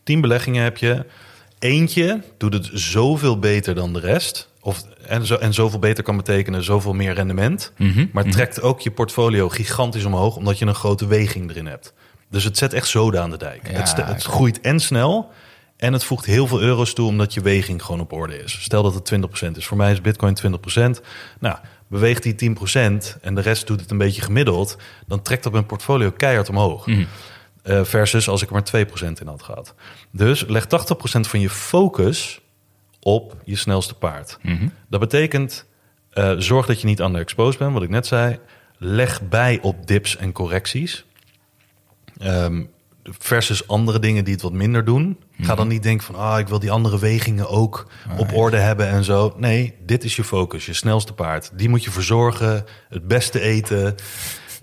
10 0.04 0.20
beleggingen 0.20 0.62
heb 0.62 0.76
je. 0.76 1.04
Eentje 1.58 2.22
doet 2.38 2.52
het 2.54 2.70
zoveel 2.72 3.38
beter 3.38 3.74
dan 3.74 3.92
de 3.92 4.00
rest. 4.00 4.48
Of, 4.68 4.84
en, 5.06 5.26
zo, 5.26 5.34
en 5.34 5.54
zoveel 5.54 5.78
beter 5.78 6.04
kan 6.04 6.16
betekenen 6.16 6.64
zoveel 6.64 6.92
meer 6.92 7.14
rendement. 7.14 7.72
Mhm. 7.76 8.06
Maar 8.12 8.24
trekt 8.24 8.62
ook 8.62 8.80
je 8.80 8.90
portfolio 8.90 9.48
gigantisch 9.48 10.04
omhoog, 10.04 10.36
omdat 10.36 10.58
je 10.58 10.66
een 10.66 10.74
grote 10.74 11.06
weging 11.06 11.50
erin 11.50 11.66
hebt. 11.66 11.92
Dus 12.30 12.44
het 12.44 12.58
zet 12.58 12.72
echt 12.72 12.88
zoden 12.88 13.22
aan 13.22 13.30
de 13.30 13.36
dijk. 13.36 13.70
Ja, 13.70 13.78
het, 13.78 13.96
het 13.96 14.22
groeit 14.22 14.60
en 14.60 14.80
snel. 14.80 15.30
En 15.76 15.92
het 15.92 16.04
voegt 16.04 16.24
heel 16.24 16.46
veel 16.46 16.60
euro's 16.60 16.92
toe, 16.92 17.08
omdat 17.08 17.34
je 17.34 17.40
weging 17.40 17.82
gewoon 17.82 18.00
op 18.00 18.12
orde 18.12 18.42
is. 18.42 18.62
Stel 18.62 18.82
dat 18.82 18.94
het 18.94 19.12
20% 19.46 19.56
is. 19.56 19.66
Voor 19.66 19.76
mij 19.76 19.92
is 19.92 20.00
Bitcoin 20.00 20.38
20%. 20.98 21.04
Nou, 21.40 21.56
beweegt 21.86 22.22
die 22.22 22.34
10% 22.34 23.20
en 23.20 23.34
de 23.34 23.40
rest 23.40 23.66
doet 23.66 23.80
het 23.80 23.90
een 23.90 23.98
beetje 23.98 24.22
gemiddeld, 24.22 24.76
dan 25.06 25.22
trekt 25.22 25.42
dat 25.42 25.52
mijn 25.52 25.66
portfolio 25.66 26.10
keihard 26.10 26.48
omhoog. 26.48 26.86
Mhm. 26.86 27.04
Eh, 27.62 27.84
versus 27.84 28.28
als 28.28 28.42
ik 28.42 28.48
er 28.48 28.54
maar 28.54 28.64
2% 28.64 29.20
in 29.20 29.26
had 29.26 29.42
gehad. 29.42 29.74
Dus 30.10 30.44
leg 30.46 30.66
80% 30.66 31.28
van 31.28 31.40
je 31.40 31.50
focus 31.50 32.40
op 33.00 33.36
je 33.44 33.56
snelste 33.56 33.94
paard. 33.94 34.38
Mhm. 34.42 34.68
Dat 34.88 35.00
betekent, 35.00 35.66
eh, 36.10 36.32
zorg 36.38 36.66
dat 36.66 36.80
je 36.80 36.86
niet 36.86 37.00
underexposed 37.00 37.58
bent, 37.58 37.72
wat 37.72 37.82
ik 37.82 37.88
net 37.88 38.06
zei. 38.06 38.38
Leg 38.78 39.28
bij 39.28 39.58
op 39.62 39.86
dips 39.86 40.16
en 40.16 40.32
correcties. 40.32 41.04
Ehm, 42.18 42.62
versus 43.18 43.68
andere 43.68 43.98
dingen 43.98 44.24
die 44.24 44.32
het 44.32 44.42
wat 44.42 44.52
minder 44.52 44.84
doen. 44.84 45.18
Ga 45.40 45.54
dan 45.54 45.68
niet 45.68 45.82
denken 45.82 46.06
van, 46.06 46.14
ah, 46.14 46.38
ik 46.38 46.48
wil 46.48 46.58
die 46.58 46.70
andere 46.70 46.98
wegingen 46.98 47.48
ook 47.48 47.90
op 48.16 48.34
orde 48.34 48.56
hebben 48.56 48.88
en 48.88 49.04
zo. 49.04 49.34
Nee, 49.36 49.74
dit 49.86 50.04
is 50.04 50.16
je 50.16 50.24
focus, 50.24 50.66
je 50.66 50.72
snelste 50.72 51.12
paard. 51.12 51.50
Die 51.54 51.68
moet 51.68 51.84
je 51.84 51.90
verzorgen, 51.90 52.64
het 52.88 53.08
beste 53.08 53.40
eten, 53.40 53.94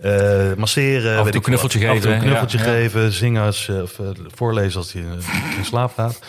eh, 0.02 0.54
masseren. 0.58 1.18
knuffeltje 1.42 1.80
wat. 1.80 1.90
Af 1.90 1.96
en 1.96 2.02
toe 2.02 2.12
een 2.12 2.18
geven, 2.18 2.28
knuffeltje 2.28 2.58
ja, 2.58 2.64
ja. 2.64 2.72
geven, 2.72 3.12
zingen 3.12 3.44
als, 3.44 3.68
eh, 3.68 3.82
of 3.82 4.00
voorlezen 4.28 4.78
als 4.78 4.94
hij 4.94 5.02
in 5.58 5.66
slaap 5.66 5.94
gaat. 5.94 6.20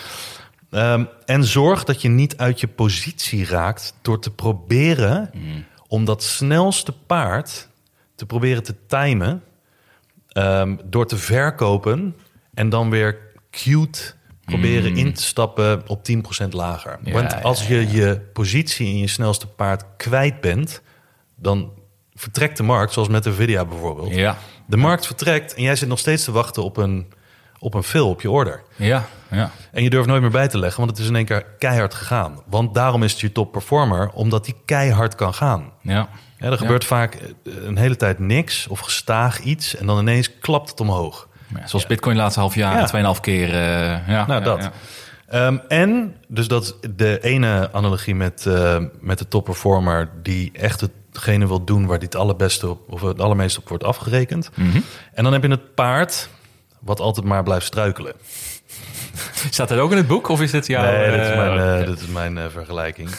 Ehm, 0.76 1.04
en 1.24 1.44
zorg 1.44 1.84
dat 1.84 2.02
je 2.02 2.08
niet 2.08 2.36
uit 2.36 2.60
je 2.60 2.68
positie 2.68 3.44
raakt 3.44 3.94
door 4.02 4.20
te 4.20 4.30
proberen 4.30 5.30
om 5.88 6.04
dat 6.04 6.22
snelste 6.22 6.92
paard 7.06 7.68
te 8.14 8.26
proberen 8.26 8.62
te 8.62 8.74
timen. 8.86 9.42
ehm, 10.28 10.76
door 10.84 11.06
te 11.06 11.16
verkopen 11.16 12.16
en 12.54 12.68
dan 12.68 12.90
weer 12.90 13.18
cute 13.50 14.12
proberen 14.44 14.96
in 14.96 15.12
te 15.12 15.22
stappen 15.22 15.82
op 15.86 16.04
10% 16.04 16.52
lager. 16.52 16.98
Ja, 17.04 17.12
Want 17.12 17.42
als 17.42 17.66
je 17.66 17.90
je 17.90 18.20
positie 18.32 18.86
in 18.86 18.98
je 18.98 19.06
snelste 19.06 19.46
paard 19.46 19.84
kwijt 19.96 20.40
bent, 20.40 20.82
dan 21.36 21.72
vertrekt 22.14 22.56
de 22.56 22.62
markt, 22.62 22.92
zoals 22.92 23.08
met 23.08 23.24
Nvidia 23.24 23.64
bijvoorbeeld. 23.64 24.14
Ja, 24.14 24.38
De 24.66 24.76
markt 24.76 25.06
vertrekt 25.06 25.54
en 25.54 25.62
jij 25.62 25.76
zit 25.76 25.88
nog 25.88 25.98
steeds 25.98 26.24
te 26.24 26.32
wachten 26.32 26.62
op 26.62 26.76
een, 26.76 27.12
op 27.59 27.75
een 27.75 27.83
fill 27.83 28.01
op 28.01 28.21
je 28.21 28.31
order. 28.31 28.62
ja, 28.77 29.05
ja. 29.31 29.51
En 29.73 29.83
je 29.83 29.90
durft 29.90 30.09
nooit 30.09 30.21
meer 30.23 30.31
bij 30.31 30.49
te 30.49 30.59
leggen, 30.59 30.79
want 30.79 30.90
het 30.90 31.01
is 31.01 31.09
in 31.09 31.16
één 31.16 31.25
keer 31.25 31.45
keihard 31.59 31.95
gegaan. 31.95 32.40
Want 32.47 32.75
daarom 32.75 33.03
is 33.03 33.12
het 33.12 33.21
je 33.21 33.33
top 33.33 33.53
performer, 33.53 34.11
omdat 34.11 34.45
die 34.45 34.55
keihard 34.64 35.14
kan 35.14 35.35
gaan. 35.35 35.73
ja. 35.83 36.09
Ja, 36.38 36.51
er 36.51 36.59
gebeurt 36.59 36.85
vaak 36.85 37.14
eh, 37.14 37.29
een 37.66 37.77
hele 37.77 37.97
tijd 37.97 38.19
niks 38.19 38.66
of 38.66 38.81
gestaag 38.81 39.40
iets 39.40 39.77
en 39.77 39.87
dan 39.87 39.99
ineens 39.99 40.38
klapt 40.38 40.71
het 40.71 40.81
omhoog. 40.81 41.29
Ja, 41.55 41.66
Zoals 41.66 41.87
Bitcoin 41.87 42.14
de 42.16 42.21
laatste 42.21 42.40
half 42.40 42.55
jaar, 42.55 42.75
Ja. 42.79 43.14
2,5 43.14 43.21
keer. 43.21 43.49
eh, 43.55 44.09
ja, 44.09 44.27
Nou, 44.27 44.42
dat. 44.42 44.71
Ehm, 45.29 45.57
en 45.69 46.16
dus 46.29 46.49
dat 46.49 46.62
is 46.62 46.90
de 46.97 47.19
ene 47.23 47.69
analogie 47.73 48.14
met, 48.14 48.47
eh, 48.47 48.77
met 49.01 49.19
de 49.19 49.29
top 49.29 49.45
performer 49.45 50.11
die 50.23 50.51
echt 50.53 50.81
hetgene 50.81 51.47
wil 51.47 51.64
doen 51.64 51.87
waar 51.87 51.99
die 51.99 52.09
het 52.09 52.16
allerbeste 52.16 52.69
op, 52.69 52.81
of 52.92 53.01
het 53.01 53.21
allermeest 53.21 53.59
op 53.59 53.69
wordt 53.69 53.85
afgerekend. 53.85 54.51
Mhm. 54.55 54.81
En 55.14 55.25
dan 55.25 55.33
heb 55.33 55.42
je 55.42 55.49
het 55.51 55.75
paard 55.75 56.29
wat 56.87 57.01
altijd 57.01 57.27
maar 57.27 57.42
blijft 57.42 57.66
struikelen. 57.66 58.14
Staat 59.51 59.68
dat 59.68 59.79
ook 59.79 59.90
in 59.90 59.96
het 59.96 60.07
boek? 60.07 60.29
Of 60.29 60.40
is 60.40 60.51
dit 60.51 60.66
jouw... 60.66 60.83
nee, 60.83 61.11
dit 61.11 61.20
is 61.20 61.29
eh, 61.29 61.37
mijn, 61.37 61.59
eh, 61.59 61.75
oké. 61.81 61.90
dit 61.90 62.01
is 62.01 62.07
mijn 62.07 62.38
eh, 62.38 62.44
vergelijking. 62.51 63.11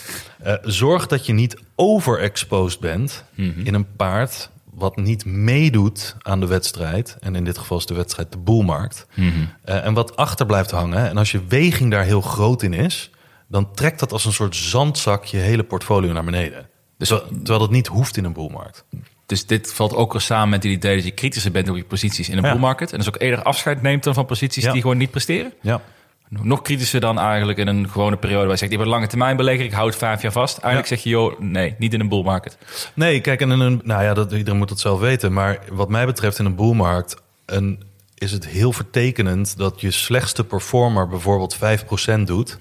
Zorg 0.62 1.08
dat 1.08 1.26
je 1.26 1.34
niet 1.34 1.58
overexposed 1.76 2.80
bent 2.80 3.24
Mhm. 3.36 3.60
in 3.66 3.74
een 3.74 3.96
paard 3.96 4.50
wat 4.74 4.96
niet 4.96 5.26
meedoet 5.26 6.16
aan 6.22 6.40
de 6.40 6.46
wedstrijd. 6.48 7.18
En 7.20 7.36
in 7.36 7.44
dit 7.44 7.58
geval 7.58 7.78
is 7.78 7.86
de 7.86 7.94
wedstrijd 7.94 8.32
de 8.32 8.38
boelmarkt. 8.38 9.08
Mhm. 9.14 9.30
En 9.64 9.94
wat 9.94 10.16
achter 10.16 10.46
blijft 10.46 10.72
hangen. 10.72 11.10
En 11.10 11.18
als 11.18 11.32
je 11.32 11.42
weging 11.48 11.92
daar 11.92 12.04
heel 12.04 12.22
groot 12.22 12.62
in 12.64 12.74
is, 12.74 13.10
dan 13.48 13.72
trekt 13.74 14.00
dat 14.00 14.12
als 14.12 14.26
een 14.26 14.34
soort 14.34 14.56
zandzak 14.56 15.24
je 15.24 15.38
hele 15.38 15.64
portfolio 15.64 16.12
naar 16.14 16.24
beneden. 16.24 16.70
Dus- 16.98 17.08
terwijl, 17.08 17.30
terwijl 17.30 17.60
dat 17.60 17.72
niet 17.72 17.88
hoeft 17.88 18.18
in 18.18 18.24
een 18.26 18.34
boelmarkt. 18.34 18.86
Dus 19.28 19.46
dit 19.46 19.74
valt 19.74 19.94
ook 19.96 20.16
samen 20.22 20.50
met 20.50 20.64
het 20.64 20.72
idee 20.72 20.96
dat 20.96 21.04
je 21.06 21.12
kritischer 21.12 21.52
bent 21.52 21.70
op 21.70 21.76
je 21.76 21.84
posities 21.84 22.30
in 22.30 22.38
een 22.38 22.44
Ja. 22.44 22.52
bull 22.52 22.60
market. 22.60 22.92
En 22.92 22.98
dus 22.98 23.08
ook 23.08 23.20
eerder 23.22 23.44
afscheid 23.44 23.82
neemt 23.82 24.04
dan 24.04 24.14
van 24.14 24.26
posities 24.26 24.64
Ja. 24.64 24.72
die 24.72 24.82
gewoon 24.82 24.98
niet 24.98 25.12
presteren. 25.12 25.54
Ja. 25.62 25.82
Nog 26.30 26.62
kritischer 26.62 27.00
dan 27.00 27.20
eigenlijk 27.20 27.58
in 27.60 27.68
een 27.68 27.90
gewone 27.90 28.18
periode 28.18 28.42
waar 28.44 28.52
je 28.52 28.58
zegt, 28.58 28.72
ik 28.72 28.78
ben 28.78 28.88
een 28.88 28.94
lange 28.94 29.08
termijn 29.08 29.38
belegger, 29.38 29.66
ik 29.66 29.72
houd 29.72 29.96
vijf 29.96 30.22
jaar 30.22 30.32
vast. 30.32 30.58
Eigenlijk 30.58 30.90
Ja. 30.90 30.96
zeg 30.96 31.04
je, 31.04 31.10
joh, 31.10 31.40
nee, 31.40 31.76
niet 31.78 31.94
in 31.94 32.00
een 32.00 32.10
bull 32.10 32.24
market. 32.24 32.58
Nee, 32.94 33.22
kijk, 33.22 33.42
en 33.42 33.52
in 33.52 33.60
een, 33.60 33.82
nou 33.84 34.04
ja, 34.04 34.14
dat, 34.14 34.32
iedereen 34.32 34.58
moet 34.58 34.70
het 34.70 34.80
zelf 34.80 35.00
weten. 35.00 35.34
Maar 35.34 35.60
wat 35.72 35.90
mij 35.90 36.06
betreft 36.06 36.40
in 36.40 36.46
een 36.46 36.56
boelmarkt 36.56 37.16
een, 37.46 37.84
is 38.16 38.32
het 38.32 38.48
heel 38.48 38.74
vertekenend 38.74 39.58
dat 39.58 39.82
je 39.82 39.92
slechtste 39.92 40.44
performer 40.44 41.08
bijvoorbeeld 41.08 41.56
5% 41.56 42.24
doet. 42.28 42.58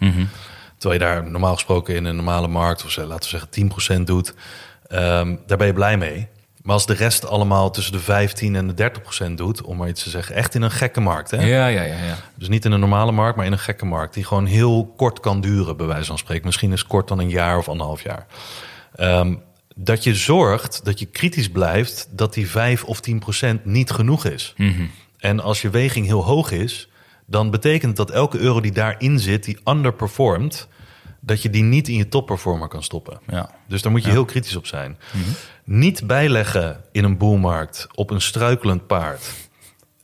Terwijl 0.79 1.00
je 1.02 1.07
daar 1.07 1.31
normaal 1.31 1.55
gesproken 1.55 1.94
in 1.94 2.05
een 2.05 2.16
normale 2.16 2.48
markt, 2.48 2.85
of 2.85 2.90
zo, 2.90 3.05
laten 3.07 3.22
we 3.31 3.38
zeggen 3.38 3.48
10% 4.00 4.07
doet. 4.07 4.35
Ehm, 4.88 5.37
daar 5.46 5.59
ben 5.59 5.66
je 5.66 5.72
blij 5.72 5.96
mee. 5.96 6.29
Maar 6.66 6.74
als 6.74 6.87
de 6.87 6.94
rest 6.94 7.26
allemaal 7.26 7.70
tussen 7.70 7.92
de 7.92 7.98
15 7.98 8.57
en 8.57 8.74
de 8.74 8.90
30% 9.29 9.33
doet, 9.35 9.62
om 9.62 9.76
maar 9.76 9.88
iets 9.88 10.02
te 10.02 10.11
zeggen, 10.11 10.35
echt 10.35 10.55
in 10.55 10.62
een 10.62 10.70
gekke 10.70 11.00
markt. 11.00 11.31
Hè? 11.31 11.44
Ja, 11.44 11.66
ja, 11.66 11.83
ja, 11.83 12.05
ja. 12.05 12.18
Dus 12.35 12.48
niet 12.48 12.64
in 12.64 12.72
een 12.72 12.81
normale 12.81 13.12
markt, 13.12 13.37
maar 13.37 13.46
in 13.46 13.52
een 13.52 13.59
gekke 13.59 13.85
markt. 13.85 14.14
Die 14.14 14.24
gewoon 14.24 14.46
heel 14.46 14.92
kort 14.96 15.20
kan 15.20 15.40
duren, 15.40 15.76
bij 15.76 15.87
wijze 15.87 16.07
van 16.07 16.18
spreken. 16.18 16.46
Misschien 16.46 16.72
is 16.72 16.87
kort 16.87 17.09
dan 17.09 17.18
een 17.18 17.29
jaar 17.29 17.59
of 17.59 17.68
anderhalf 17.68 18.02
jaar. 18.02 18.26
Ehm, 18.94 19.35
dat 19.74 20.05
je 20.05 20.14
zorgt 20.14 20.85
dat 20.85 20.98
je 20.98 21.07
kritisch 21.07 21.50
blijft 21.50 22.09
dat 22.11 22.35
die 22.35 22.50
5 22.50 22.85
of 22.85 23.00
10 23.00 23.18
procent 23.18 23.64
niet 23.64 23.90
genoeg 23.90 24.24
is. 24.24 24.55
En 25.18 25.40
als 25.40 25.62
je 25.62 25.70
weging 25.70 26.07
heel 26.07 26.24
hoog 26.24 26.50
is, 26.50 26.88
dan 27.26 27.50
betekent 27.50 27.96
dat 27.96 28.11
elke 28.11 28.38
euro 28.38 28.61
die 28.61 28.72
daarin 28.72 29.18
zit, 29.18 29.44
die 29.44 29.59
underperformt, 29.64 30.68
dat 31.20 31.42
je 31.42 31.50
die 31.50 31.62
niet 31.62 31.88
in 31.88 31.96
je 31.96 32.09
topperformer 32.09 32.68
kan 32.68 32.83
stoppen. 32.83 33.18
ja. 33.29 33.50
Dus 33.68 33.83
daar 33.83 33.92
moet 33.92 34.05
je 34.05 34.11
heel 34.11 34.24
kritisch 34.24 34.57
op 34.57 34.66
zijn. 34.66 34.98
Niet 35.64 36.07
bijleggen 36.07 36.81
in 36.92 37.05
een 37.05 37.16
boelmarkt 37.16 37.87
op 37.94 38.11
een 38.11 38.20
struikelend 38.20 38.87
paard 38.87 39.33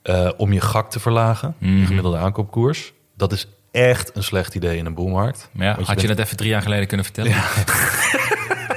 eh, 0.01 0.29
om 0.37 0.53
je 0.53 0.61
gak 0.61 0.91
te 0.91 0.99
verlagen, 0.99 1.55
je 1.59 1.85
gemiddelde 1.85 2.17
aankoopkoers. 2.17 2.93
Dat 3.17 3.31
is 3.31 3.47
echt 3.71 4.15
een 4.15 4.23
slecht 4.23 4.55
idee 4.55 4.77
in 4.77 4.85
een 4.85 4.93
boelmarkt. 4.93 5.49
Ja, 5.53 5.75
je 5.79 5.85
had 5.85 6.01
je 6.01 6.07
dat 6.07 6.19
even 6.19 6.37
drie 6.37 6.49
jaar 6.49 6.61
geleden 6.61 6.87
kunnen 6.87 7.05
vertellen? 7.05 7.33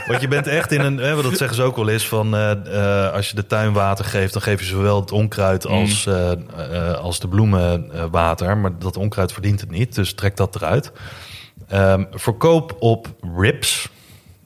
Want 0.06 0.20
je 0.20 0.28
bent 0.28 0.46
echt 0.46 0.72
in 0.72 0.80
een, 0.80 0.96
hè, 0.96 1.22
dat 1.22 1.36
zeggen 1.36 1.56
ze 1.56 1.62
ook 1.62 1.76
wel 1.76 1.88
eens 1.88 2.08
van 2.08 2.34
eh, 2.34 2.50
eh, 3.06 3.12
als 3.12 3.28
je 3.28 3.36
de 3.36 3.46
tuin 3.46 3.72
water 3.72 4.04
geeft, 4.04 4.32
dan 4.32 4.42
geef 4.42 4.60
je 4.60 4.66
zowel 4.66 5.00
het 5.00 5.12
onkruid 5.12 5.66
als, 5.66 6.06
eh, 6.06 6.32
eh, 6.32 6.94
als 6.94 7.20
de 7.20 7.28
bloemen 7.28 7.90
water. 8.10 8.56
Maar 8.56 8.78
dat 8.78 8.96
onkruid 8.96 9.32
verdient 9.32 9.60
het 9.60 9.70
niet, 9.70 9.94
dus 9.94 10.14
trek 10.14 10.36
dat 10.36 10.54
eruit. 10.54 10.92
Ehm, 11.68 12.04
verkoop 12.10 12.76
op 12.78 13.14
rips. 13.36 13.88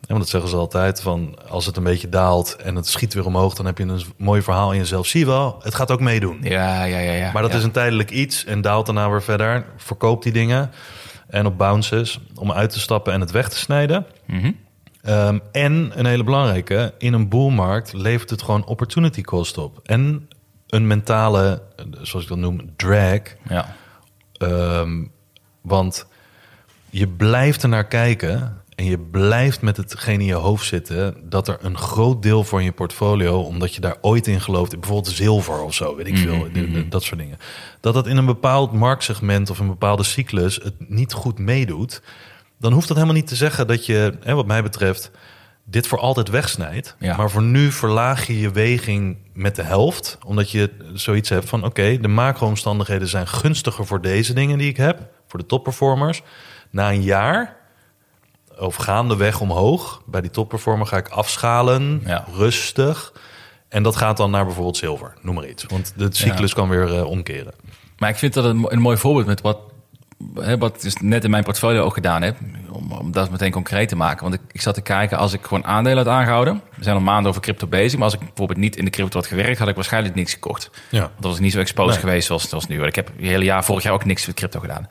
Ja, 0.00 0.16
want 0.16 0.20
dat 0.20 0.28
zeggen 0.28 0.50
ze 0.50 0.56
altijd 0.56 1.00
van 1.02 1.36
als 1.48 1.66
het 1.66 1.76
een 1.76 1.82
beetje 1.82 2.08
daalt 2.08 2.56
en 2.56 2.76
het 2.76 2.86
schiet 2.88 3.14
weer 3.14 3.26
omhoog, 3.26 3.54
dan 3.54 3.66
heb 3.66 3.78
je 3.78 3.84
een 3.84 4.00
mooi 4.16 4.42
verhaal 4.42 4.72
in 4.72 4.78
jezelf. 4.78 5.06
Zie 5.06 5.20
je 5.20 5.26
wel, 5.26 5.60
het 5.62 5.74
gaat 5.74 5.90
ook 5.90 6.00
meedoen. 6.00 6.38
Ja, 6.42 6.84
ja, 6.84 6.98
ja. 6.98 7.12
ja. 7.12 7.32
Maar 7.32 7.42
dat 7.42 7.50
Ja. 7.50 7.56
is 7.58 7.64
een 7.64 7.70
tijdelijk 7.70 8.10
iets 8.10 8.44
en 8.44 8.60
daalt 8.60 8.86
daarna 8.86 9.10
weer 9.10 9.22
verder. 9.22 9.64
Verkoop 9.76 10.22
die 10.22 10.32
dingen 10.32 10.70
en 11.28 11.46
op 11.46 11.58
bounces 11.58 12.20
om 12.34 12.52
uit 12.52 12.70
te 12.70 12.80
stappen 12.80 13.12
en 13.12 13.20
het 13.20 13.30
weg 13.30 13.48
te 13.48 13.56
snijden. 13.56 14.06
Mhm. 14.26 14.52
Ehm, 15.02 15.38
en 15.52 15.92
een 15.94 16.06
hele 16.06 16.24
belangrijke, 16.24 16.94
in 16.98 17.12
een 17.12 17.28
boelmarkt 17.28 17.92
levert 17.92 18.30
het 18.30 18.42
gewoon 18.42 18.64
opportunity 18.66 19.22
cost 19.22 19.58
op. 19.58 19.80
En 19.84 20.28
een 20.68 20.86
mentale, 20.86 21.62
zoals 22.02 22.24
ik 22.24 22.28
dat 22.30 22.38
noem, 22.38 22.60
drag. 22.76 23.20
Ja. 23.48 23.76
Ehm, 24.32 25.04
want 25.62 26.06
je 26.90 27.08
blijft 27.08 27.62
er 27.62 27.68
naar 27.68 27.86
kijken 27.86 28.62
en 28.74 28.84
je 28.84 28.98
blijft 28.98 29.62
met 29.62 29.76
hetgeen 29.76 30.20
in 30.20 30.26
je 30.26 30.34
hoofd 30.34 30.66
zitten... 30.66 31.16
dat 31.22 31.48
er 31.48 31.58
een 31.60 31.78
groot 31.78 32.22
deel 32.22 32.44
van 32.44 32.64
je 32.64 32.72
portfolio, 32.72 33.40
omdat 33.40 33.74
je 33.74 33.80
daar 33.80 33.96
ooit 34.00 34.26
in 34.26 34.40
gelooft... 34.40 34.80
bijvoorbeeld 34.80 35.14
zilver 35.14 35.62
of 35.62 35.74
zo, 35.74 35.96
weet 35.96 36.06
ik 36.06 36.18
veel, 36.18 36.46
de- 36.52 36.70
de- 36.70 36.88
dat 36.88 37.02
soort 37.02 37.20
dingen... 37.20 37.38
dat 37.80 37.94
dat 37.94 38.06
in 38.06 38.16
een 38.16 38.26
bepaald 38.26 38.72
marktsegment 38.72 39.50
of 39.50 39.58
een 39.58 39.66
bepaalde 39.66 40.02
cyclus 40.02 40.56
het 40.62 40.74
niet 40.78 41.12
goed 41.12 41.38
meedoet... 41.38 42.02
dan 42.58 42.72
hoeft 42.72 42.88
dat 42.88 42.96
helemaal 42.96 43.18
niet 43.18 43.28
te 43.28 43.36
zeggen 43.36 43.66
dat 43.66 43.86
je, 43.86 44.14
hè, 44.20 44.34
wat 44.34 44.46
mij 44.46 44.62
betreft... 44.62 45.10
dit 45.64 45.86
voor 45.86 45.98
altijd 45.98 46.28
wegsnijdt. 46.28 46.96
Ja. 46.98 47.16
Maar 47.16 47.30
voor 47.30 47.42
nu 47.42 47.72
verlaag 47.72 48.26
je 48.26 48.40
je 48.40 48.50
weging 48.50 49.16
met 49.32 49.56
de 49.56 49.62
helft. 49.62 50.18
Omdat 50.26 50.50
je 50.50 50.70
zoiets 50.94 51.28
hebt 51.28 51.48
van... 51.48 51.64
oké, 51.64 51.98
de 52.00 52.08
macro-omstandigheden 52.08 53.08
zijn 53.08 53.28
gunstiger 53.28 53.86
voor 53.86 54.00
deze 54.00 54.32
dingen 54.32 54.58
die 54.58 54.68
ik 54.68 54.76
heb. 54.76 55.08
Voor 55.26 55.38
de 55.38 55.46
topperformers. 55.46 56.22
Na 56.70 56.90
een 56.90 57.02
jaar, 57.02 57.56
of 58.58 58.76
gaandeweg 58.76 59.40
omhoog... 59.40 60.02
bij 60.06 60.20
die 60.20 60.30
topperformer 60.30 60.86
ga 60.86 60.96
ik 60.96 61.08
afschalen, 61.08 62.02
Ja. 62.06 62.24
rustig... 62.34 63.12
En 63.68 63.82
dat 63.82 63.96
gaat 63.96 64.16
dan 64.16 64.30
naar 64.30 64.44
bijvoorbeeld 64.44 64.76
zilver, 64.76 65.14
noem 65.22 65.34
maar 65.34 65.48
iets. 65.48 65.64
Want 65.64 65.92
de 65.96 66.06
cyclus 66.10 66.54
kan 66.54 66.68
weer 66.68 66.96
eh, 66.96 67.04
omkeren. 67.04 67.52
Maar 67.98 68.08
ik 68.10 68.16
vind 68.16 68.34
dat 68.34 68.44
een, 68.44 68.56
mo- 68.56 68.70
een 68.70 68.80
mooi 68.80 68.96
voorbeeld 68.96 69.26
met 69.26 69.40
wat, 69.40 69.58
hè, 70.34 70.58
wat 70.58 70.74
ik 70.74 70.80
dus 70.80 70.96
net 70.96 71.24
in 71.24 71.30
mijn 71.30 71.44
portfolio 71.44 71.82
ook 71.82 71.94
gedaan 71.94 72.22
heb. 72.22 72.36
Om, 72.70 72.92
om 72.92 73.12
dat 73.12 73.30
meteen 73.30 73.50
concreet 73.50 73.88
te 73.88 73.96
maken. 73.96 74.22
Want 74.22 74.34
ik, 74.34 74.40
ik 74.52 74.60
zat 74.60 74.74
te 74.74 74.80
kijken 74.80 75.18
als 75.18 75.32
ik 75.32 75.42
gewoon 75.44 75.64
aandelen 75.64 75.98
had 76.04 76.14
aangehouden. 76.14 76.62
We 76.76 76.84
zijn 76.84 76.96
al 76.96 77.02
maanden 77.02 77.28
over 77.30 77.42
crypto 77.42 77.66
bezig. 77.66 77.94
Maar 77.98 78.04
als 78.04 78.14
ik 78.14 78.20
bijvoorbeeld 78.20 78.58
niet 78.58 78.76
in 78.76 78.84
de 78.84 78.90
crypto 78.90 79.18
had 79.18 79.26
gewerkt, 79.28 79.58
had 79.58 79.68
ik 79.68 79.74
waarschijnlijk 79.74 80.14
niks 80.14 80.32
gekocht. 80.32 80.70
Ja. 80.90 81.00
Want 81.00 81.12
dat 81.20 81.30
was 81.30 81.40
niet 81.40 81.52
zo 81.52 81.60
exposed 81.60 81.92
Nee. 81.92 82.00
geweest 82.00 82.26
zoals, 82.26 82.48
zoals 82.48 82.66
nu. 82.66 82.84
Ik 82.84 82.94
heb 82.94 83.06
het 83.06 83.16
hele 83.18 83.44
jaar, 83.44 83.64
vorig 83.64 83.82
jaar 83.82 83.92
ook 83.92 84.04
niks 84.04 84.26
met 84.26 84.36
crypto 84.36 84.60
gedaan. 84.60 84.88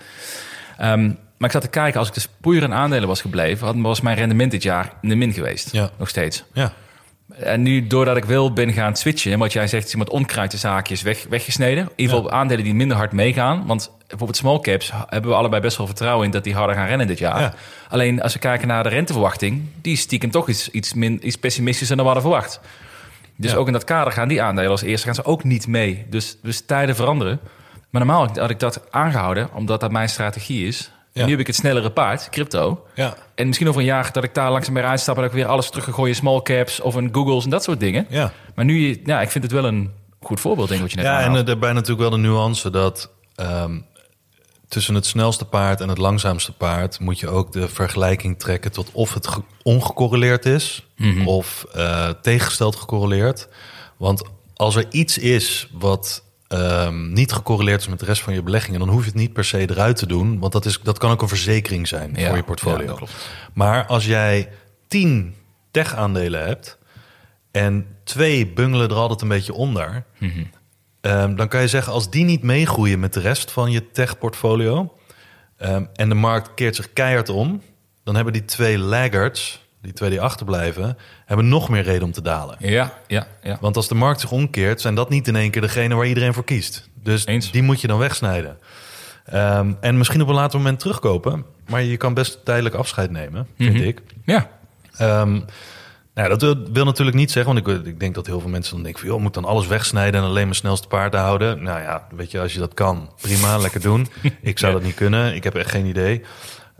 Ehm, 0.77 1.11
maar 1.39 1.47
ik 1.47 1.51
zat 1.55 1.61
te 1.61 1.69
kijken, 1.79 1.99
als 1.99 2.07
ik 2.07 2.13
dus 2.13 2.27
puur 2.41 2.63
in 2.63 2.73
aandelen 2.73 3.07
was 3.07 3.21
gebleven, 3.21 3.65
had, 3.67 3.75
was 3.79 4.01
mijn 4.01 4.17
rendement 4.17 4.51
dit 4.51 4.63
jaar 4.63 4.93
in 5.01 5.09
de 5.09 5.15
min 5.15 5.33
geweest. 5.33 5.71
Ja. 5.71 5.89
Nog 5.97 6.09
steeds. 6.09 6.43
Ja, 6.53 6.73
En 7.39 7.61
nu, 7.61 7.87
doordat 7.87 8.17
ik 8.17 8.25
wel 8.25 8.53
ben 8.53 8.73
gaan 8.73 8.95
switchen, 8.95 9.31
en 9.31 9.39
wat 9.39 9.53
jij 9.53 9.67
zegt, 9.67 9.87
is 9.87 9.95
met 9.95 10.09
onkruid 10.09 10.51
de 10.51 10.57
zaakjes 10.57 11.01
weg, 11.01 11.25
weggesneden. 11.29 11.83
In 11.83 11.89
ieder 11.95 12.15
geval 12.15 12.31
aandelen 12.31 12.63
die 12.63 12.73
minder 12.73 12.97
hard 12.97 13.11
meegaan. 13.11 13.65
Want 13.65 13.91
bijvoorbeeld 14.07 14.37
small 14.37 14.59
caps 14.59 14.91
hebben 15.07 15.31
we 15.31 15.37
allebei 15.37 15.61
best 15.61 15.77
wel 15.77 15.85
vertrouwen 15.85 16.25
in 16.25 16.31
dat 16.31 16.43
die 16.43 16.53
harder 16.53 16.75
gaan 16.75 16.87
rennen 16.87 17.07
dit 17.07 17.19
jaar. 17.19 17.39
Ja. 17.41 17.53
Alleen 17.89 18.21
als 18.21 18.33
we 18.33 18.39
kijken 18.39 18.67
naar 18.67 18.83
de 18.83 18.89
renteverwachting, 18.89 19.61
die 19.81 19.93
is 19.93 20.01
stiekem 20.01 20.31
toch 20.31 20.49
iets, 20.49 20.69
iets, 20.69 20.93
min, 20.93 21.27
iets 21.27 21.35
pessimistischer 21.35 21.95
dan 21.97 22.05
we 22.05 22.11
hadden 22.11 22.31
verwacht. 22.31 22.59
Dus 23.35 23.51
Ja. 23.51 23.57
ook 23.57 23.67
in 23.67 23.73
dat 23.73 23.83
kader 23.83 24.13
gaan 24.13 24.27
die 24.27 24.41
aandelen 24.41 24.71
als 24.71 24.81
eerste 24.81 25.05
gaan 25.05 25.15
ze 25.15 25.25
ook 25.25 25.43
niet 25.43 25.67
mee. 25.67 26.05
Dus, 26.09 26.37
dus 26.43 26.61
tijden 26.65 26.95
veranderen. 26.95 27.39
Maar 27.89 28.05
normaal 28.05 28.27
had 28.33 28.49
ik 28.49 28.59
dat 28.59 28.91
aangehouden, 28.91 29.49
omdat 29.53 29.79
dat 29.79 29.91
mijn 29.91 30.09
strategie 30.09 30.67
is. 30.67 30.91
En 31.14 31.26
nu 31.26 31.32
heb 31.32 31.39
ik 31.39 31.47
het 31.47 31.55
snellere 31.55 31.91
paard, 31.91 32.30
crypto. 32.30 32.86
ja, 32.95 33.16
En 33.36 33.45
misschien 33.47 33.68
over 33.68 33.80
een 33.80 33.86
jaar 33.88 34.12
dat 34.12 34.24
ik 34.24 34.34
daar 34.34 34.51
langzaam 34.51 34.74
weer 34.74 34.86
uitstap... 34.86 35.16
en 35.16 35.22
dat 35.22 35.32
ik 35.32 35.38
weer 35.38 35.47
alles 35.47 35.70
terug 35.70 35.84
ga 35.86 35.91
gooien, 35.91 36.16
small 36.16 36.41
caps 36.41 36.80
of 36.82 36.95
een 36.95 37.10
Googles 37.12 37.43
en 37.43 37.49
dat 37.49 37.64
soort 37.64 37.80
dingen. 37.80 38.05
ja. 38.10 38.32
Maar 38.55 38.66
nu, 38.66 39.01
ja, 39.05 39.22
ik 39.22 39.30
vind 39.30 39.43
het 39.43 39.53
wel 39.53 39.66
een 39.66 39.91
goed 40.22 40.39
voorbeeld, 40.39 40.68
denk 40.68 40.80
ik, 40.82 40.86
wat 40.86 40.95
je 40.95 40.97
net 41.01 41.05
Ja, 41.05 41.18
en 41.20 41.24
aanhaalt. 41.26 41.39
eh, 41.39 41.45
daarbij 41.45 41.74
natuurlijk 41.74 41.99
wel 41.99 42.10
de 42.10 42.18
nuance 42.28 42.70
dat 42.70 43.12
ehm, 43.36 43.80
tussen 44.68 44.95
het 44.95 45.05
snelste 45.05 45.45
paard 45.45 45.82
en 45.82 45.89
het 45.89 45.97
langzaamste 45.97 46.51
paard 46.53 46.99
moet 46.99 47.20
je 47.20 47.28
ook 47.28 47.51
de 47.51 47.68
vergelijking 47.68 48.39
trekken 48.39 48.72
tot 48.72 48.89
of 48.91 49.14
het 49.14 49.28
ge- 49.28 49.41
ongecorreleerd 49.64 50.45
is 50.45 50.88
of 51.26 51.66
eh, 51.74 52.10
tegengesteld 52.22 52.76
gecorreleerd. 52.76 53.47
Want 53.97 54.24
als 54.55 54.76
er 54.76 54.86
iets 54.89 55.18
is 55.18 55.70
wat 55.72 56.24
ehm, 56.50 57.14
niet 57.14 57.32
gecorreleerd 57.32 57.82
is 57.82 57.88
met 57.88 58.00
de 58.00 58.06
rest 58.06 58.22
van 58.22 58.34
je 58.34 58.43
beleggingen, 58.43 58.80
dan 58.80 58.89
hoef 58.89 59.02
je 59.02 59.10
het 59.10 59.20
niet 59.20 59.34
per 59.34 59.45
se 59.45 59.70
eruit 59.70 59.95
te 59.95 60.08
doen, 60.08 60.39
want 60.39 60.54
dat, 60.54 60.66
is, 60.66 60.80
dat 60.84 60.97
kan 60.97 61.12
ook 61.12 61.22
een 61.22 61.28
verzekering 61.28 61.88
zijn 61.88 62.14
Ja, 62.16 62.28
voor 62.28 62.38
je 62.38 62.43
portfolio. 62.43 62.97
ja. 63.00 63.08
Maar 63.54 63.86
als 63.86 64.06
jij 64.06 64.50
tien 64.88 65.36
tech-aandelen 65.72 66.45
hebt 66.45 66.78
en 67.52 67.88
twee 68.04 68.47
bungelen 68.47 68.89
er 68.89 68.95
altijd 68.95 69.22
een 69.22 69.28
beetje 69.28 69.54
onder, 69.54 70.04
Ehm, 71.02 71.36
dan 71.36 71.47
kan 71.47 71.62
je 71.62 71.68
zeggen, 71.68 71.93
als 71.93 72.10
die 72.10 72.24
niet 72.24 72.43
meegroeien 72.43 73.00
met 73.00 73.14
de 73.14 73.20
rest 73.20 73.52
van 73.52 73.72
je 73.72 73.91
tech-portfolio... 73.91 74.93
ehm, 75.58 75.86
en 75.93 76.10
de 76.10 76.16
markt 76.16 76.54
keert 76.54 76.76
zich 76.76 76.93
keihard 76.93 77.30
om... 77.30 77.62
dan 78.04 78.16
hebben 78.16 78.34
die 78.34 78.45
twee 78.45 78.78
laggards, 78.78 79.68
die 79.82 79.93
twee 79.93 80.09
die 80.09 80.21
achterblijven... 80.21 80.97
hebben 81.25 81.47
nog 81.49 81.69
meer 81.69 81.84
reden 81.84 82.03
om 82.03 82.11
te 82.11 82.21
dalen. 82.21 82.55
Ja, 82.59 82.93
ja, 83.07 83.27
ja. 83.43 83.57
Want 83.61 83.75
als 83.75 83.88
de 83.88 83.95
markt 83.95 84.19
zich 84.19 84.32
omkeert... 84.32 84.82
zijn 84.82 84.95
dat 84.95 85.09
niet 85.09 85.27
in 85.27 85.36
één 85.36 85.51
keer 85.51 85.61
degene 85.61 85.95
waar 85.95 86.07
iedereen 86.07 86.34
voor 86.34 86.43
kiest. 86.43 86.89
Dus 87.03 87.25
Eens. 87.25 87.51
die 87.51 87.63
moet 87.63 87.82
je 87.82 87.88
dan 87.88 87.99
wegsnijden. 87.99 88.57
Ehm, 89.25 89.73
en 89.82 89.97
misschien 89.97 90.21
op 90.21 90.27
een 90.27 90.34
later 90.34 90.57
moment 90.59 90.80
terugkopen... 90.80 91.45
maar 91.67 91.84
je 91.84 91.97
kan 91.97 92.13
best 92.13 92.45
tijdelijk 92.45 92.75
afscheid 92.75 93.11
nemen, 93.11 93.47
vind 93.57 93.73
Mhm. 93.73 93.84
ik. 93.84 94.01
Ja, 94.25 94.49
Ehm, 94.97 95.39
nou, 96.13 96.30
dat 96.30 96.41
wil, 96.41 96.55
wil 96.71 96.86
natuurlijk 96.86 97.17
niet 97.17 97.32
zeggen, 97.32 97.53
want 97.53 97.67
ik, 97.67 97.86
ik 97.86 97.99
denk 97.99 98.15
dat 98.15 98.25
heel 98.25 98.39
veel 98.39 98.49
mensen 98.49 98.73
dan 98.73 98.84
denken: 98.84 99.01
van, 99.01 99.09
joh, 99.09 99.19
moet 99.21 99.34
dan 99.34 99.45
alles 99.45 99.67
wegsnijden 99.67 100.21
en 100.21 100.27
alleen 100.27 100.43
mijn 100.43 100.55
snelste 100.55 100.88
paard 100.88 101.13
houden. 101.15 101.63
Nou 101.63 101.82
ja, 101.82 102.07
weet 102.15 102.32
je, 102.32 102.39
als 102.39 102.53
je 102.53 102.59
dat 102.59 102.73
kan, 102.73 103.09
prima, 103.21 103.57
lekker 103.61 103.82
doen. 103.82 104.07
Ik 104.41 104.59
zou 104.59 104.73
dat 104.73 104.82
niet 104.84 104.95
kunnen, 104.95 105.36
ik 105.36 105.43
heb 105.43 105.55
echt 105.55 105.69
geen 105.69 105.86
idee. 105.86 106.21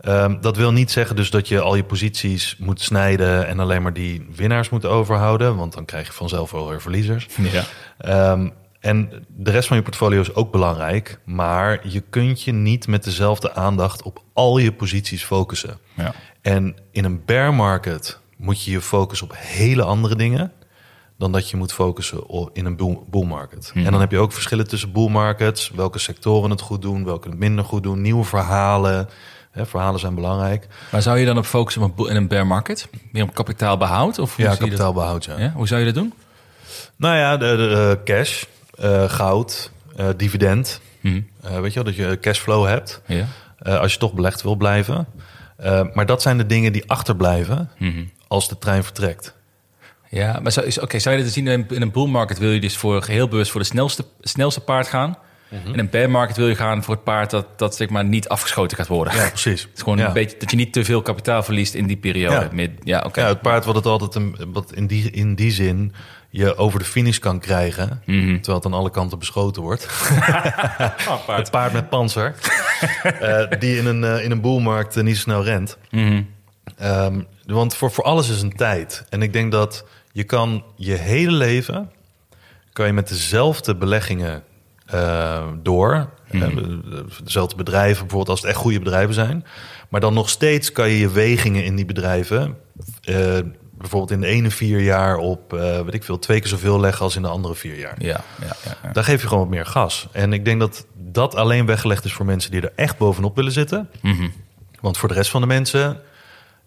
Ehm, 0.00 0.40
dat 0.40 0.56
wil 0.56 0.72
niet 0.72 0.90
zeggen 0.90 1.16
dus 1.16 1.30
dat 1.30 1.48
je 1.48 1.60
al 1.60 1.74
je 1.74 1.84
posities 1.84 2.56
moet 2.58 2.80
snijden 2.80 3.46
en 3.46 3.60
alleen 3.60 3.82
maar 3.82 3.92
die 3.92 4.26
winnaars 4.34 4.68
moet 4.68 4.84
overhouden, 4.84 5.56
want 5.56 5.74
dan 5.74 5.84
krijg 5.84 6.06
je 6.06 6.12
vanzelf 6.12 6.50
wel 6.50 6.68
weer 6.68 6.80
verliezers. 6.80 7.26
ja. 7.52 7.64
Ehm, 7.98 8.48
en 8.80 9.26
de 9.28 9.50
rest 9.50 9.68
van 9.68 9.76
je 9.76 9.82
portfolio 9.82 10.20
is 10.20 10.34
ook 10.34 10.52
belangrijk, 10.52 11.20
maar 11.24 11.88
je 11.88 12.02
kunt 12.10 12.42
je 12.42 12.52
niet 12.52 12.86
met 12.86 13.04
dezelfde 13.04 13.54
aandacht 13.54 14.02
op 14.02 14.22
al 14.32 14.58
je 14.58 14.72
posities 14.72 15.24
focussen. 15.24 15.78
ja. 15.94 16.14
En 16.42 16.76
in 16.90 17.04
een 17.04 17.24
bear 17.24 17.54
market 17.54 18.20
moet 18.36 18.64
je 18.64 18.70
je 18.70 18.80
focussen 18.80 19.26
op 19.26 19.34
hele 19.36 19.82
andere 19.82 20.16
dingen 20.16 20.52
dan 21.18 21.32
dat 21.32 21.50
je 21.50 21.56
moet 21.56 21.72
focussen 21.72 22.26
op 22.26 22.50
in 22.52 22.64
een 22.64 22.76
bull, 22.76 22.98
bull 23.10 23.24
market. 23.26 23.72
En 23.74 23.90
dan 23.90 24.00
heb 24.00 24.10
je 24.10 24.18
ook 24.18 24.32
verschillen 24.32 24.68
tussen 24.68 24.92
bull 24.92 25.08
markets, 25.08 25.70
welke 25.74 25.98
sectoren 25.98 26.50
het 26.50 26.60
goed 26.60 26.82
doen, 26.82 27.04
welke 27.04 27.28
het 27.28 27.38
minder 27.38 27.64
goed 27.64 27.82
doen, 27.82 28.00
nieuwe 28.00 28.24
verhalen. 28.24 29.08
Hè, 29.50 29.66
verhalen 29.66 30.00
zijn 30.00 30.14
belangrijk. 30.14 30.66
Maar 30.92 31.02
zou 31.02 31.18
je 31.18 31.26
dan 31.26 31.38
op 31.38 31.44
focussen 31.44 31.82
op 31.82 31.88
een 31.88 31.94
boel- 31.94 32.08
in 32.08 32.16
een 32.16 32.28
bear 32.28 32.46
market? 32.46 32.88
Meer 33.12 33.22
op 33.22 33.34
kapitaalbehoud? 33.34 34.18
Of 34.18 34.36
hoe 34.36 34.44
Ja, 34.44 34.50
dat? 34.50 34.58
kapitaalbehoud. 34.60 35.24
Ja. 35.24 35.38
Ja? 35.38 35.52
Hoe 35.54 35.66
zou 35.68 35.80
je 35.80 35.86
dat 35.86 35.94
doen? 35.94 36.12
Nou 36.96 37.16
ja, 37.16 37.36
de, 37.36 37.56
de, 37.56 37.96
eh, 37.98 38.04
cash, 38.16 38.44
eh, 38.78 39.08
goud, 39.08 39.70
eh, 39.96 40.06
dividend. 40.16 40.80
Mhm. 41.00 41.20
Weet 41.40 41.72
je 41.72 41.82
wel, 41.82 41.84
dat 41.84 41.96
je 41.96 42.18
cashflow 42.20 42.66
hebt. 42.66 43.00
Ja. 43.06 43.26
als 43.64 43.92
je 43.92 43.98
toch 43.98 44.12
belegd 44.12 44.42
wil 44.42 44.54
blijven. 44.56 45.06
Maar 45.92 46.06
dat 46.06 46.22
zijn 46.22 46.38
de 46.38 46.46
dingen 46.46 46.72
die 46.72 46.84
achterblijven 46.90 47.70
Mhm. 47.78 48.04
als 48.28 48.48
de 48.48 48.58
trein 48.58 48.84
vertrekt. 48.84 49.34
Ja, 50.08 50.38
maar 50.42 50.52
zou, 50.52 50.66
is- 50.66 50.78
oké, 50.80 50.98
zou 50.98 51.16
je 51.16 51.22
dit 51.22 51.32
zien 51.32 51.46
in, 51.46 51.66
in 51.68 51.82
een 51.82 51.90
bull 51.90 52.06
market 52.08 52.38
wil 52.38 52.50
je 52.50 52.60
dus 52.60 52.76
voor 52.76 53.02
geheel 53.02 53.28
bewust 53.28 53.50
voor 53.50 53.60
de 53.60 53.66
snelste, 53.66 54.04
snelste 54.20 54.60
paard 54.60 54.88
gaan. 54.88 55.18
In 55.50 55.78
een 55.78 55.90
bear 55.90 56.10
market 56.10 56.36
wil 56.36 56.48
je 56.48 56.54
gaan 56.54 56.82
voor 56.84 56.94
het 56.94 57.04
paard 57.04 57.30
dat, 57.30 57.46
dat 57.58 57.76
zeg 57.76 57.88
maar 57.88 58.04
niet 58.04 58.28
afgeschoten 58.28 58.76
gaat 58.76 58.86
worden. 58.86 59.14
Ja, 59.14 59.28
precies. 59.28 59.62
Het 59.62 59.70
is 59.74 59.82
gewoon 59.82 59.98
Ja. 59.98 60.06
een 60.06 60.12
beetje 60.12 60.36
dat 60.38 60.50
je 60.50 60.56
niet 60.56 60.72
te 60.72 60.84
veel 60.84 61.02
kapitaal 61.02 61.42
verliest 61.42 61.74
in 61.74 61.86
die 61.86 61.96
periode. 61.96 62.48
Ja. 62.56 62.66
Ja, 62.84 63.02
oké. 63.06 63.20
Ja, 63.20 63.26
het 63.28 63.40
paard 63.40 63.64
wat 63.64 63.74
het 63.74 63.86
altijd 63.86 64.14
een, 64.14 64.36
wat 64.52 64.72
in 64.74 64.86
die, 64.86 65.10
in 65.10 65.34
die 65.34 65.50
zin 65.50 65.92
je 66.30 66.56
over 66.56 66.78
de 66.78 66.84
finish 66.84 67.18
kan 67.18 67.40
krijgen, 67.40 68.02
terwijl 68.06 68.54
het 68.56 68.64
aan 68.64 68.72
alle 68.74 68.90
kanten 68.90 69.18
beschoten 69.18 69.62
wordt. 69.62 69.86
Het 71.26 71.50
paard 71.50 71.72
met 71.72 71.88
panzer, 71.88 72.34
eh, 73.20 73.58
die 73.58 73.76
in 73.78 73.86
een, 73.86 74.04
eh, 74.04 74.24
in 74.24 74.30
een 74.30 74.40
boelmarkt 74.40 74.96
eh, 74.96 75.02
niet 75.02 75.14
zo 75.16 75.20
snel 75.22 75.44
rent. 75.44 75.78
Ehm, 76.76 77.20
want 77.46 77.74
voor, 77.74 77.90
voor 77.90 78.04
alles 78.04 78.28
is 78.28 78.42
een 78.42 78.52
tijd. 78.56 79.04
En 79.08 79.22
ik 79.22 79.32
denk 79.32 79.52
dat 79.52 79.84
je 80.12 80.24
kan 80.24 80.64
je 80.76 80.94
hele 80.94 81.32
leven 81.32 81.90
kan 82.72 82.86
je 82.86 82.92
met 82.92 83.08
dezelfde 83.08 83.76
beleggingen 83.76 84.42
eh, 84.90 85.46
door. 85.62 86.10
Eh, 86.30 86.46
dezelfde 87.24 87.56
bedrijven, 87.56 87.98
bijvoorbeeld 88.00 88.28
als 88.28 88.40
het 88.40 88.50
echt 88.50 88.58
goede 88.58 88.78
bedrijven 88.78 89.14
zijn. 89.14 89.44
Maar 89.88 90.00
dan 90.00 90.14
nog 90.14 90.28
steeds 90.28 90.72
kan 90.72 90.88
je 90.90 90.98
je 90.98 91.10
wegingen 91.10 91.64
in 91.64 91.76
die 91.76 91.84
bedrijven... 91.84 92.56
eh, 93.02 93.38
bijvoorbeeld 93.78 94.10
in 94.10 94.20
de 94.20 94.26
ene 94.26 94.50
vier 94.50 94.80
jaar 94.80 95.16
op, 95.16 95.52
eh 95.54 95.80
weet 95.80 95.94
ik 95.94 96.04
veel, 96.04 96.18
twee 96.18 96.40
keer 96.40 96.48
zoveel 96.48 96.80
leggen 96.80 97.04
als 97.04 97.16
in 97.16 97.22
de 97.22 97.28
andere 97.28 97.54
vier 97.54 97.78
jaar. 97.78 97.94
Ja, 97.98 98.20
ja, 98.40 98.56
ja, 98.64 98.76
ja. 98.82 98.92
Daar 98.92 99.04
geef 99.04 99.20
je 99.22 99.26
gewoon 99.28 99.42
wat 99.42 99.52
meer 99.52 99.66
gas. 99.66 100.08
En 100.12 100.32
ik 100.32 100.44
denk 100.44 100.60
dat 100.60 100.86
dat 100.96 101.34
alleen 101.34 101.66
weggelegd 101.66 102.04
is 102.04 102.12
voor 102.12 102.26
mensen 102.26 102.50
die 102.50 102.60
er 102.60 102.72
echt 102.76 102.98
bovenop 102.98 103.36
willen 103.36 103.52
zitten. 103.52 103.88
Want 104.80 104.98
voor 104.98 105.08
de 105.08 105.14
rest 105.14 105.30
van 105.30 105.40
de 105.40 105.46
mensen 105.46 106.00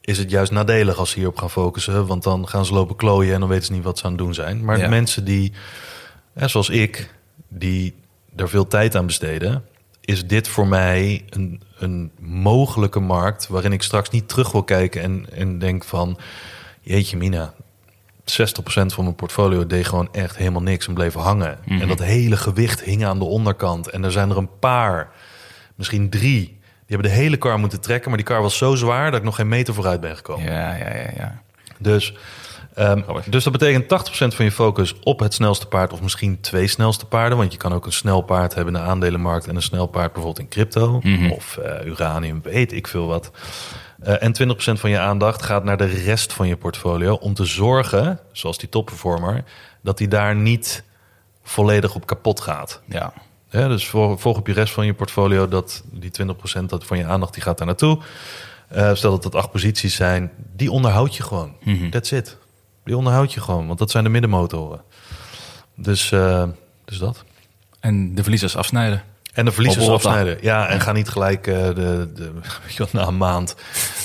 is 0.02 0.18
het 0.18 0.30
juist 0.30 0.52
nadelig 0.52 0.98
als 0.98 1.10
ze 1.10 1.16
hierop 1.18 1.38
gaan 1.38 1.50
focussen. 1.50 2.06
Want 2.08 2.24
dan 2.24 2.48
gaan 2.48 2.66
ze 2.66 2.74
lopen 2.74 2.96
klooien 2.96 3.34
en 3.34 3.40
dan 3.40 3.50
weten 3.50 3.66
ze 3.66 3.72
niet 3.72 3.84
wat 3.84 3.98
ze 3.98 4.04
aan 4.04 4.12
het 4.12 4.20
doen 4.20 4.34
zijn. 4.34 4.66
Maar 4.66 4.78
Ja. 4.78 4.84
de 4.84 4.90
mensen 4.90 5.26
die, 5.26 5.54
hè, 6.34 6.48
zoals 6.48 6.70
ik, 6.70 7.14
die 7.48 7.96
er 8.36 8.50
veel 8.50 8.68
tijd 8.68 8.96
aan 8.96 9.06
besteden... 9.06 9.66
is 10.02 10.28
dit 10.28 10.48
voor 10.48 10.68
mij 10.68 11.26
een, 11.30 11.62
een 11.78 12.12
mogelijke 12.20 13.00
markt... 13.00 13.48
waarin 13.48 13.72
ik 13.72 13.82
straks 13.82 14.10
niet 14.10 14.28
terug 14.30 14.52
wil 14.52 14.64
kijken 14.64 15.02
en, 15.02 15.26
en 15.32 15.60
denk 15.60 15.84
van... 15.84 16.18
jeetje 16.82 17.18
mina, 17.18 17.54
60% 18.24 18.26
van 18.66 19.04
mijn 19.04 19.16
portfolio 19.16 19.68
deed 19.68 19.88
gewoon 19.88 20.10
echt 20.12 20.38
helemaal 20.38 20.62
niks 20.62 20.88
en 20.88 20.94
bleef 20.94 21.14
hangen. 21.14 21.58
En 21.66 21.88
dat 21.88 22.00
hele 22.00 22.38
gewicht 22.38 22.84
hing 22.84 23.06
aan 23.06 23.20
de 23.20 23.26
onderkant. 23.26 23.90
En 23.90 24.04
er 24.04 24.12
zijn 24.12 24.30
er 24.30 24.38
een 24.38 24.60
paar, 24.60 25.12
misschien 25.76 26.10
drie, 26.10 26.46
die 26.86 26.96
hebben 26.96 27.10
de 27.10 27.18
hele 27.18 27.38
kar 27.38 27.60
moeten 27.60 27.82
trekken. 27.82 28.10
Maar 28.10 28.18
die 28.18 28.28
kar 28.28 28.42
was 28.42 28.58
zo 28.58 28.76
zwaar 28.76 29.12
dat 29.12 29.20
ik 29.20 29.26
nog 29.26 29.36
geen 29.36 29.48
meter 29.48 29.74
vooruit 29.74 30.02
ben 30.02 30.16
gekomen. 30.16 30.52
Ja, 30.52 30.76
ja, 30.76 30.96
ja, 30.96 31.10
ja. 31.16 31.42
Dus, 31.80 32.14
ehm, 32.76 33.02
dus 33.30 33.44
dat 33.44 33.54
betekent 33.54 33.88
80% 33.88 34.36
van 34.36 34.46
je 34.46 34.52
focus 34.52 34.96
op 35.04 35.20
het 35.20 35.34
snelste 35.34 35.68
paard, 35.68 35.94
of 35.94 36.02
misschien 36.02 36.42
twee 36.42 36.68
snelste 36.68 37.06
paarden. 37.06 37.38
Want 37.38 37.52
je 37.52 37.58
kan 37.58 37.74
ook 37.74 37.86
een 37.86 37.92
snel 37.94 38.22
paard 38.22 38.54
hebben 38.56 38.74
in 38.76 38.80
de 38.82 38.86
aandelenmarkt 38.88 39.48
en 39.48 39.56
een 39.56 39.62
snel 39.62 39.88
paard 39.88 40.14
bijvoorbeeld 40.14 40.40
in 40.46 40.50
crypto. 40.52 41.02
Of 41.32 41.58
eh, 41.58 41.86
uranium, 41.86 42.42
weet 42.42 42.72
ik 42.72 42.88
veel 42.88 43.08
wat. 43.08 43.32
Eh, 44.04 44.24
en 44.24 44.34
20% 44.34 44.80
van 44.80 44.90
je 44.90 45.00
aandacht 45.00 45.42
gaat 45.42 45.64
naar 45.64 45.78
de 45.78 45.86
rest 45.86 46.34
van 46.34 46.48
je 46.48 46.58
portfolio 46.58 47.14
om 47.14 47.34
te 47.34 47.46
zorgen, 47.46 48.20
zoals 48.32 48.58
die 48.58 48.70
topperformer, 48.70 49.44
dat 49.82 49.98
die 49.98 50.08
daar 50.08 50.36
niet 50.36 50.84
volledig 51.44 51.96
op 51.96 52.06
kapot 52.06 52.42
gaat. 52.42 52.82
Ja. 52.86 53.14
Dus 53.50 53.88
vol- 53.88 54.18
volg 54.18 54.38
op 54.38 54.48
je 54.48 54.54
rest 54.54 54.74
van 54.74 54.86
je 54.86 54.94
portfolio 54.94 55.48
dat 55.48 55.84
die 55.92 56.12
20% 56.12 56.70
dat 56.70 56.86
van 56.86 56.98
je 56.98 57.06
aandacht 57.06 57.34
die 57.34 57.44
gaat 57.44 57.58
daar 57.58 57.68
naartoe. 57.68 58.00
Eh, 58.68 58.94
stel 58.94 59.12
dat 59.12 59.24
het 59.24 59.36
acht 59.36 59.52
posities 59.52 59.96
zijn, 59.96 60.32
die 60.56 60.72
onderhoud 60.72 61.16
je 61.16 61.24
gewoon. 61.24 61.56
Mhm. 61.64 61.90
That's 61.90 62.12
it. 62.12 62.38
Die 62.84 62.98
onderhoud 62.98 63.34
je 63.34 63.42
gewoon, 63.42 63.68
want 63.68 63.80
dat 63.80 63.92
zijn 63.92 64.04
de 64.04 64.10
middenmotoren. 64.10 64.82
Dus, 65.76 66.12
eh, 66.12 66.44
dus 66.86 66.98
dat. 66.98 67.24
En 67.80 68.16
de 68.16 68.22
verliezers 68.22 68.56
afsnijden. 68.56 69.04
En 69.34 69.46
de 69.46 69.52
verliezers 69.52 69.88
afsnijden. 69.88 70.38
Ja, 70.42 70.68
en 70.68 70.80
ga 70.80 70.92
niet 70.92 71.10
gelijk 71.10 71.48
eh, 71.48 71.56
de, 71.56 72.12
de, 72.14 72.32
je 72.78 72.88
na 72.92 73.08
een 73.08 73.18
maand 73.18 73.56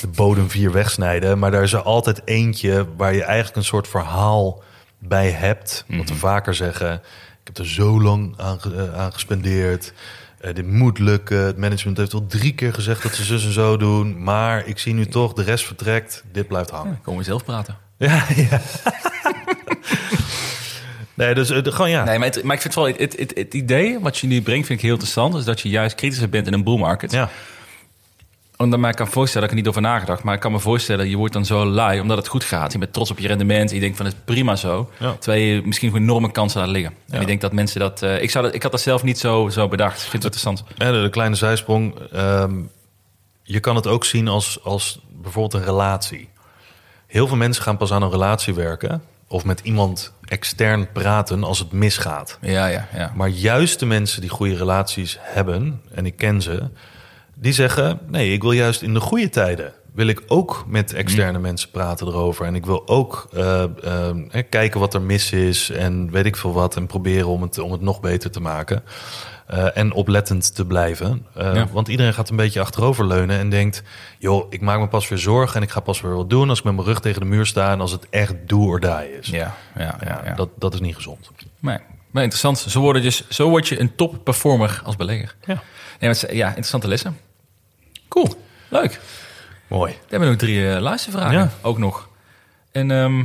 de 0.01 0.07
bodem 0.07 0.51
vier 0.51 0.72
wegsnijden. 0.72 1.39
Maar 1.39 1.51
daar 1.51 1.62
is 1.62 1.72
er 1.72 1.83
altijd 1.83 2.22
eentje 2.24 2.87
waar 2.97 3.14
je 3.14 3.22
eigenlijk 3.22 3.57
een 3.57 3.64
soort 3.64 3.89
verhaal 3.89 4.62
bij 4.99 5.31
hebt. 5.31 5.85
Wat 5.89 6.09
we 6.09 6.14
vaker 6.14 6.55
zeggen. 6.55 6.95
Ik 7.41 7.57
heb 7.57 7.59
er 7.59 7.66
zo 7.66 8.03
lang 8.03 8.35
aan, 8.37 8.59
eh, 8.74 8.95
aan 8.95 9.12
gespendeerd. 9.12 9.93
Dit 10.41 10.66
moet 10.66 10.99
lukken. 10.99 11.39
Het 11.39 11.57
management 11.57 11.97
heeft 11.97 12.14
al 12.14 12.26
drie 12.26 12.55
keer 12.55 12.74
gezegd 12.74 13.03
dat 13.03 13.14
ze 13.14 13.24
zus 13.24 13.45
en 13.45 13.53
zo 13.53 13.76
doen. 13.76 14.22
Maar 14.22 14.66
ik 14.66 14.79
zie 14.79 14.95
nu 14.95 15.07
toch, 15.07 15.33
de 15.33 15.43
rest 15.43 15.66
vertrekt. 15.66 16.24
Dit 16.33 16.49
blijft 16.49 16.70
hangen. 16.70 17.01
Komen 17.03 17.20
we 17.20 17.26
zelf 17.26 17.45
praten. 17.45 17.88
Ja, 17.99 18.25
ja. 18.37 18.61
nee, 21.15 21.35
dus 21.35 21.51
eh, 21.51 21.59
gewoon 21.63 21.91
ja. 21.91 22.05
Nee, 22.05 22.19
maar, 22.19 22.29
het- 22.29 22.43
maar 22.43 22.55
ik 22.57 22.63
vind 22.63 22.75
wel, 22.75 22.87
het, 22.87 22.99
het, 23.19 23.33
het 23.35 23.55
idee 23.55 23.99
wat 24.01 24.19
je 24.19 24.27
nu 24.27 24.43
brengt 24.43 24.67
vind 24.67 24.79
ik 24.79 24.85
heel 24.85 24.95
interessant. 24.95 25.35
Is 25.35 25.45
dat 25.45 25.61
je 25.61 25.69
juist 25.69 25.95
kritischer 25.95 26.29
bent 26.29 26.47
in 26.47 26.53
een 26.53 26.65
bull 26.65 26.79
market. 26.79 27.13
Ja, 27.13 27.31
Omdat 28.57 28.81
mij 28.81 28.93
kan 28.93 29.09
voorstellen, 29.09 29.49
ik 29.49 29.55
heb 29.55 29.59
er 29.59 29.65
niet 29.67 29.77
over 29.77 29.91
nagedacht, 29.91 30.23
maar 30.23 30.35
ik 30.35 30.41
kan 30.41 30.53
me 30.53 30.59
voorstellen, 30.59 31.09
je 31.09 31.17
wordt 31.17 31.33
dan 31.33 31.45
zo 31.45 31.65
lui 31.67 32.01
omdat 32.01 32.17
het 32.17 32.29
goed 32.29 32.45
gaat. 32.45 32.73
Je 32.73 32.79
bent 32.79 32.93
trots 32.93 33.11
op 33.11 33.19
je 33.19 33.27
rendement, 33.29 33.71
je 33.71 33.81
denkt 33.81 33.97
van 33.97 34.07
het 34.07 34.15
is 34.15 34.21
prima 34.25 34.57
zo. 34.57 34.91
Ja. 34.99 35.13
Terwijl 35.19 35.43
je 35.43 35.63
misschien 35.65 35.91
gewoon 35.91 36.05
enorme 36.05 36.31
kansen 36.33 36.61
laat 36.61 36.71
liggen. 36.71 36.93
En 37.09 37.15
Ja. 37.15 37.21
ik 37.21 37.27
denk 37.27 37.41
dat 37.41 37.53
mensen 37.53 37.81
dat, 37.81 38.03
eh, 38.03 38.23
ik, 38.23 38.31
zou 38.31 38.45
dat, 38.45 38.55
ik 38.55 38.63
had 38.63 38.71
dat 38.73 38.81
zelf 38.81 39.03
niet 39.03 39.19
zo, 39.19 39.49
zo 39.49 39.69
bedacht. 39.69 40.03
Ik 40.03 40.09
vind 40.11 40.23
het 40.23 40.35
interessant. 40.35 40.65
Ja, 40.77 40.93
de, 40.93 41.03
de 41.03 41.11
kleine 41.11 41.35
zijsprong. 41.35 41.95
ehm, 42.13 42.55
je 43.43 43.61
kan 43.61 43.77
het 43.77 43.87
ook 43.87 44.05
zien 44.05 44.29
als, 44.29 44.59
als 44.65 45.01
bijvoorbeeld 45.23 45.63
een 45.63 45.69
relatie. 45.69 46.29
Heel 47.09 47.27
veel 47.27 47.37
mensen 47.37 47.63
gaan 47.63 47.77
pas 47.77 47.93
aan 47.93 48.03
een 48.03 48.11
relatie 48.11 48.55
werken... 48.55 49.03
of 49.29 49.45
met 49.45 49.61
iemand 49.61 50.13
extern 50.25 50.93
praten 50.93 51.45
als 51.45 51.59
het 51.59 51.73
misgaat. 51.73 52.39
Ja, 52.41 52.67
ja, 52.67 52.89
ja. 52.95 53.13
Maar 53.15 53.29
juist 53.29 53.79
de 53.79 53.87
mensen 53.87 54.21
die 54.21 54.31
goede 54.31 54.57
relaties 54.57 55.19
hebben... 55.21 55.81
en 55.95 56.07
ik 56.07 56.17
ken 56.17 56.43
ze... 56.43 56.63
die 57.35 57.53
zeggen... 57.53 57.99
nee, 58.07 58.33
ik 58.33 58.43
wil 58.43 58.53
juist 58.53 58.83
in 58.83 58.95
de 58.95 59.01
goede 59.01 59.29
tijden... 59.29 59.73
wil 59.95 60.07
ik 60.07 60.23
ook 60.27 60.65
met 60.67 60.93
externe 60.93 61.39
mensen 61.39 61.71
praten 61.71 62.07
erover. 62.07 62.47
En 62.47 62.55
ik 62.55 62.67
wil 62.67 62.89
ook 62.89 63.29
eh, 63.33 63.63
eh, 63.63 64.17
hè, 64.29 64.43
kijken 64.43 64.81
wat 64.81 64.95
er 64.95 65.03
mis 65.03 65.33
is... 65.33 65.71
en 65.71 66.11
weet 66.11 66.27
ik 66.27 66.37
veel 66.37 66.53
wat... 66.53 66.77
en 66.77 66.87
proberen 66.87 67.29
om 67.29 67.43
het, 67.43 67.59
om 67.59 67.73
het 67.73 67.81
nog 67.81 68.01
beter 68.01 68.31
te 68.31 68.41
maken... 68.41 68.83
Eh, 69.49 69.77
en 69.77 69.93
oplettend 69.93 70.55
te 70.55 70.65
blijven. 70.67 71.27
Eh, 71.35 71.55
Ja. 71.55 71.67
Want 71.69 71.89
iedereen 71.89 72.15
gaat 72.15 72.31
een 72.31 72.37
beetje 72.37 72.61
achteroverleunen 72.61 73.39
en 73.39 73.49
denkt... 73.51 73.83
joh, 74.19 74.47
ik 74.51 74.61
maak 74.61 74.79
me 74.79 74.89
pas 74.89 75.09
weer 75.09 75.19
zorgen 75.19 75.57
en 75.57 75.63
ik 75.63 75.71
ga 75.71 75.81
pas 75.81 76.01
weer 76.01 76.15
wat 76.17 76.31
doen... 76.31 76.49
als 76.49 76.59
ik 76.59 76.65
met 76.65 76.75
mijn 76.75 76.87
rug 76.87 77.01
tegen 77.01 77.21
de 77.21 77.27
muur 77.27 77.47
sta 77.47 77.73
en 77.73 77.81
als 77.81 77.91
het 77.93 78.07
echt 78.11 78.35
do 78.47 78.59
or 78.67 78.81
die 78.81 79.19
is. 79.19 79.27
Ja, 79.27 79.55
ja, 79.77 79.99
ja. 80.05 80.23
ja. 80.25 80.35
Dat, 80.35 80.49
dat 80.57 80.75
is 80.75 80.81
niet 80.81 80.95
gezond. 80.95 81.31
Nee, 81.59 81.79
maar 82.11 82.23
interessant. 82.23 82.59
Zo, 82.59 82.81
worden 82.81 83.03
dus, 83.03 83.29
zo 83.29 83.49
word 83.49 83.69
je 83.69 83.81
een 83.81 83.95
top 83.95 84.25
performer 84.25 84.81
als 84.85 84.97
belegger. 84.97 85.35
Ja. 85.45 85.63
Nee, 86.01 86.11
is- 86.11 86.25
ja, 86.31 86.47
interessante 86.49 86.89
lessen. 86.89 87.17
Cool, 88.09 88.29
leuk. 88.69 89.01
Mooi. 89.69 89.93
We 89.93 89.99
hebben 90.09 90.29
nog 90.29 90.39
drie 90.39 90.71
eh 90.75 90.81
luistervragen, 90.81 91.33
Ja. 91.39 91.51
ook 91.63 91.79
nog. 91.79 92.09
En 92.73 92.91
ehm, 92.91 93.25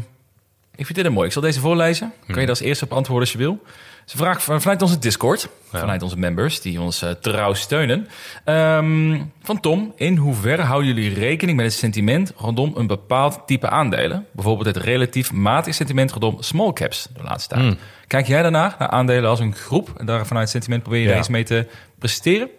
ik 0.76 0.86
vind 0.86 0.96
dit 0.98 1.06
een 1.06 1.14
mooi. 1.14 1.28
Ik 1.28 1.34
zal 1.34 1.42
deze 1.42 1.60
voorlezen. 1.60 2.08
Kan 2.10 2.18
Mhm. 2.22 2.34
je 2.34 2.40
daar 2.40 2.50
als 2.50 2.60
eerste 2.62 2.86
op 2.86 2.94
antwoorden 2.94 3.24
als 3.24 3.32
je 3.32 3.38
wil. 3.44 3.62
Ze 4.06 4.18
vraagt 4.18 4.44
van- 4.44 4.62
vanuit 4.62 4.82
onze 4.82 5.00
Discord, 5.00 5.50
vanuit 5.72 6.02
onze 6.02 6.18
members 6.18 6.62
die 6.62 6.82
ons 6.82 7.02
eh, 7.02 7.10
trouw 7.12 7.54
steunen. 7.54 8.08
Ehm, 8.44 9.22
van 9.44 9.60
Tom, 9.60 9.94
in 9.96 10.18
hoeverre 10.18 10.62
houden 10.62 10.94
jullie 10.94 11.14
rekening 11.14 11.58
met 11.58 11.66
het 11.66 11.76
sentiment 11.76 12.34
rondom 12.38 12.74
een 12.76 12.88
bepaald 12.88 13.40
type 13.46 13.70
aandelen? 13.70 14.26
Bijvoorbeeld 14.32 14.76
het 14.76 14.84
relatief 14.86 15.32
matig 15.32 15.74
sentiment 15.74 16.12
rondom 16.12 16.42
small 16.42 16.74
caps 16.74 17.08
de 17.18 17.24
laatste 17.24 17.50
tijd. 17.56 17.66
Hmm. 17.66 17.78
Kijk 18.08 18.28
jij 18.28 18.42
daarna 18.42 18.76
naar 18.80 18.88
aandelen 18.90 19.30
als 19.30 19.40
een 19.40 19.56
groep 19.56 19.94
en 19.98 20.06
daar 20.06 20.26
vanuit 20.28 20.50
sentiment 20.50 20.82
probeer 20.84 21.02
je 21.02 21.08
Ja. 21.08 21.16
eens 21.16 21.28
mee 21.30 21.44
te 21.44 21.68
presteren? 22.00 22.50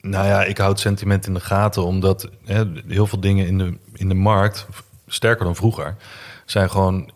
Nou 0.00 0.26
ja, 0.26 0.44
ik 0.44 0.58
houd 0.58 0.80
sentiment 0.80 1.26
in 1.26 1.34
de 1.34 1.40
gaten... 1.40 1.84
omdat 1.84 2.28
hè, 2.44 2.62
heel 2.88 3.06
veel 3.06 3.20
dingen 3.20 3.46
in 3.46 3.58
de, 3.58 3.76
in 3.94 4.08
de 4.08 4.14
markt... 4.14 4.66
sterker 5.06 5.44
dan 5.44 5.56
vroeger... 5.56 5.96
zijn 6.44 6.70
gewoon 6.70 7.10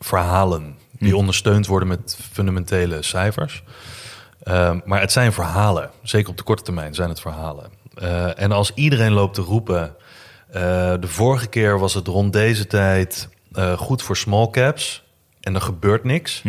verhalen... 0.00 0.76
die 0.98 1.16
ondersteund 1.16 1.66
worden 1.66 1.88
met 1.88 2.18
fundamentele 2.32 3.02
cijfers... 3.02 3.62
Ehm, 4.42 4.80
maar 4.84 5.00
het 5.00 5.12
zijn 5.12 5.32
verhalen. 5.32 5.90
Zeker 6.02 6.30
op 6.30 6.36
de 6.36 6.42
korte 6.42 6.62
termijn 6.62 6.94
zijn 6.94 7.08
het 7.08 7.20
verhalen. 7.20 7.70
Eh, 7.94 8.40
en 8.40 8.52
als 8.52 8.72
iedereen 8.74 9.12
loopt 9.12 9.34
te 9.34 9.42
roepen... 9.42 9.94
eh, 10.48 10.62
de 11.00 11.08
vorige 11.08 11.46
keer 11.46 11.78
was 11.78 11.94
het 11.94 12.06
rond 12.06 12.32
deze 12.32 12.66
tijd 12.66 13.28
eh, 13.52 13.72
goed 13.72 14.02
voor 14.02 14.16
small 14.16 14.50
caps... 14.50 15.02
en 15.40 15.54
er 15.54 15.60
gebeurt 15.60 16.04
niks... 16.04 16.42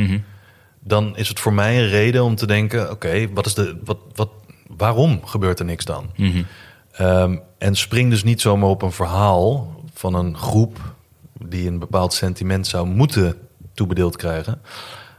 dan 0.80 1.18
is 1.18 1.28
het 1.28 1.40
voor 1.40 1.54
mij 1.54 1.78
een 1.78 1.88
reden 1.88 2.24
om 2.24 2.36
te 2.36 2.48
denken... 2.48 2.92
oké, 2.92 3.34
wat 3.34 3.46
is 3.46 3.54
de, 3.54 3.78
wat, 3.84 3.98
wat, 4.16 4.30
waarom 4.68 5.26
gebeurt 5.26 5.60
er 5.60 5.66
niks 5.66 5.86
dan? 5.86 6.10
Ehm, 6.92 7.38
en 7.58 7.76
spring 7.76 8.10
dus 8.10 8.24
niet 8.24 8.42
zomaar 8.42 8.70
op 8.70 8.82
een 8.82 8.92
verhaal 8.92 9.76
van 9.94 10.14
een 10.14 10.38
groep... 10.38 10.80
die 11.46 11.68
een 11.68 11.80
bepaald 11.80 12.14
sentiment 12.14 12.68
zou 12.68 12.88
moeten 12.88 13.36
toebedeeld 13.74 14.16
krijgen... 14.16 14.62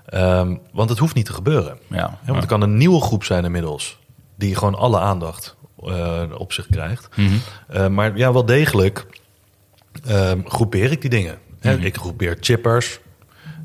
Ehm, 0.07 0.57
want 0.73 0.91
het 0.91 0.99
hoeft 0.99 1.15
niet 1.15 1.27
te 1.27 1.33
gebeuren. 1.33 1.79
Ja, 1.87 1.97
Ja, 1.97 2.19
want 2.27 2.43
er 2.43 2.49
kan 2.49 2.63
een 2.63 2.77
nieuwe 2.77 3.01
groep 3.01 3.25
zijn 3.25 3.45
inmiddels... 3.45 3.99
die 4.37 4.55
gewoon 4.55 4.75
alle 4.75 4.99
aandacht 4.99 5.57
eh, 5.85 6.23
op 6.39 6.53
zich 6.53 6.67
krijgt. 6.71 7.09
Eh, 7.69 7.87
maar 7.87 8.17
ja, 8.17 8.33
wel 8.33 8.45
degelijk 8.47 9.07
ehm, 10.07 10.41
groepeer 10.45 10.91
ik 10.91 11.01
die 11.01 11.11
dingen. 11.11 11.39
Hè, 11.61 11.77
Ik 11.77 11.97
groepeer 11.97 12.37
chippers, 12.41 13.01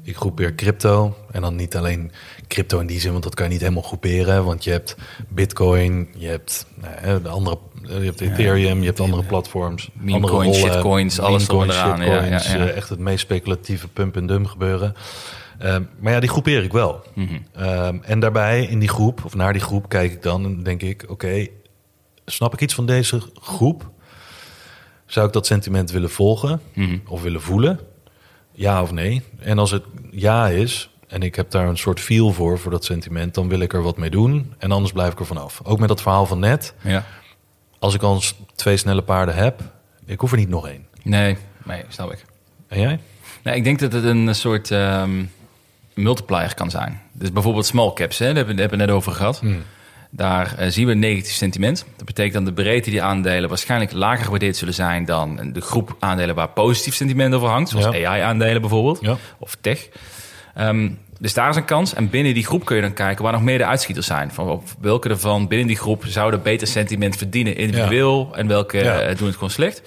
ik 0.06 0.16
groepeer 0.16 0.56
crypto. 0.56 1.16
En 1.32 1.42
dan 1.42 1.56
niet 1.56 1.76
alleen 1.76 2.12
crypto 2.48 2.80
in 2.80 2.88
die 2.88 3.00
zin, 3.00 3.12
want 3.12 3.24
dat 3.24 3.36
kan 3.36 3.46
je 3.46 3.52
niet 3.52 3.62
helemaal 3.62 3.84
groeperen. 3.84 4.46
Want 4.46 4.64
je 4.64 4.72
hebt 4.72 4.96
bitcoin, 5.30 6.08
je 6.18 6.28
hebt 6.28 6.66
nou, 7.04 7.22
de 7.22 7.30
andere... 7.30 7.58
eh, 7.88 7.98
Je 8.00 8.06
hebt 8.06 8.22
Ethereum, 8.22 8.80
je 8.80 8.86
hebt 8.86 9.00
andere 9.00 9.24
platforms. 9.24 9.90
Meme 9.94 10.14
andere 10.14 10.34
coins, 10.34 10.58
rollen, 10.58 10.72
shitcoins, 10.74 11.20
alles 11.20 11.46
coins, 11.46 11.74
eraan. 11.74 11.98
Shitcoins, 12.02 12.48
ja, 12.48 12.56
ja. 12.58 12.66
eh, 12.68 12.76
echt 12.76 12.90
het 12.90 13.00
meest 13.00 13.20
speculatieve 13.20 13.88
pump 13.88 14.16
en 14.16 14.26
dump 14.26 14.46
gebeuren. 14.48 14.94
Ehm, 15.60 15.84
maar 16.00 16.14
ja, 16.14 16.20
die 16.20 16.30
groepeer 16.30 16.64
ik 16.64 16.72
wel. 16.72 17.04
Mhm. 17.14 17.34
Ehm, 17.54 17.98
en 18.02 18.20
daarbij 18.20 18.64
in 18.66 18.80
die 18.80 18.90
groep, 18.90 19.26
of 19.26 19.36
naar 19.36 19.54
die 19.54 19.62
groep, 19.62 19.90
kijk 19.90 20.12
ik 20.12 20.22
dan 20.22 20.46
en 20.46 20.64
denk 20.64 20.82
ik: 20.82 21.06
oké, 21.08 21.48
snap 22.26 22.54
ik 22.54 22.62
iets 22.62 22.74
van 22.74 22.86
deze 22.86 23.22
groep? 23.42 23.90
Zou 25.06 25.28
ik 25.28 25.34
dat 25.34 25.46
sentiment 25.46 25.92
willen 25.92 26.10
volgen 26.10 26.62
Mhm. 26.74 26.98
of 27.08 27.22
willen 27.22 27.42
voelen? 27.42 27.80
Ja 28.56 28.82
of 28.82 28.92
nee? 28.92 29.22
En 29.40 29.60
als 29.60 29.72
het 29.72 29.84
ja 30.12 30.48
is 30.48 30.90
en 31.08 31.22
ik 31.22 31.36
heb 31.36 31.52
daar 31.52 31.68
een 31.68 31.78
soort 31.78 32.00
feel 32.00 32.34
voor, 32.34 32.60
voor 32.60 32.72
dat 32.72 32.86
sentiment, 32.86 33.34
dan 33.34 33.50
wil 33.50 33.60
ik 33.60 33.74
er 33.74 33.82
wat 33.82 33.98
mee 33.98 34.10
doen. 34.10 34.54
En 34.58 34.72
anders 34.72 34.94
blijf 34.94 35.12
ik 35.12 35.20
er 35.20 35.26
vanaf. 35.26 35.62
Ook 35.64 35.80
met 35.80 35.88
dat 35.88 36.02
verhaal 36.02 36.26
van 36.26 36.40
net. 36.40 36.74
Ja. 36.82 37.06
Als 37.80 37.94
ik 37.94 38.02
al 38.02 38.22
twee 38.56 38.78
snelle 38.78 39.02
paarden 39.02 39.36
heb, 39.36 39.62
ik 40.06 40.20
hoef 40.20 40.32
er 40.32 40.38
niet 40.38 40.50
nog 40.50 40.68
één. 40.68 40.86
Nee, 41.04 41.38
nee, 41.64 41.84
snap 41.88 42.12
ik. 42.12 42.26
En 42.68 42.80
jij? 42.80 43.00
Nee, 43.44 43.56
ik 43.56 43.64
denk 43.64 43.80
dat 43.80 43.92
het 43.92 44.04
een 44.04 44.36
soort 44.36 44.72
ehm, 44.72 45.24
multiplier 45.94 46.54
kan 46.54 46.70
zijn. 46.70 47.02
Dus 47.12 47.32
bijvoorbeeld 47.32 47.66
small 47.66 47.94
caps, 47.94 48.18
hè, 48.18 48.26
daar 48.26 48.36
hebben 48.36 48.56
we 48.56 48.62
het 48.62 48.76
net 48.76 48.90
over 48.90 49.12
gehad. 49.12 49.42
Daar 50.16 50.56
eh, 50.58 50.70
zien 50.70 50.88
we 50.88 50.94
negatief 50.94 51.34
sentiment. 51.34 51.86
Dat 51.96 52.06
betekent 52.06 52.46
dat 52.46 52.56
de 52.56 52.62
breedte 52.64 52.90
die 52.90 53.02
aandelen 53.04 53.50
waarschijnlijk 53.50 53.92
lager 53.92 54.24
gewaardeerd 54.24 54.56
zullen 54.58 54.74
zijn 54.74 55.06
dan 55.06 55.50
de 55.54 55.62
groep 55.62 55.96
aandelen 56.00 56.36
waar 56.36 56.50
positief 56.50 56.94
sentiment 56.96 57.34
over 57.34 57.48
hangt, 57.48 57.70
zoals 57.70 57.86
Ja. 57.86 57.92
AI-aandelen 58.10 58.62
bijvoorbeeld, 58.62 59.00
Ja. 59.02 59.18
of 59.40 59.58
tech. 59.62 59.88
Ehm, 60.56 60.90
dus 61.20 61.34
daar 61.34 61.50
is 61.50 61.56
een 61.56 61.66
kans. 61.66 61.94
En 61.94 62.10
binnen 62.10 62.34
die 62.34 62.46
groep 62.46 62.66
kun 62.66 62.76
je 62.76 62.82
dan 62.82 62.94
kijken 62.94 63.24
waar 63.24 63.34
nog 63.34 63.42
meer 63.42 63.58
de 63.58 63.66
uitschieters 63.66 64.08
zijn. 64.08 64.32
Van 64.32 64.50
op 64.50 64.64
welke 64.82 65.10
ervan 65.10 65.48
binnen 65.48 65.68
die 65.68 65.78
groep 65.78 66.04
zouden 66.08 66.42
beter 66.42 66.68
sentiment 66.68 67.16
verdienen 67.18 67.56
individueel 67.58 68.30
en 68.36 68.48
welke 68.48 68.78
Ja. 68.78 69.00
eh, 69.00 69.18
doen 69.18 69.26
het 69.28 69.36
gewoon 69.36 69.50
slecht. 69.50 69.82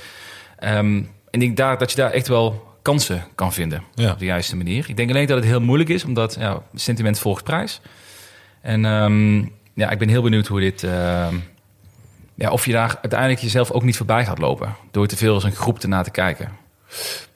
Ehm, 0.59 0.77
en 0.77 1.05
ik 1.31 1.41
denk 1.41 1.57
daar, 1.57 1.79
dat 1.79 1.91
je 1.91 1.97
daar 1.97 2.11
echt 2.11 2.29
wel 2.29 2.67
kansen 2.83 3.25
kan 3.35 3.53
vinden 3.53 3.83
Ja. 3.95 4.11
op 4.11 4.19
de 4.19 4.25
juiste 4.25 4.57
manier. 4.57 4.85
Ik 4.89 4.97
denk 4.97 5.11
alleen 5.11 5.27
dat 5.27 5.37
het 5.37 5.47
heel 5.47 5.61
moeilijk 5.61 5.91
is, 5.91 6.05
omdat 6.05 6.37
ja, 6.41 6.63
sentiment 6.75 7.19
volgt 7.19 7.45
prijs. 7.45 7.81
En 8.63 8.85
ehm, 8.85 9.45
ja, 9.79 9.91
ik 9.91 9.99
ben 9.99 10.09
heel 10.09 10.23
benieuwd 10.23 10.47
hoe 10.47 10.61
dit... 10.61 10.83
ehm, 10.83 11.35
ja, 12.35 12.51
of 12.51 12.67
je 12.67 12.73
daar 12.73 12.99
uiteindelijk 13.01 13.41
jezelf 13.41 13.71
ook 13.71 13.83
niet 13.83 13.97
voorbij 13.97 14.25
gaat 14.25 14.39
lopen... 14.39 14.75
door 14.91 15.07
te 15.07 15.17
veel 15.17 15.35
als 15.35 15.45
een 15.45 15.53
groep 15.53 15.79
ernaar 15.79 16.05
te 16.05 16.11
kijken. 16.11 16.49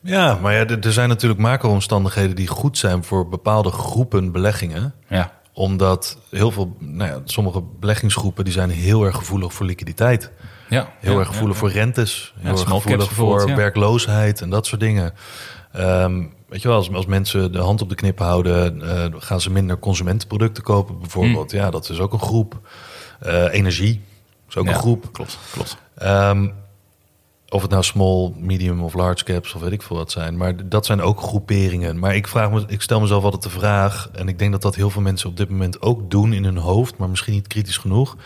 Ja, 0.01 0.39
maar 0.43 0.53
ja, 0.55 0.67
er- 0.67 0.93
zijn 0.93 1.09
natuurlijk 1.09 1.41
macro-omstandigheden 1.41 2.37
die 2.37 2.47
goed 2.47 2.79
zijn 2.79 3.05
voor 3.05 3.29
bepaalde 3.29 3.71
groepen 3.71 4.33
beleggingen. 4.33 4.95
Ja, 5.09 5.33
Omdat 5.53 6.19
heel 6.31 6.51
veel, 6.51 6.77
nou 6.79 7.11
ja, 7.11 7.21
sommige 7.25 7.63
beleggingsgroepen 7.81 8.45
die 8.45 8.53
zijn 8.53 8.71
heel 8.71 9.05
erg 9.05 9.17
gevoelig 9.17 9.53
voor 9.53 9.67
liquiditeit. 9.67 10.31
Ja, 10.69 10.93
Heel 11.01 11.13
ja, 11.13 11.19
erg 11.19 11.29
gevoelig 11.29 11.55
ja, 11.55 11.61
voor 11.61 11.71
rentes. 11.71 12.35
Heel 12.39 12.51
erg 12.51 12.69
gevoelig 12.69 13.13
voor 13.13 13.55
werkloosheid 13.57 14.41
en 14.41 14.51
dat 14.51 14.67
soort 14.67 14.81
dingen. 14.81 15.13
Ehm, 15.73 16.23
weet 16.49 16.63
je 16.63 16.69
wel, 16.69 16.77
als, 16.77 16.93
als 16.93 17.07
mensen 17.07 17.53
de 17.53 17.59
hand 17.59 17.83
op 17.83 17.89
de 17.89 17.95
knip 17.95 18.19
houden, 18.19 18.83
eh, 18.83 19.05
gaan 19.19 19.41
ze 19.41 19.51
minder 19.51 19.79
consumentenproducten 19.79 20.63
kopen 20.63 20.99
bijvoorbeeld. 20.99 21.51
Ja, 21.51 21.71
dat 21.71 21.89
is 21.89 21.99
ook 21.99 22.13
een 22.13 22.21
groep. 22.21 22.61
Eh, 23.21 23.53
energie 23.53 24.01
is 24.49 24.57
ook 24.57 24.67
Ja, 24.67 24.73
een 24.73 24.79
groep. 24.79 25.13
Klopt, 25.13 25.39
klopt. 25.53 25.77
Ehm, 25.95 26.49
of 27.49 27.63
het 27.63 27.71
nou 27.71 27.83
small, 27.83 28.33
medium 28.37 28.83
of 28.83 28.95
large 28.95 29.25
caps 29.25 29.55
of 29.55 29.61
weet 29.61 29.73
ik 29.73 29.83
veel 29.83 29.97
wat 29.97 30.11
zijn. 30.11 30.37
Maar 30.37 30.69
dat 30.69 30.87
zijn 30.87 31.01
ook 31.01 31.21
groeperingen. 31.21 31.99
Maar 31.99 32.15
ik, 32.15 32.29
vraag 32.29 32.51
me, 32.51 32.65
ik 32.67 32.83
stel 32.83 33.01
mezelf 33.01 33.25
altijd 33.25 33.43
de 33.43 33.51
vraag... 33.51 34.09
en 34.13 34.29
ik 34.29 34.39
denk 34.39 34.53
dat 34.53 34.63
dat 34.63 34.75
heel 34.75 34.91
veel 34.91 35.03
mensen 35.03 35.29
op 35.29 35.37
dit 35.37 35.49
moment 35.49 35.83
ook 35.83 36.11
doen 36.11 36.33
in 36.33 36.45
hun 36.45 36.57
hoofd... 36.57 36.97
maar 36.97 37.09
misschien 37.09 37.33
niet 37.33 37.47
kritisch 37.47 37.77
genoeg. 37.77 38.17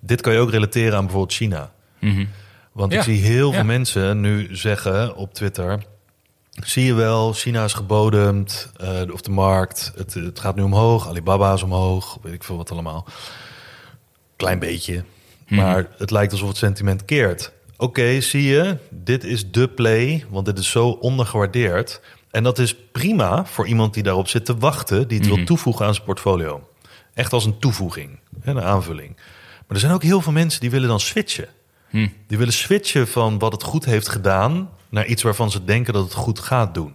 Dit 0.00 0.20
kan 0.20 0.32
je 0.32 0.38
ook 0.38 0.50
relateren 0.50 0.96
aan 0.96 1.02
bijvoorbeeld 1.02 1.32
China. 1.32 1.70
Mhm. 1.98 2.24
Want 2.72 2.92
Ja, 2.92 2.98
ik 2.98 3.04
zie 3.04 3.20
heel 3.20 3.48
ja. 3.48 3.54
veel 3.54 3.64
mensen 3.64 4.20
nu 4.20 4.56
zeggen 4.56 5.16
op 5.16 5.34
Twitter... 5.34 5.82
zie 6.64 6.84
je 6.84 6.94
wel, 6.94 7.32
China 7.32 7.64
is 7.64 7.72
gebodemd, 7.72 8.72
eh, 8.76 9.00
of 9.12 9.20
de 9.20 9.30
markt, 9.30 9.92
het, 9.96 10.14
het 10.14 10.40
gaat 10.40 10.56
nu 10.56 10.62
omhoog... 10.62 11.08
Alibaba 11.08 11.52
is 11.52 11.62
omhoog, 11.62 12.18
weet 12.22 12.32
ik 12.32 12.44
veel 12.44 12.56
wat 12.56 12.70
allemaal. 12.70 13.06
Klein 14.36 14.58
beetje, 14.58 15.04
Mhm. 15.46 15.60
maar 15.60 15.86
het 15.98 16.10
lijkt 16.10 16.32
alsof 16.32 16.48
het 16.48 16.56
sentiment 16.56 17.04
keert. 17.04 17.52
Oké, 17.76 18.20
zie 18.20 18.42
je, 18.42 18.76
dit 18.90 19.24
is 19.24 19.50
de 19.50 19.68
play, 19.68 20.24
want 20.30 20.46
dit 20.46 20.58
is 20.58 20.70
zo 20.70 20.88
ondergewaardeerd. 20.88 22.00
En 22.30 22.42
dat 22.42 22.58
is 22.58 22.76
prima 22.92 23.44
voor 23.46 23.66
iemand 23.66 23.94
die 23.94 24.02
daarop 24.02 24.28
zit 24.28 24.44
te 24.44 24.56
wachten... 24.56 25.08
die 25.08 25.18
het 25.18 25.26
Mhm. 25.26 25.36
wil 25.36 25.44
toevoegen 25.46 25.86
aan 25.86 25.94
zijn 25.94 26.06
portfolio. 26.06 26.68
Echt 27.14 27.32
als 27.32 27.44
een 27.44 27.58
toevoeging, 27.58 28.18
een 28.42 28.60
aanvulling. 28.60 29.16
Maar 29.16 29.76
er 29.76 29.78
zijn 29.78 29.92
ook 29.92 30.02
heel 30.02 30.20
veel 30.20 30.32
mensen 30.32 30.60
die 30.60 30.70
willen 30.70 30.88
dan 30.88 31.00
switchen. 31.00 31.48
Hm. 31.88 32.08
Die 32.26 32.38
willen 32.38 32.52
switchen 32.52 33.08
van 33.08 33.38
wat 33.38 33.52
het 33.52 33.62
goed 33.62 33.84
heeft 33.84 34.08
gedaan... 34.08 34.70
naar 34.88 35.06
iets 35.06 35.22
waarvan 35.22 35.50
ze 35.50 35.64
denken 35.64 35.92
dat 35.92 36.04
het 36.04 36.12
goed 36.14 36.38
gaat 36.38 36.74
doen. 36.74 36.94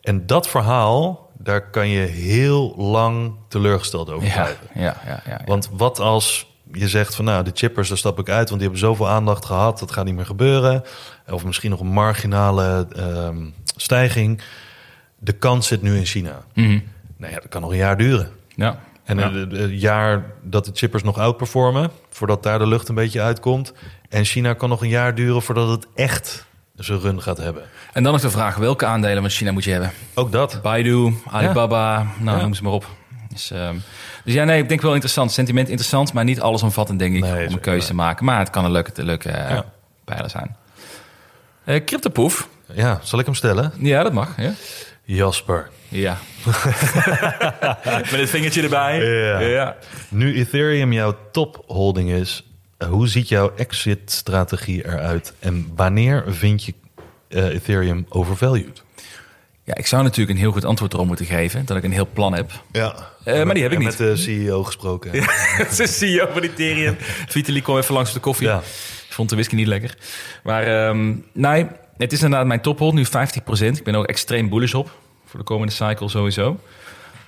En 0.00 0.26
dat 0.26 0.48
verhaal, 0.48 1.30
daar 1.38 1.70
kan 1.70 1.88
je 1.88 2.06
heel 2.06 2.74
lang 2.76 3.32
teleurgesteld 3.48 4.10
over 4.10 4.28
blijven. 4.32 4.66
ja, 4.74 4.80
ja, 4.82 4.96
ja, 5.06 5.22
ja. 5.26 5.40
Want 5.44 5.68
wat 5.72 5.98
als 5.98 6.48
je 6.72 6.88
zegt 6.88 7.14
van 7.14 7.24
nou, 7.24 7.44
de 7.44 7.50
chippers, 7.54 7.88
daar 7.88 7.98
stap 7.98 8.18
ik 8.18 8.28
uit... 8.28 8.48
want 8.48 8.60
die 8.60 8.70
hebben 8.70 8.78
zoveel 8.88 9.08
aandacht 9.08 9.44
gehad, 9.44 9.78
dat 9.78 9.92
gaat 9.92 10.04
niet 10.04 10.14
meer 10.14 10.26
gebeuren. 10.26 10.82
Of 11.30 11.44
misschien 11.44 11.70
nog 11.70 11.80
een 11.80 11.86
marginale 11.92 12.86
ehm, 12.96 13.46
stijging. 13.76 14.42
De 15.18 15.32
kans 15.32 15.66
zit 15.66 15.82
nu 15.82 15.96
in 15.96 16.04
China. 16.06 16.44
Mhm. 16.54 16.78
Nou 17.16 17.32
ja, 17.32 17.38
dat 17.40 17.48
kan 17.48 17.60
nog 17.60 17.70
een 17.70 17.76
jaar 17.76 17.96
duren. 17.96 18.28
ja. 18.54 18.78
En 19.04 19.18
Ja. 19.18 19.30
een 19.32 19.78
jaar 19.78 20.24
dat 20.42 20.64
de 20.64 20.70
chippers 20.74 21.02
nog 21.02 21.18
outperformen... 21.18 21.90
voordat 22.10 22.42
daar 22.42 22.58
de 22.58 22.66
lucht 22.66 22.88
een 22.88 22.94
beetje 22.94 23.20
uitkomt. 23.20 23.72
En 24.08 24.24
China 24.24 24.52
kan 24.54 24.68
nog 24.68 24.82
een 24.82 24.88
jaar 24.88 25.14
duren 25.14 25.42
voordat 25.42 25.68
het 25.68 25.86
echt 25.94 26.46
zijn 26.84 27.00
run 27.00 27.22
gaat 27.22 27.36
hebben. 27.36 27.62
En 27.92 28.02
dan 28.02 28.12
nog 28.12 28.20
de 28.20 28.30
vraag, 28.30 28.56
welke 28.56 28.86
aandelen 28.86 29.20
van 29.20 29.30
China 29.30 29.52
moet 29.52 29.64
je 29.64 29.70
hebben? 29.70 29.92
Ook 30.14 30.32
dat. 30.32 30.58
Baidu, 30.62 31.14
Alibaba, 31.30 32.06
nou 32.18 32.36
Ja. 32.36 32.42
noem 32.42 32.54
ze 32.54 32.62
maar 32.62 32.72
op. 32.72 32.86
Dus, 33.28 33.50
ehm, 33.50 33.74
dus 34.24 34.34
ja, 34.34 34.44
nee, 34.44 34.62
ik 34.62 34.68
denk 34.68 34.80
wel 34.80 34.92
interessant. 34.92 35.32
Sentiment 35.32 35.68
interessant, 35.68 36.12
maar 36.12 36.24
niet 36.24 36.40
allesomvattend 36.40 36.98
denk 36.98 37.14
ik 37.14 37.20
Nee, 37.22 37.46
om 37.46 37.52
een 37.52 37.60
keuze 37.60 37.86
te 37.86 37.94
maken. 37.94 38.24
Maar 38.24 38.38
het 38.38 38.50
kan 38.50 38.64
een 38.64 38.70
leuke, 38.70 39.02
leuke 39.04 39.28
Ja. 39.28 39.64
pijler 40.04 40.30
zijn. 40.30 40.56
Eh 41.64 41.84
Cryptopoef, 41.84 42.48
Ja, 42.74 43.00
zal 43.02 43.18
ik 43.18 43.24
hem 43.24 43.34
stellen? 43.34 43.72
ja 43.78 44.02
dat 44.02 44.12
mag. 44.12 44.28
Ja. 44.36 44.52
Jasper. 45.04 45.68
ja. 45.88 46.16
Met 47.84 48.10
het 48.10 48.30
vingertje 48.30 48.62
erbij. 48.62 48.98
Ja. 49.04 49.38
ja. 49.38 49.76
Nu 50.08 50.34
Ethereum 50.36 50.92
jouw 50.92 51.16
topholding 51.32 52.10
is... 52.10 52.44
hoe 52.88 53.08
ziet 53.08 53.28
jouw 53.28 53.52
exit-strategie 53.56 54.84
eruit? 54.86 55.32
En 55.38 55.72
wanneer 55.76 56.24
vind 56.28 56.64
je 56.64 56.74
eh, 57.28 57.44
Ethereum 57.54 58.06
overvalued? 58.08 58.82
Ja, 59.64 59.74
ik 59.76 59.86
zou 59.86 60.02
natuurlijk 60.02 60.30
een 60.36 60.42
heel 60.42 60.52
goed 60.52 60.64
antwoord 60.64 60.92
erop 60.92 61.06
moeten 61.06 61.26
geven. 61.26 61.66
Dat 61.66 61.76
ik 61.76 61.84
een 61.84 61.92
heel 61.92 62.08
plan 62.12 62.34
heb. 62.34 62.50
Ja, 62.72 62.94
Eh, 63.24 63.42
maar 63.44 63.54
die 63.54 63.62
heb 63.62 63.72
ik 63.72 63.78
niet. 63.78 63.86
met 63.88 63.96
de 63.96 64.16
CEO 64.16 64.64
gesproken. 64.64 65.12
Ja. 65.14 65.24
Het 65.62 65.70
is 65.70 65.76
de 65.76 65.86
CEO 65.86 66.26
van 66.32 66.42
Ethereum. 66.42 66.96
Vitali 67.28 67.62
kwam 67.62 67.76
even 67.78 67.94
langs 67.94 68.10
voor 68.10 68.18
de 68.18 68.24
koffie. 68.24 68.46
Ja. 68.46 68.58
Ik 69.08 69.12
vond 69.16 69.28
de 69.28 69.34
whisky 69.34 69.54
niet 69.54 69.66
lekker. 69.66 69.96
Maar 70.42 70.62
ehm, 70.62 71.14
nee, 71.32 71.66
het 71.96 72.12
is 72.12 72.22
inderdaad 72.22 72.46
mijn 72.46 72.60
tophold, 72.60 72.94
nu 72.94 73.04
50%. 73.06 73.08
Ik 73.78 73.84
ben 73.84 73.94
ook 73.94 74.06
extreem 74.06 74.48
bullish 74.48 74.74
op. 74.74 74.90
Voor 75.26 75.38
de 75.38 75.44
komende 75.46 75.72
cycle 75.72 76.08
sowieso. 76.08 76.60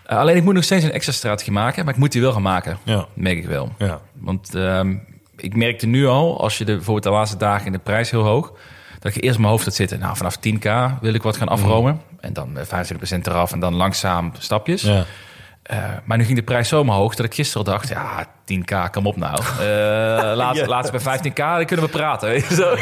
Eh, 0.06 0.18
alleen 0.18 0.36
ik 0.36 0.42
moet 0.44 0.54
nog 0.54 0.64
steeds 0.64 0.84
een 0.84 0.92
extra 0.92 1.12
strategie 1.12 1.52
maken. 1.52 1.84
Maar 1.84 1.94
ik 1.94 2.00
moet 2.00 2.12
die 2.12 2.20
wel 2.20 2.32
gaan 2.32 2.42
maken. 2.42 2.78
Ja. 2.82 3.06
Merk 3.14 3.38
ik 3.38 3.46
wel. 3.46 3.72
Ja. 3.78 4.00
Want 4.12 4.54
ehm, 4.54 4.94
ik 5.42 5.56
merkte 5.56 5.86
nu 5.86 6.06
al, 6.06 6.40
als 6.40 6.58
je 6.58 6.64
de, 6.64 6.72
bijvoorbeeld 6.74 7.04
de 7.04 7.10
laatste 7.10 7.36
dagen 7.36 7.66
in 7.66 7.72
de 7.72 7.78
prijs 7.78 8.10
heel 8.10 8.22
hoog... 8.22 8.52
dat 8.98 9.14
ik 9.14 9.22
eerst 9.22 9.34
in 9.34 9.40
mijn 9.40 9.52
hoofd 9.52 9.64
had 9.64 9.74
zitten. 9.74 9.98
Nou, 9.98 10.16
vanaf 10.16 10.36
10k 10.36 11.00
wil 11.00 11.14
ik 11.14 11.22
wat 11.22 11.36
gaan 11.36 11.48
afromen. 11.48 12.00
En 12.20 12.32
dan 12.32 12.58
eh, 12.58 12.64
25% 12.64 13.18
eraf 13.22 13.52
en 13.52 13.60
dan 13.60 13.74
langzaam 13.74 14.32
stapjes. 14.38 14.82
Ja. 14.82 15.04
Eh, 15.62 15.78
maar 16.04 16.18
nu 16.18 16.24
ging 16.24 16.38
de 16.38 16.44
prijs 16.44 16.68
zo 16.68 16.80
omhoog 16.80 17.14
dat 17.14 17.26
ik 17.26 17.34
gisteren 17.34 17.64
dacht... 17.64 17.88
ja, 17.88 18.26
10k, 18.26 18.90
kom 18.90 19.06
op 19.06 19.16
nou. 19.16 19.40
Eh 19.60 19.66
laat, 20.42 20.66
laatst 20.66 20.92
bij 20.92 21.18
15k, 21.18 21.34
dan 21.34 21.64
kunnen 21.64 21.86
we 21.86 21.90
praten. 21.90 22.28
weet 22.28 22.48
je 22.48 22.54
zo. 22.54 22.76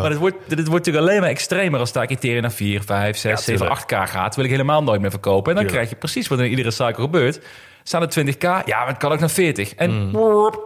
Maar 0.00 0.08
dit 0.08 0.18
wordt, 0.18 0.36
dit 0.46 0.66
wordt 0.66 0.86
natuurlijk 0.86 1.06
alleen 1.06 1.20
maar 1.20 1.30
extremer... 1.30 1.80
als 1.80 1.92
daar 1.92 2.04
Ethereum 2.04 2.42
naar 2.42 2.52
4, 2.52 2.82
5, 2.82 3.16
6, 3.16 3.44
7, 3.44 3.66
tuurlijk. 3.66 3.82
8k 3.82 4.10
gaat. 4.10 4.36
wil 4.36 4.44
ik 4.44 4.50
helemaal 4.50 4.82
nooit 4.82 5.00
meer 5.00 5.10
verkopen. 5.10 5.52
En 5.52 5.58
dan 5.58 5.66
krijg 5.72 5.88
je 5.88 5.96
precies 5.96 6.28
wat 6.28 6.38
in 6.38 6.50
iedere 6.50 6.70
cycle 6.70 7.02
gebeurt. 7.02 7.40
Staan 7.82 8.02
er 8.02 8.26
20k, 8.26 8.64
ja, 8.64 8.78
maar 8.78 8.86
het 8.86 8.96
kan 8.96 9.12
ook 9.12 9.20
naar 9.20 9.30
40. 9.30 9.74
En 9.74 10.16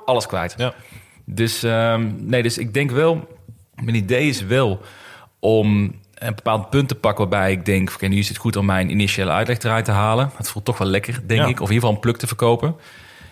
alles 0.04 0.26
kwijt. 0.26 0.54
Ja. 0.56 0.72
Dus, 1.24 1.62
ehm, 1.62 2.10
nee, 2.16 2.42
dus 2.42 2.58
ik 2.58 2.74
denk 2.74 2.90
wel... 2.90 3.28
Mijn 3.82 3.96
idee 3.96 4.28
is 4.28 4.42
wel 4.42 4.80
om 5.38 5.94
een 6.14 6.34
bepaald 6.34 6.70
punt 6.70 6.88
te 6.88 6.94
pakken... 6.94 7.28
waarbij 7.28 7.52
ik 7.52 7.64
denk, 7.64 7.90
oké, 7.94 8.06
nu 8.06 8.18
is 8.18 8.28
het 8.28 8.36
goed 8.36 8.56
om 8.56 8.64
mijn 8.66 8.90
initiële 8.90 9.30
uitleg 9.30 9.58
eruit 9.58 9.84
te 9.84 9.90
halen. 9.90 10.30
Het 10.36 10.48
voelt 10.48 10.64
toch 10.64 10.78
wel 10.78 10.88
lekker, 10.88 11.20
denk 11.26 11.40
Ja. 11.40 11.46
ik. 11.46 11.60
Of 11.60 11.68
in 11.68 11.74
ieder 11.74 11.74
geval 11.74 11.90
een 11.90 12.00
pluk 12.00 12.16
te 12.16 12.26
verkopen. 12.26 12.74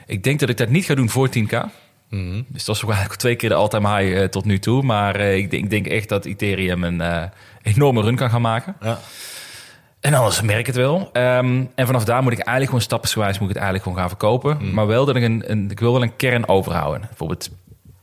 Ik 0.06 0.22
denk 0.22 0.40
dat 0.40 0.48
ik 0.48 0.56
dat 0.56 0.68
niet 0.68 0.84
ga 0.84 0.94
doen 0.94 1.08
voor 1.10 1.28
10k. 1.28 1.64
Mhm. 2.08 2.42
Dus 2.48 2.64
dat 2.64 2.76
is 2.76 2.82
ook 2.82 2.90
eigenlijk 2.90 3.20
twee 3.20 3.36
keer 3.36 3.48
de 3.48 3.54
all-time 3.54 3.96
high 3.96 4.18
eh, 4.20 4.28
tot 4.28 4.44
nu 4.44 4.58
toe. 4.58 4.82
Maar 4.82 5.16
eh, 5.16 5.36
ik, 5.36 5.50
denk, 5.50 5.64
ik 5.64 5.70
denk 5.70 5.86
echt 5.86 6.08
dat 6.08 6.24
Ethereum 6.24 6.84
een 6.84 7.00
eh, 7.00 7.22
enorme 7.62 8.02
run 8.02 8.16
kan 8.16 8.30
gaan 8.30 8.40
maken. 8.40 8.76
Ja. 8.80 8.98
En 10.00 10.14
anders 10.14 10.40
merk 10.40 10.58
ik 10.58 10.66
het 10.66 10.76
wel. 10.76 11.08
Ehm, 11.12 11.64
en 11.74 11.86
vanaf 11.86 12.04
daar 12.04 12.22
moet 12.22 12.32
ik 12.32 12.38
eigenlijk 12.38 12.66
gewoon 12.66 12.80
stapsgewijs 12.82 13.38
moet 13.38 13.48
ik 13.48 13.54
het 13.54 13.64
eigenlijk 13.64 13.82
gewoon 13.82 13.98
gaan 13.98 14.08
verkopen. 14.08 14.56
Mm. 14.60 14.74
Maar 14.74 14.86
wel 14.86 15.04
dat 15.04 15.16
ik 15.16 15.22
een, 15.22 15.42
een, 15.46 15.70
ik 15.70 15.80
wil 15.80 15.92
wel 15.92 16.02
een 16.02 16.16
kern 16.16 16.48
overhouden. 16.48 17.00
Bijvoorbeeld, 17.08 17.50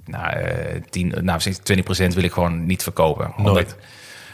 nou, 0.08 0.34
eh 0.34 0.82
10, 0.90 1.14
nou, 1.22 1.40
sinds 1.40 1.60
20% 2.12 2.14
wil 2.14 2.24
ik 2.24 2.32
gewoon 2.32 2.66
niet 2.66 2.84
verkopen. 2.84 3.34
Nooit. 3.38 3.76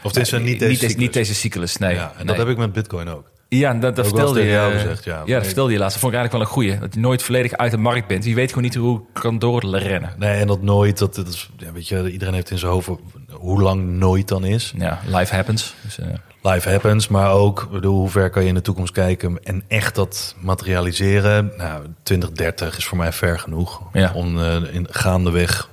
Of 0.02 0.14
het 0.14 0.22
is 0.22 0.30
een 0.30 0.42
niet 0.42 0.58
deze 0.58 0.70
niet, 0.70 0.80
deze, 0.80 0.90
cyclus. 0.90 1.06
niet 1.06 1.12
deze 1.12 1.34
cyclus, 1.34 1.76
nee. 1.76 1.94
Ja, 1.94 2.10
en 2.10 2.16
nee. 2.16 2.26
dat 2.26 2.36
heb 2.36 2.48
ik 2.48 2.56
met 2.56 2.72
Bitcoin 2.72 3.08
ook. 3.08 3.32
Ja, 3.48 3.74
dat, 3.74 3.96
dat 3.96 4.06
vertelde 4.06 4.40
je. 4.40 4.50
jou 4.50 4.72
eh, 4.72 4.80
gezegd, 4.80 5.04
ja. 5.04 5.22
ja, 5.24 5.36
dat 5.36 5.44
vertelde 5.44 5.72
je 5.72 5.78
laatst. 5.78 5.92
Dat 5.92 6.02
vond 6.02 6.12
ik 6.12 6.18
eigenlijk 6.18 6.32
wel 6.32 6.40
een 6.40 6.66
goeie. 6.66 6.80
Dat 6.80 6.94
je 6.94 7.00
nooit 7.00 7.22
volledig 7.22 7.52
uit 7.52 7.70
de 7.70 7.76
markt 7.76 8.06
bent. 8.06 8.24
Je 8.24 8.34
weet 8.34 8.48
gewoon 8.48 8.64
niet 8.64 8.74
hoe 8.74 9.02
het 9.12 9.22
kan 9.22 9.38
doorrennen. 9.38 10.14
Nee, 10.18 10.40
en 10.40 10.46
dat 10.46 10.62
nooit, 10.62 10.98
dat, 10.98 11.14
dat 11.14 11.28
is, 11.28 11.50
ja, 11.56 11.72
weet 11.72 11.88
je, 11.88 12.10
iedereen 12.12 12.34
heeft 12.34 12.50
in 12.50 12.58
zijn 12.58 12.72
hoofd 12.72 12.88
hoe 13.30 13.62
lang 13.62 13.84
nooit 13.84 14.28
dan 14.28 14.44
is. 14.44 14.72
Ja, 14.76 15.00
life 15.06 15.34
happens. 15.34 15.74
Dus, 15.82 15.98
eh, 15.98 16.06
Life 16.46 16.70
happens, 16.70 17.08
maar 17.08 17.30
ook, 17.32 17.68
bedoel, 17.70 17.98
hoe 17.98 18.08
ver 18.08 18.30
kan 18.30 18.42
je 18.42 18.48
in 18.48 18.54
de 18.54 18.60
toekomst 18.62 18.92
kijken 18.92 19.38
en 19.44 19.64
echt 19.68 19.94
dat 19.94 20.34
materialiseren? 20.40 21.52
Nou, 21.56 21.84
2030 22.02 22.76
is 22.76 22.84
voor 22.86 22.98
mij 22.98 23.12
ver 23.12 23.38
genoeg 23.38 23.82
Ja. 23.92 24.12
om 24.14 24.38
eh, 24.38 24.74
in 24.74 24.86
gaandeweg, 24.90 25.68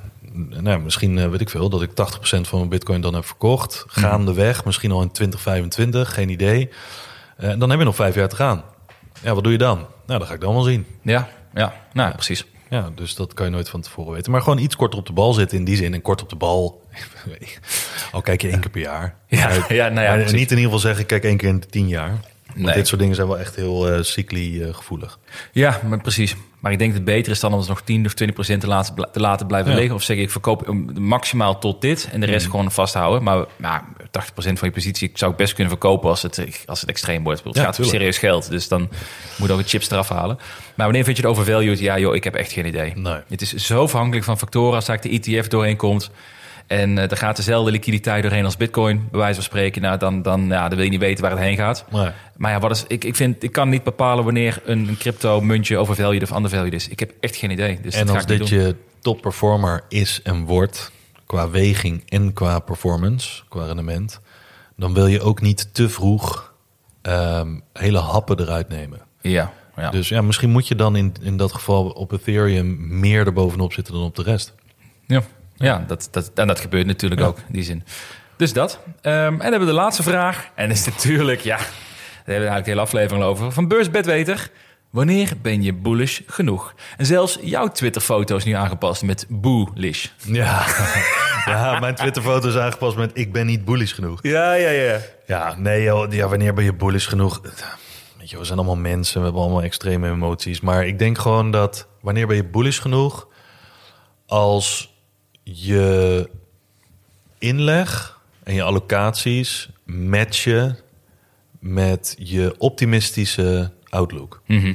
nou, 0.61 0.79
misschien 0.79 1.17
eh, 1.17 1.27
weet 1.29 1.41
ik 1.41 1.49
veel, 1.49 1.69
dat 1.69 1.81
ik 1.81 1.89
80% 1.89 1.93
van 2.41 2.57
mijn 2.57 2.69
bitcoin 2.69 3.01
dan 3.01 3.13
heb 3.13 3.25
verkocht. 3.25 3.83
Gaandeweg, 3.87 4.65
misschien 4.65 4.91
al 4.91 5.01
in 5.01 5.11
2025, 5.11 6.13
geen 6.13 6.29
idee. 6.29 6.69
Eh, 7.37 7.49
en 7.49 7.59
dan 7.59 7.69
heb 7.69 7.79
je 7.79 7.85
nog 7.85 7.95
vijf 7.95 8.15
jaar 8.15 8.29
te 8.29 8.35
gaan. 8.35 8.63
Ja, 9.21 9.33
wat 9.33 9.43
doe 9.43 9.51
je 9.51 9.57
dan? 9.57 9.77
Nou, 10.05 10.19
dat 10.19 10.27
ga 10.27 10.33
ik 10.33 10.41
dan 10.41 10.53
wel 10.53 10.63
zien. 10.63 10.85
ja, 11.01 11.27
ja, 11.53 11.73
nou 11.93 12.13
precies. 12.13 12.45
Ja, 12.71 12.89
dus 12.95 13.15
dat 13.15 13.33
kan 13.33 13.45
je 13.45 13.51
nooit 13.51 13.69
van 13.69 13.81
tevoren 13.81 14.13
weten. 14.13 14.31
Maar 14.31 14.41
gewoon 14.41 14.57
iets 14.57 14.75
korter 14.75 14.99
op 14.99 15.05
de 15.05 15.13
bal 15.13 15.33
zitten 15.33 15.57
in 15.57 15.63
die 15.63 15.75
zin. 15.75 15.93
En 15.93 16.01
kort 16.01 16.21
op 16.21 16.29
de 16.29 16.35
bal. 16.35 16.81
Al 18.11 18.21
kijk 18.21 18.41
je 18.41 18.49
één 18.49 18.59
keer 18.59 18.69
per 18.69 18.81
jaar. 18.81 19.15
Ja, 19.27 19.47
Maar- 19.47 19.73
ja, 19.73 19.89
nou 19.89 20.05
ja, 20.07 20.15
maar 20.15 20.23
niet 20.23 20.31
in 20.33 20.39
ieder 20.57 20.57
geval 20.63 20.79
zeggen, 20.79 21.05
kijk 21.05 21.23
één 21.23 21.37
keer 21.37 21.49
in 21.49 21.59
de 21.59 21.67
tien 21.67 21.87
jaar. 21.87 22.09
Want 22.53 22.65
Nee. 22.65 22.75
dit 22.75 22.87
soort 22.87 22.99
dingen 23.01 23.15
zijn 23.15 23.27
wel 23.27 23.39
echt 23.39 23.55
heel 23.55 23.89
eh 23.89 24.01
cycli 24.03 24.63
eh, 24.63 24.73
gevoelig. 24.73 25.19
Ja, 25.51 25.81
maar 25.87 26.01
precies. 26.01 26.35
Maar 26.59 26.71
ik 26.71 26.77
denk 26.77 26.89
dat 26.91 27.01
het 27.01 27.09
beter 27.09 27.31
is 27.31 27.39
dan 27.39 27.53
om 27.53 27.59
het 27.59 27.67
nog 27.67 27.81
10 27.81 28.05
of 28.05 28.13
20 28.13 28.35
procent 28.35 28.61
te 28.61 28.67
laten, 28.67 29.09
te 29.11 29.19
laten 29.19 29.47
blijven 29.47 29.71
Ja. 29.71 29.77
liggen. 29.77 29.95
Of 29.95 30.03
zeg 30.03 30.17
ik, 30.17 30.31
verkoop 30.31 30.65
hem 30.65 30.93
maximaal 31.01 31.59
tot 31.59 31.81
dit 31.81 32.09
en 32.11 32.19
de 32.19 32.25
rest 32.25 32.45
gewoon 32.49 32.71
vasthouden. 32.71 33.23
Maar 33.23 33.45
nou, 33.57 33.81
80 34.11 34.33
procent 34.33 34.59
van 34.59 34.67
je 34.67 34.73
positie 34.73 35.11
zou 35.13 35.31
ik 35.31 35.37
best 35.37 35.53
kunnen 35.53 35.71
verkopen 35.71 36.09
als 36.09 36.21
het, 36.21 36.45
als 36.65 36.81
het 36.81 36.89
extreem 36.89 37.23
wordt. 37.23 37.43
Het 37.43 37.55
Ja, 37.55 37.63
gaat 37.63 37.79
om 37.79 37.85
serieus 37.85 38.17
geld, 38.17 38.49
dus 38.49 38.67
dan 38.67 38.89
moet 39.37 39.51
ook 39.51 39.57
de 39.57 39.67
chips 39.67 39.91
eraf 39.91 40.09
halen. 40.09 40.35
Maar 40.75 40.85
wanneer 40.85 41.03
vind 41.03 41.17
je 41.17 41.23
het 41.23 41.31
overvalued? 41.31 41.79
Ja 41.79 41.99
joh, 41.99 42.15
ik 42.15 42.23
heb 42.23 42.35
echt 42.35 42.51
geen 42.51 42.65
idee. 42.65 42.93
Nee. 42.95 43.17
Het 43.29 43.41
is 43.41 43.53
zo 43.53 43.83
afhankelijk 43.83 44.25
van 44.25 44.37
factoren 44.37 44.75
als 44.75 44.85
daar 44.85 45.01
de 45.01 45.09
ETF 45.09 45.47
doorheen 45.47 45.77
komt. 45.77 46.11
En 46.67 46.97
uh, 46.97 47.11
er 47.11 47.17
gaat 47.17 47.35
dezelfde 47.35 47.71
liquiditeit 47.71 48.23
doorheen 48.23 48.45
als 48.45 48.57
bitcoin, 48.57 49.07
bij 49.11 49.19
wijze 49.19 49.33
van 49.35 49.43
spreken. 49.43 49.81
Nou, 49.81 49.97
dan, 49.97 50.21
dan, 50.21 50.47
ja, 50.47 50.67
dan 50.67 50.75
wil 50.75 50.83
je 50.85 50.89
niet 50.91 50.99
weten 50.99 51.21
waar 51.21 51.31
het 51.31 51.39
heen 51.39 51.55
gaat. 51.55 51.85
Nee. 51.89 52.09
Maar 52.37 52.51
ja, 52.51 52.59
wat 52.59 52.71
is, 52.71 52.85
ik, 52.87 53.03
ik, 53.03 53.15
vind, 53.15 53.43
ik 53.43 53.51
kan 53.51 53.69
niet 53.69 53.83
bepalen 53.83 54.23
wanneer 54.23 54.61
een, 54.65 54.87
een 54.87 54.97
crypto 54.97 55.41
muntje 55.41 55.77
overvalued 55.77 56.23
of 56.23 56.35
undervalued 56.35 56.73
is. 56.73 56.87
Ik 56.87 56.99
heb 56.99 57.11
echt 57.19 57.35
geen 57.35 57.51
idee. 57.51 57.79
Dus 57.81 57.95
en 57.95 58.09
als 58.09 58.21
ik 58.21 58.27
dit 58.27 58.49
je 58.49 58.75
top 58.99 59.21
performer 59.21 59.83
is 59.89 60.19
en 60.23 60.45
wordt, 60.45 60.91
qua 61.31 61.49
weging 61.49 62.03
en 62.09 62.33
qua 62.33 62.59
performance, 62.59 63.43
qua 63.49 63.65
rendement, 63.65 64.19
dan 64.75 64.93
wil 64.93 65.07
je 65.07 65.21
ook 65.21 65.41
niet 65.41 65.73
te 65.73 65.89
vroeg 65.89 66.53
ehm, 67.01 67.59
hele 67.73 67.97
happen 67.97 68.39
eruit 68.39 68.69
nemen. 68.69 68.99
Ja, 69.21 69.53
ja. 69.75 69.89
Dus 69.89 70.09
ja, 70.09 70.21
misschien 70.21 70.49
moet 70.49 70.67
je 70.67 70.75
dan 70.75 70.95
in, 70.95 71.13
in 71.21 71.37
dat 71.37 71.53
geval 71.53 71.89
op 71.89 72.11
Ethereum 72.11 72.99
meer 72.99 73.25
erbovenop 73.25 73.73
zitten 73.73 73.93
dan 73.93 74.03
op 74.03 74.15
de 74.15 74.23
rest. 74.23 74.53
Ja, 75.07 75.23
ja 75.55 75.83
dat, 75.87 76.07
dat, 76.11 76.31
en 76.35 76.47
dat 76.47 76.59
gebeurt 76.59 76.85
natuurlijk 76.85 77.21
Ja. 77.21 77.27
ook 77.27 77.37
in 77.37 77.53
die 77.53 77.63
zin. 77.63 77.83
Dus 78.37 78.53
dat. 78.53 78.79
Ehm, 79.01 79.15
en 79.15 79.31
dan 79.31 79.41
hebben 79.41 79.59
we 79.59 79.65
de 79.65 79.79
laatste 79.79 80.03
vraag. 80.03 80.49
En 80.55 80.71
is 80.71 80.85
natuurlijk, 80.85 81.41
ja, 81.41 81.57
daar 81.57 81.65
hebben 82.15 82.25
we 82.25 82.31
eigenlijk 82.33 82.63
de 82.65 82.69
hele 82.69 82.81
aflevering 82.81 83.23
over. 83.23 83.51
Van 83.51 83.67
Beursbedweter. 83.67 84.51
Wanneer 84.91 85.33
ben 85.41 85.63
je 85.63 85.73
bullish 85.73 86.21
genoeg? 86.25 86.73
En 86.97 87.05
zelfs 87.05 87.37
jouw 87.41 87.67
Twitter-foto 87.67 88.35
is 88.35 88.43
nu 88.43 88.51
aangepast 88.51 89.03
met 89.03 89.25
bullish. 89.29 90.07
Ja, 90.25 90.65
ja 91.51 91.79
mijn 91.79 91.95
Twitterfoto 91.95 92.47
is 92.47 92.55
aangepast 92.55 92.97
met 92.97 93.11
ik 93.13 93.31
ben 93.31 93.45
niet 93.45 93.65
bullish 93.65 93.93
genoeg. 93.93 94.19
Ja, 94.21 94.53
ja, 94.53 94.69
ja. 94.69 94.99
Ja, 95.25 95.55
nee 95.57 95.83
joh, 95.83 96.13
ja, 96.13 96.27
wanneer 96.27 96.53
ben 96.53 96.63
je 96.63 96.73
bullish 96.73 97.07
genoeg? 97.07 97.41
Weet 98.17 98.29
je, 98.29 98.37
we 98.37 98.43
zijn 98.43 98.57
allemaal 98.57 98.75
mensen, 98.75 99.17
we 99.17 99.23
hebben 99.23 99.41
allemaal 99.41 99.61
extreme 99.61 100.09
emoties. 100.09 100.61
Maar 100.61 100.87
ik 100.87 100.99
denk 100.99 101.17
gewoon 101.17 101.51
dat 101.51 101.87
wanneer 102.01 102.27
ben 102.27 102.35
je 102.35 102.45
bullish 102.45 102.81
genoeg? 102.81 103.27
Als 104.25 104.93
je 105.43 106.29
inleg 107.37 108.19
en 108.43 108.53
je 108.53 108.63
allocaties 108.63 109.69
matchen 109.85 110.77
met 111.59 112.15
je 112.17 112.55
optimistische 112.57 113.71
outlook. 113.91 114.41
Mhm. 114.45 114.73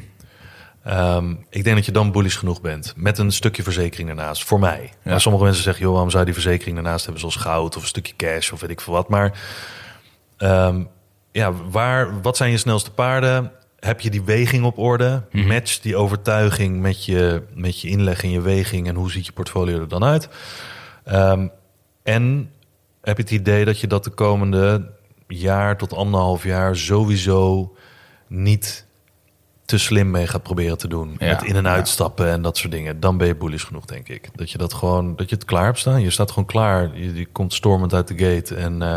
Ehm, 0.86 1.30
ik 1.50 1.64
denk 1.64 1.76
dat 1.76 1.84
je 1.84 1.92
dan 1.92 2.12
bullish 2.12 2.38
genoeg 2.38 2.60
bent. 2.60 2.92
Met 2.96 3.18
een 3.18 3.32
stukje 3.32 3.62
verzekering 3.62 4.08
ernaast. 4.08 4.44
Voor 4.44 4.58
mij. 4.58 4.92
Maar 5.02 5.20
sommige 5.20 5.44
mensen 5.44 5.62
zeggen, 5.62 5.82
joh, 5.82 5.92
waarom 5.92 6.10
zou 6.10 6.24
je 6.24 6.32
die 6.32 6.42
verzekering 6.42 6.74
daarnaast 6.74 7.02
hebben? 7.02 7.20
Zoals 7.20 7.36
goud 7.36 7.76
of 7.76 7.82
een 7.82 7.88
stukje 7.88 8.16
cash 8.16 8.52
of 8.52 8.60
weet 8.60 8.70
ik 8.70 8.80
veel 8.80 8.92
wat. 8.92 9.08
Maar 9.08 9.40
ehm, 10.36 10.82
ja, 11.32 11.52
waar, 11.52 12.20
wat 12.22 12.36
zijn 12.36 12.50
je 12.50 12.56
snelste 12.56 12.90
paarden? 12.90 13.52
Heb 13.78 14.00
je 14.00 14.10
die 14.10 14.22
weging 14.22 14.64
op 14.64 14.78
orde? 14.78 15.22
Mhm. 15.32 15.46
Match 15.46 15.80
die 15.80 15.96
overtuiging 15.96 16.80
met 16.80 17.04
je, 17.04 17.42
met 17.54 17.80
je 17.80 17.88
inleg 17.88 18.22
en 18.22 18.30
je 18.30 18.40
weging. 18.40 18.88
En 18.88 18.94
hoe 18.94 19.10
ziet 19.10 19.26
je 19.26 19.32
portfolio 19.32 19.80
er 19.80 19.88
dan 19.88 20.04
uit? 20.04 20.28
Ehm, 21.04 21.48
en 22.02 22.50
heb 23.00 23.16
je 23.16 23.22
het 23.22 23.32
idee 23.32 23.64
dat 23.64 23.80
je 23.80 23.86
dat 23.86 24.04
de 24.04 24.10
komende 24.10 24.90
jaar 25.28 25.76
tot 25.76 25.94
anderhalf 25.94 26.44
jaar 26.44 26.76
sowieso 26.76 27.74
niet 28.28 28.85
te 29.66 29.78
slim 29.78 30.10
mee 30.10 30.26
gaat 30.26 30.42
proberen 30.42 30.78
te 30.78 30.88
doen. 30.88 31.16
Ja, 31.18 31.26
met 31.32 31.42
in- 31.42 31.56
en 31.56 31.62
ja. 31.62 31.70
uitstappen 31.70 32.28
en 32.30 32.42
dat 32.42 32.56
soort 32.56 32.72
dingen. 32.72 33.00
Dan 33.00 33.16
ben 33.16 33.26
je 33.26 33.34
bullish 33.36 33.64
genoeg, 33.64 33.84
denk 33.84 34.08
ik. 34.08 34.28
Dat 34.34 34.50
je 34.50 34.58
dat 34.58 34.74
gewoon, 34.74 35.16
dat 35.16 35.28
je 35.28 35.34
het 35.34 35.44
klaar 35.44 35.64
hebt 35.64 35.78
staan. 35.78 36.00
Je 36.00 36.10
staat 36.10 36.28
gewoon 36.30 36.44
klaar. 36.44 36.96
Je, 36.98 37.14
je 37.14 37.26
komt 37.26 37.54
stormend 37.54 37.94
uit 37.94 38.08
de 38.08 38.18
gate 38.18 38.54
en, 38.54 38.82
eh, 38.82 38.96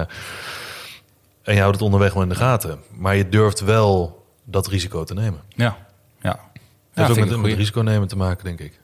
en 1.44 1.54
je 1.54 1.60
houdt 1.60 1.76
het 1.76 1.84
onderweg 1.86 2.14
wel 2.14 2.24
in 2.24 2.30
de 2.30 2.36
gaten. 2.36 2.80
Maar 2.98 3.16
je 3.16 3.30
durft 3.30 3.60
wel 3.60 4.24
dat 4.44 4.68
risico 4.68 5.04
te 5.04 5.14
nemen. 5.14 5.42
Ja, 5.48 5.78
ja. 6.22 6.30
Dat 6.30 6.40
Ja, 6.94 7.02
heeft 7.06 7.10
ook 7.10 7.26
met, 7.26 7.34
een 7.34 7.42
met 7.42 7.54
risico 7.54 7.82
nemen 7.82 8.08
te 8.08 8.18
maken, 8.18 8.44
denk 8.46 8.60
ik. 8.60 8.80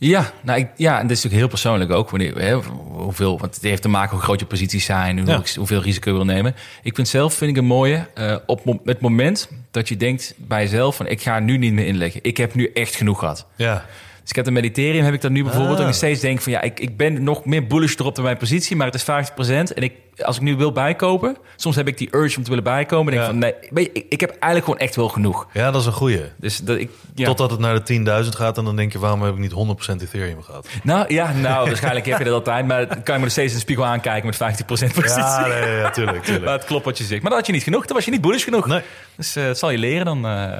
Ja, 0.00 0.32
nou, 0.42 0.58
ik, 0.58 0.68
ja, 0.76 1.00
en 1.00 1.06
dit 1.06 1.16
is 1.16 1.22
natuurlijk 1.22 1.40
heel 1.40 1.48
persoonlijk 1.48 1.90
ook. 1.90 2.10
Wanneer, 2.10 2.38
hè, 2.40 2.54
hoeveel, 2.88 3.38
want 3.38 3.54
het 3.54 3.64
heeft 3.64 3.82
te 3.82 3.88
maken 3.88 4.10
hoe 4.10 4.20
groot 4.24 4.40
je 4.40 4.46
posities 4.46 4.84
zijn, 4.84 5.18
hoe, 5.18 5.28
Ja. 5.28 5.42
hoeveel 5.56 5.82
risico 5.82 6.10
je 6.10 6.16
wil 6.16 6.24
nemen. 6.24 6.54
Ik 6.82 6.94
vind 6.94 7.08
zelf, 7.08 7.34
vind 7.34 7.50
ik 7.50 7.56
een 7.56 7.64
mooie, 7.64 8.06
eh, 8.14 8.36
op 8.46 8.80
het 8.84 9.00
moment 9.00 9.48
dat 9.70 9.88
je 9.88 9.96
denkt 9.96 10.34
bij 10.36 10.62
jezelf 10.62 10.96
van 10.96 11.06
ik 11.06 11.22
ga 11.22 11.38
nu 11.38 11.56
niet 11.58 11.72
meer 11.72 11.86
inleggen. 11.86 12.20
Ik 12.22 12.36
heb 12.36 12.54
nu 12.54 12.70
echt 12.74 12.94
genoeg 12.94 13.18
gehad. 13.18 13.46
Ja, 13.56 13.84
Dus 14.28 14.36
ik 14.36 14.44
heb 14.44 14.54
de 14.54 14.60
mediteren, 14.60 15.04
heb 15.04 15.14
ik 15.14 15.20
dan 15.20 15.32
nu 15.32 15.42
bijvoorbeeld. 15.42 15.78
Ah. 15.80 15.88
Ik 15.88 15.94
steeds 15.94 16.20
denk 16.20 16.40
van 16.40 16.52
ja, 16.52 16.60
ik, 16.60 16.80
ik 16.80 16.96
ben 16.96 17.22
nog 17.22 17.44
meer 17.44 17.66
bullish 17.66 17.94
erop 17.96 18.14
dan 18.14 18.24
mijn 18.24 18.36
positie, 18.36 18.76
maar 18.76 18.86
het 18.86 18.94
is 18.94 19.02
50%. 19.02 19.52
En 19.74 19.82
ik, 19.82 19.92
als 20.18 20.36
ik 20.36 20.42
nu 20.42 20.56
wil 20.56 20.72
bijkopen, 20.72 21.36
soms 21.56 21.76
heb 21.76 21.88
ik 21.88 21.98
die 21.98 22.08
urge 22.10 22.36
om 22.36 22.42
te 22.42 22.48
willen 22.48 22.64
bijkomen. 22.64 23.12
En 23.12 23.18
denk 23.18 23.42
Ja. 23.42 23.48
van 23.48 23.54
nee, 23.72 23.88
ik, 23.92 24.04
ik 24.08 24.20
heb 24.20 24.30
eigenlijk 24.30 24.64
gewoon 24.64 24.78
echt 24.78 24.96
wel 24.96 25.08
genoeg. 25.08 25.46
ja 25.52 25.70
dat 25.70 25.80
is 25.80 25.86
een 25.86 25.92
goeie. 25.92 26.20
Dus 26.36 26.58
dat 26.58 26.78
ik, 26.78 26.90
ja. 27.14 27.26
Totdat 27.26 27.50
het 27.50 27.60
naar 27.60 27.84
de 27.84 28.22
10.000 28.24 28.28
gaat 28.28 28.58
en 28.58 28.64
dan 28.64 28.76
denk 28.76 28.92
je... 28.92 28.98
waarom 28.98 29.22
heb 29.22 29.32
ik 29.32 29.38
niet 29.38 29.52
100% 29.98 30.02
Ethereum 30.02 30.42
gehad? 30.42 30.68
Nou 30.82 31.14
ja, 31.14 31.32
nou, 31.32 31.66
waarschijnlijk 31.66 32.06
heb 32.06 32.18
je 32.18 32.24
dat 32.24 32.34
altijd. 32.34 32.66
Maar 32.66 32.88
dan 32.88 33.02
kan 33.02 33.14
je 33.14 33.18
me 33.18 33.24
nog 33.24 33.30
steeds 33.30 33.48
in 33.50 33.54
de 33.54 33.62
spiegel 33.64 33.84
aankijken 33.84 34.26
met 34.26 34.36
50% 34.36 34.66
positie. 34.66 35.22
Ja, 35.22 35.46
nee, 35.46 35.76
ja, 35.76 35.90
tuurlijk, 35.90 36.22
tuurlijk. 36.24 36.44
Maar 36.44 36.54
het 36.54 36.64
klopt 36.64 36.84
wat 36.84 36.98
je 36.98 37.04
zegt. 37.04 37.20
Maar 37.22 37.30
dat 37.30 37.38
had 37.38 37.46
je 37.46 37.52
niet 37.54 37.62
genoeg. 37.62 37.86
Dan 37.86 37.96
was 37.96 38.04
je 38.04 38.10
niet 38.10 38.20
bullish 38.20 38.44
genoeg. 38.44 38.66
Nee, 38.66 38.80
Dus 39.16 39.32
dat 39.32 39.58
zal 39.58 39.70
je 39.70 39.78
leren 39.78 40.04
dan. 40.04 40.26
eh. 40.26 40.58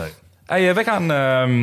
nee. 0.00 0.10
Hey, 0.46 0.68
eh, 0.68 0.74
we 0.74 0.84
gaan... 0.84 1.10
ehm, 1.10 1.62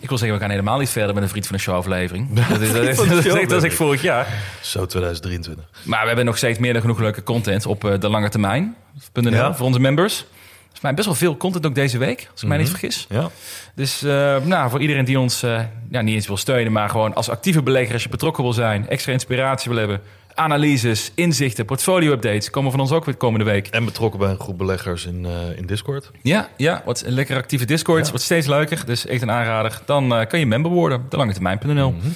ik 0.00 0.08
wil 0.08 0.18
zeggen, 0.18 0.36
we 0.36 0.42
gaan 0.42 0.50
helemaal 0.50 0.78
niet 0.78 0.88
verder 0.88 1.14
met 1.14 1.22
een 1.22 1.28
Vriend 1.28 1.46
van 1.46 1.56
de 1.56 1.62
Show 1.62 1.74
aflevering. 1.74 2.32
Dat 2.48 2.60
is, 2.60 2.72
dat 2.72 2.82
is, 2.82 2.96
dat 2.96 3.06
is, 3.06 3.24
dat 3.24 3.36
is, 3.36 3.48
dat 3.48 3.58
is 3.58 3.62
echt 3.62 3.74
vorig 3.74 4.02
jaar. 4.02 4.26
Zo 4.60 4.86
2023. 4.86 5.64
Maar 5.84 6.00
we 6.00 6.06
hebben 6.06 6.24
nog 6.24 6.36
steeds 6.36 6.58
meer 6.58 6.72
dan 6.72 6.82
genoeg 6.82 6.98
leuke 6.98 7.22
content 7.22 7.66
op 7.66 7.84
eh, 7.84 8.00
de 8.00 8.08
lange 8.08 8.28
termijn.nl 8.28 9.30
Ja. 9.30 9.54
voor 9.54 9.66
onze 9.66 9.80
members. 9.80 10.14
Volgens 10.62 10.80
mij 10.80 10.94
best 10.94 11.06
wel 11.06 11.14
veel 11.16 11.36
content 11.36 11.66
ook 11.66 11.74
deze 11.74 11.98
week, 11.98 12.28
als 12.32 12.42
ik 12.42 12.48
mij 12.48 12.56
niet 12.58 12.66
Mhm. 12.70 12.76
vergis. 12.78 13.06
Ja. 13.08 13.30
Dus 13.74 14.02
eh, 14.02 14.36
nou, 14.44 14.70
voor 14.70 14.80
iedereen 14.80 15.04
die 15.04 15.18
ons 15.20 15.40
ja, 15.90 16.00
niet 16.02 16.14
eens 16.14 16.26
wil 16.26 16.36
steunen, 16.36 16.72
maar 16.72 16.88
gewoon 16.88 17.14
als 17.14 17.28
actieve 17.30 17.62
belegger, 17.62 17.92
als 17.92 18.02
je 18.02 18.08
betrokken 18.08 18.42
wil 18.42 18.52
zijn, 18.52 18.88
extra 18.88 19.12
inspiratie 19.12 19.70
wil 19.70 19.78
hebben, 19.78 20.00
analyses, 20.36 21.12
inzichten, 21.14 21.64
portfolio-updates, 21.64 22.50
komen 22.50 22.70
van 22.70 22.80
ons 22.80 22.90
ook 22.92 23.04
weer 23.04 23.16
komende 23.16 23.44
week. 23.44 23.66
En 23.66 23.84
betrokken 23.84 24.18
bij 24.20 24.28
een 24.30 24.38
groep 24.40 24.58
beleggers 24.58 25.04
in, 25.06 25.24
eh, 25.26 25.58
in 25.58 25.66
Discord. 25.66 26.10
Ja, 26.22 26.48
ja, 26.56 26.82
wat 26.84 27.02
een 27.06 27.12
lekker 27.12 27.36
actieve 27.36 27.64
Discord, 27.64 28.04
Ja. 28.04 28.08
wordt 28.10 28.24
steeds 28.24 28.46
leuker, 28.46 28.86
dus 28.86 29.06
echt 29.06 29.22
een 29.22 29.30
aanrader. 29.30 29.80
Dan 29.84 30.14
eh, 30.14 30.26
kan 30.26 30.38
je 30.38 30.46
member 30.46 30.70
worden, 30.70 31.06
delangetermijn.nl. 31.08 31.90
Mhm. 31.90 32.06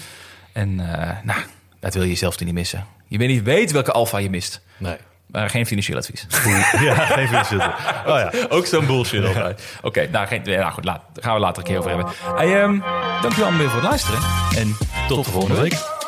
En 0.53 0.81
eh, 0.81 1.11
nou, 1.25 1.41
dat 1.81 1.95
wil 1.95 2.03
je 2.03 2.15
zelf 2.15 2.39
niet 2.45 2.55
missen. 2.55 2.87
Je 3.09 3.19
weet 3.19 3.29
niet 3.29 3.43
weet 3.43 3.71
welke 3.71 3.93
alfa 3.93 4.19
je 4.19 4.31
mist, 4.31 4.61
Nee. 4.77 4.97
maar 5.27 5.51
geen 5.51 5.67
financieel 5.67 5.99
advies. 5.99 6.27
ja, 6.81 6.95
geen 6.95 7.27
financiële. 7.29 7.75
Oh 8.07 8.19
ja. 8.19 8.33
Ook 8.49 8.67
zo'n 8.67 8.87
bullshit 8.87 9.25
altijd. 9.25 9.79
Oké, 9.83 10.09
nou, 10.13 10.27
geen, 10.27 10.43
nou 10.45 10.73
goed, 10.73 10.85
laat, 10.85 11.01
daar 11.13 11.25
gaan 11.25 11.35
we 11.35 11.41
later 11.41 11.59
een 11.63 11.69
keer 11.69 11.79
over 11.79 11.91
hebben. 11.91 12.13
Hey, 12.37 12.63
ehm, 12.63 12.79
dankjewel 13.21 13.45
allemaal 13.49 13.59
weer 13.59 13.71
voor 13.71 13.81
het 13.81 13.89
luisteren. 13.89 14.21
En 14.57 14.77
tot, 15.09 15.17
Tot 15.17 15.25
de 15.25 15.31
volgende 15.31 15.61
week. 15.61 15.99